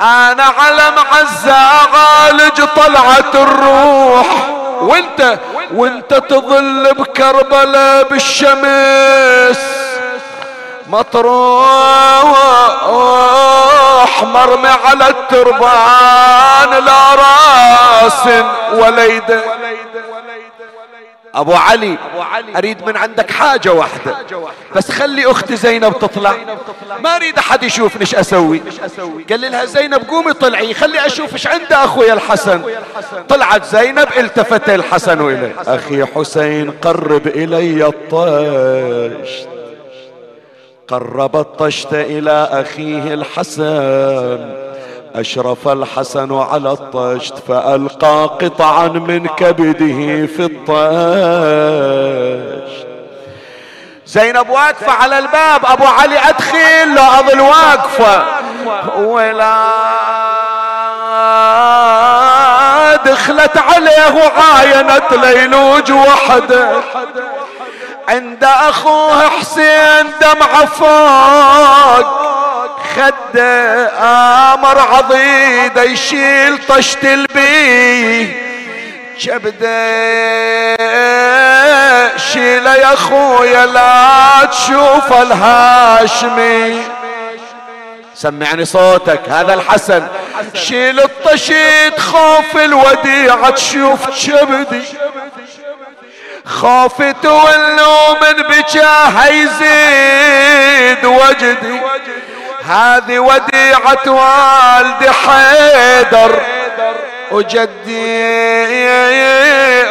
أنا 0.00 0.44
على 0.58 0.92
معزة 0.96 1.56
عالج 1.94 2.62
طلعت 2.76 3.34
الروح. 3.34 4.26
وانت 4.80 5.38
وانت 5.74 6.14
تظل 6.14 6.94
بكربلاء 6.94 8.02
بالشمس. 8.08 9.77
مطروح 10.88 11.68
مرمي 14.22 14.68
على 14.68 15.08
التربان 15.08 16.84
لا 16.84 17.14
راس 17.14 18.26
وليده 18.72 19.42
أبو 21.34 21.54
علي 21.54 21.98
أريد 22.56 22.86
من 22.86 22.96
عندك 22.96 23.30
حاجة 23.30 23.72
واحدة. 23.72 24.16
بس 24.76 24.90
خلي 24.90 25.30
أختي 25.30 25.56
زينب 25.56 25.98
تطلع. 25.98 26.34
ما 27.00 27.16
أريد 27.16 27.38
أحد 27.38 27.62
يشوفني 27.62 28.00
إيش 28.00 28.14
أسوي. 28.14 28.62
قال 29.30 29.40
لها 29.40 29.64
زينب 29.64 30.08
قومي 30.08 30.32
طلعي 30.32 30.74
خلي 30.74 31.06
أشوف 31.06 31.32
إيش 31.32 31.46
عند 31.46 31.72
اخويا 31.72 32.12
الحسن. 32.12 32.62
طلعت 33.28 33.64
زينب 33.64 34.08
التفت 34.16 34.68
الحسن 34.68 35.28
إليه. 35.28 35.54
أخي 35.66 36.06
حسين 36.06 36.70
قرب 36.70 37.26
إلي 37.26 37.86
الطشت 37.86 39.48
قرب 40.90 41.36
الطشت 41.36 41.92
إلى 41.92 42.48
أخيه 42.52 43.14
الحسن. 43.14 44.54
أشرف 45.14 45.68
الحسن 45.68 46.38
على 46.38 46.70
الطشت 46.72 47.34
فألقى 47.48 48.30
قطعا 48.40 48.88
من 48.88 49.26
كبده 49.26 50.26
في 50.26 50.42
الطشت. 50.44 50.78
زينب 54.06 54.48
واقفة 54.48 54.92
على 54.92 55.18
الباب 55.18 55.60
أبو 55.64 55.84
علي 55.84 56.18
أدخل 56.18 56.94
له 56.94 57.18
أظل 57.20 57.40
واقفة. 57.40 58.24
ولا 58.98 59.64
دخلت 63.04 63.58
عليه 63.58 64.14
وعاينت 64.14 65.12
ليلوج 65.12 65.92
وحده. 65.92 66.70
عند 68.08 68.44
أخوه 68.44 69.28
حسين 69.28 70.12
دمع 70.20 70.64
فوق. 70.64 72.28
خده 72.96 73.90
آمر 74.54 74.78
عضيده 74.78 75.82
يشيل 75.82 76.58
طشت 76.68 77.04
البي 77.04 78.36
كبده 79.24 79.98
شيله 82.16 82.74
يا 82.74 82.94
خويا 82.94 83.66
لا 83.66 84.44
تشوف 84.50 85.12
الهاشمي. 85.12 86.82
سمعني 88.14 88.64
صوتك 88.64 89.20
هذا 89.28 89.54
الحسن. 89.54 90.06
شيل 90.54 91.00
الطشيت 91.00 92.00
خوف 92.00 92.56
الوديعة 92.56 93.50
تشوف 93.50 94.26
كبدي 94.26 94.82
خوفت 96.48 97.26
واللو 97.26 98.16
من 98.22 98.42
بجاه 98.42 99.26
يزيد 99.26 101.04
وجدي. 101.04 101.80
هذه 102.68 103.18
وديعة 103.18 104.06
والدي 104.06 105.10
حيدر. 105.10 106.40
وجدي 107.30 108.28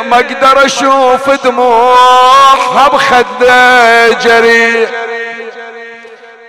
ما 0.09 0.15
أقدر 0.15 0.65
أشوف 0.65 1.29
دموعها 1.43 2.87
بخده 2.87 4.09
جريح 4.09 4.89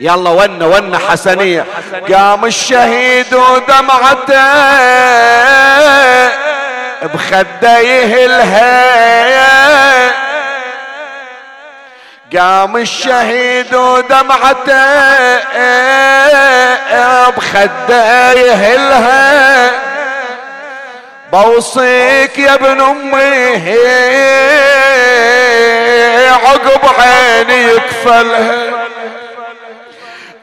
يلا 0.00 0.30
ون 0.30 0.62
ون 0.62 0.98
حسنية 0.98 1.64
قام 2.12 2.44
الشهيد 2.44 3.34
ودمعته 3.34 4.44
بخده 7.02 7.78
يهلها. 7.78 9.57
قام 12.36 12.76
الشهيد 12.76 13.74
ودمعته 13.74 15.38
بخده 17.30 18.32
يهلها 18.32 19.70
بوصيك 21.32 22.38
يا 22.38 22.54
ابن 22.54 22.80
أمي 22.80 23.56
عقب 26.30 26.80
عيني 27.00 27.72
يكفلها 27.72 28.52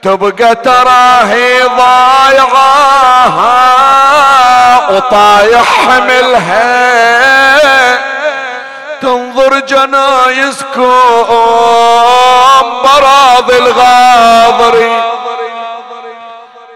تبقى 0.02 0.56
تراهي 0.56 1.62
ضايعة 1.64 2.52
وطايح 4.92 5.64
حملها. 5.88 6.96
تنظر 9.02 9.60
جنايزكم 9.60 10.91
براض 12.84 13.52
الغاضري 13.52 15.02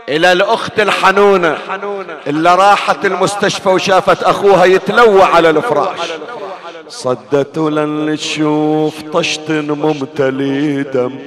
إلى 0.09 0.31
الأخت 0.31 0.79
الحنونة 0.79 1.57
اللي 2.27 2.55
راحت 2.55 3.05
المستشفى 3.05 3.69
وشافت 3.69 4.23
أخوها 4.23 4.65
يتلوى 4.65 5.23
على 5.23 5.49
الفراش. 5.49 5.99
صدت 6.89 7.57
لن 7.57 8.17
تشوف 8.17 8.93
طشت 9.13 9.51
ممتلي 9.51 10.83
دم. 10.83 11.19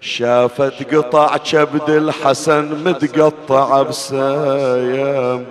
شافت 0.00 0.94
قطع 0.94 1.36
كبد 1.36 1.90
الحسن 1.90 2.64
متقطع 2.84 3.82
بسايم. 3.82 5.46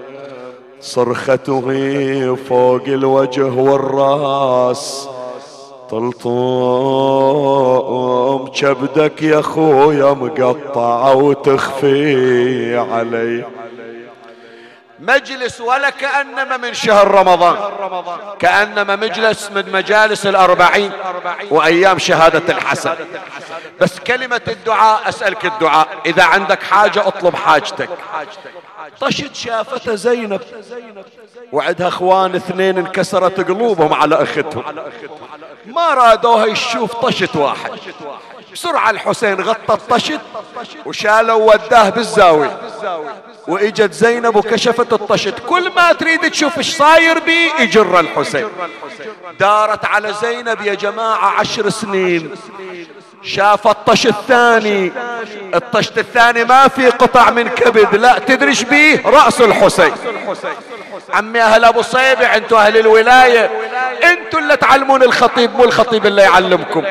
صرخته 0.85 2.35
فوق 2.35 2.85
الوجه 2.87 3.53
والراس. 3.61 5.09
طلطوم 5.89 6.75
كبدك 8.47 9.21
يا 9.21 9.41
خويا 9.41 10.13
مقطعة 10.13 11.15
وتخفي 11.15 12.77
علي. 12.77 13.45
مجلس 14.99 15.61
ولا 15.61 15.89
كأنما 15.89 16.57
من 16.57 16.73
شهر 16.73 17.07
رمضان. 17.07 17.57
كأنما 18.39 18.95
مجلس 18.95 19.51
من 19.51 19.71
مجالس 19.71 20.27
الأربعين 20.27 20.91
وأيام 21.49 21.99
شهادة 21.99 22.53
الحسن. 22.53 22.95
بس 23.81 23.99
كلمة 23.99 24.41
الدعاء 24.47 25.09
أسألك 25.09 25.45
الدعاء. 25.45 25.87
إذا 26.05 26.23
عندك 26.23 26.63
حاجة 26.63 27.07
أطلب 27.07 27.35
حاجتك. 27.35 27.89
طشت 29.01 29.35
شافته 29.35 29.95
زينب. 29.95 30.41
وعندها 31.51 31.87
أخوان 31.87 32.35
اثنين 32.35 32.77
انكسرت 32.77 33.47
قلوبهم 33.47 33.93
على 33.93 34.23
أختهم. 34.23 34.63
ما 35.65 35.93
رادوها 35.93 36.45
يشوف 36.45 36.95
طشت 36.95 37.35
واحد. 37.35 37.71
بسرعة 38.55 38.89
الحسين 38.89 39.41
غطى 39.41 39.73
الطشت 39.73 40.21
وشالوا 40.85 41.53
وداه 41.53 41.89
بالزاوية. 41.89 42.59
وإجت 43.47 43.93
زينب 43.93 44.35
وكشفت 44.35 44.93
الطشت. 44.93 45.33
كل 45.47 45.71
ما 45.75 45.93
تريد 45.93 46.31
تشوف 46.31 46.57
إيش 46.57 46.75
صاير 46.75 47.19
بي 47.19 47.51
يجر 47.59 47.99
الحسين. 47.99 48.47
دارت 49.39 49.85
على 49.85 50.13
زينب 50.13 50.61
يا 50.61 50.73
جماعة 50.73 51.39
عشر 51.39 51.69
سنين. 51.69 52.31
شاف 53.23 53.67
الطش 53.67 54.07
الثاني. 54.07 54.91
الطشت 55.55 55.97
الثاني 55.97 56.43
ما 56.43 56.67
في 56.67 56.89
قطع 56.89 57.29
من 57.29 57.47
كبد. 57.47 57.95
لا 57.95 58.19
تدرش 58.19 58.63
بيه؟ 58.63 59.01
رأس 59.05 59.41
الحسين. 59.41 59.91
عمي 61.13 61.41
أهل 61.41 61.65
أبو 61.65 61.81
صيبع 61.81 62.35
أنتوا 62.35 62.59
أهل 62.59 62.77
الولاية. 62.77 63.51
أنتوا 64.03 64.39
اللي 64.39 64.57
تعلمون 64.57 65.03
الخطيب 65.03 65.55
مو 65.55 65.63
الخطيب 65.63 66.05
اللي 66.05 66.21
يعلمكم. 66.21 66.83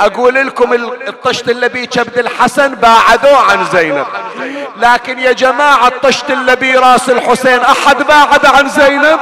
أقول 0.00 0.34
لكم 0.34 0.72
الطشت 1.08 1.48
اللي 1.48 1.68
بيه 1.68 1.84
كبد 1.84 2.18
الحسن 2.18 2.74
باعدوه 2.74 3.36
عن 3.36 3.64
زينب. 3.72 4.06
لكن 4.76 5.18
يا 5.18 5.32
جماعة 5.32 5.86
الطشت 5.86 6.30
اللي 6.30 6.56
بيه 6.56 6.78
راس 6.78 7.10
الحسين 7.10 7.60
أحد 7.60 8.02
باعد 8.02 8.46
عن 8.46 8.68
زينب؟ 8.68 9.20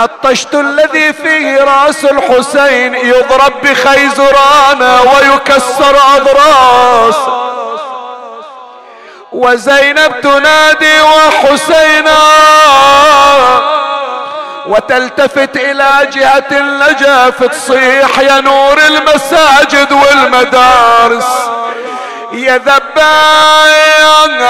الطشت 0.00 0.54
الذي 0.54 1.12
فيه 1.12 1.64
راس 1.64 2.04
الحسين 2.04 2.94
يضرب 2.94 3.52
بخيزرانه 3.62 5.02
ويكسر 5.02 5.96
أضراس. 6.16 7.16
وزينب 9.34 10.20
تنادي 10.22 11.00
وحسينا 11.02 12.18
وتلتفت 14.66 15.56
إلى 15.56 16.08
جهة 16.12 16.44
النجف 16.52 17.44
تصيح 17.44 18.18
يا 18.18 18.40
نور 18.40 18.78
المساجد 18.78 19.92
والمدارس. 19.92 21.26
يا 22.32 22.56
ذبايا 22.56 24.48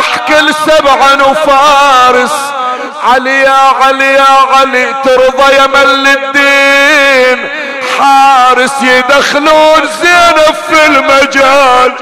احكي 0.00 0.40
السبع 0.40 1.14
نفارس. 1.14 2.32
علي 3.04 3.42
يا 3.42 3.72
علي 3.82 4.12
يا 4.12 4.38
علي 4.52 4.94
ترضى 5.04 5.54
يا 5.54 5.66
مل 5.66 6.06
الدين 6.06 7.48
حارس 7.98 8.82
يدخلون 8.82 9.88
زينب 10.02 10.54
في 10.68 10.86
المجال. 10.86 11.92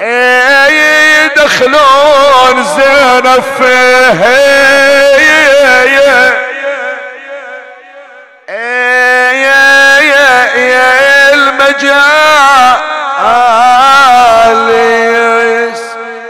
إيه 0.00 1.09
يدخلون 1.40 2.64
زينب 2.64 3.42
فيه 3.58 4.20
المجال 11.32 12.30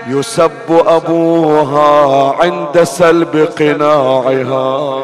يسب 0.06 0.68
أبوها 0.86 2.34
عند 2.40 2.82
سلب 2.82 3.48
قناعها. 3.58 5.00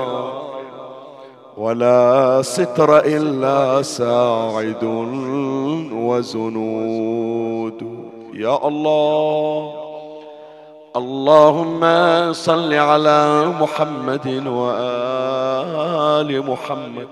ولا 1.56 2.42
ستر 2.42 2.98
إلا 2.98 3.82
ساعد 3.82 4.84
وزنود. 5.92 7.82
يا 8.34 8.68
الله. 8.68 9.85
اللهم 10.96 11.82
صل 12.32 12.74
على 12.74 13.52
محمد 13.60 14.46
وآل 14.46 16.30
محمد. 16.50 17.08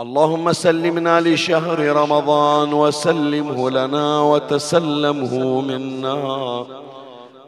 اللهم 0.00 0.52
سلمنا 0.52 1.20
لشهر 1.20 1.78
رمضان 1.78 2.72
وسلمه 2.72 3.70
لنا 3.70 4.20
وتسلمه 4.20 5.60
منا. 5.60 6.64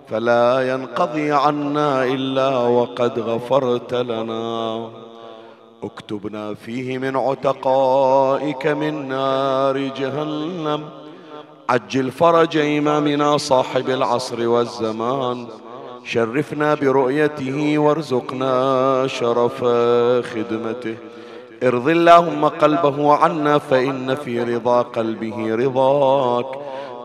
فلا 0.08 0.72
ينقضي 0.72 1.32
عنا 1.32 2.04
إلا 2.04 2.58
وقد 2.58 3.18
غفرت 3.18 3.94
لنا. 3.94 4.88
اكتبنا 5.82 6.54
فيه 6.54 6.98
من 6.98 7.16
عتقائك 7.16 8.66
من 8.66 9.08
نار 9.08 9.78
جهنم. 9.78 11.03
عجل 11.68 12.10
فرج 12.10 12.56
إمامنا 12.56 13.36
صاحب 13.36 13.90
العصر 13.90 14.48
والزمان. 14.48 15.46
شرفنا 16.04 16.74
برؤيته 16.74 17.78
وارزقنا 17.78 19.06
شرف 19.06 19.64
خدمته. 20.34 20.96
ارض 21.62 21.88
اللهم 21.88 22.44
قلبه 22.44 23.14
عنا 23.14 23.58
فإن 23.58 24.14
في 24.14 24.42
رضا 24.42 24.82
قلبه 24.82 25.54
رضاك. 25.54 26.46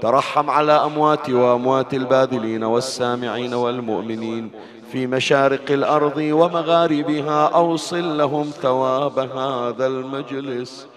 ترحم 0.02 0.50
على 0.50 0.72
أموات 0.72 1.30
وأموات 1.30 1.94
الباذلين 1.94 2.64
والسامعين 2.64 3.54
والمؤمنين. 3.54 4.52
في 4.92 5.08
مشارق 5.08 5.72
الأرض 5.72 6.18
ومغاربها 6.18 7.48
أوصل 7.48 8.18
لهم 8.18 8.52
ثواب 8.62 9.20
هذا 9.20 9.88
المجلس. 9.88 10.88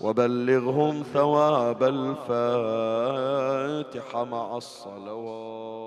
وبلغهم 0.00 1.02
ثواب 1.02 1.82
الفاتحة 1.82 2.24
مع 4.24 4.56
الصلوات. 4.56 5.79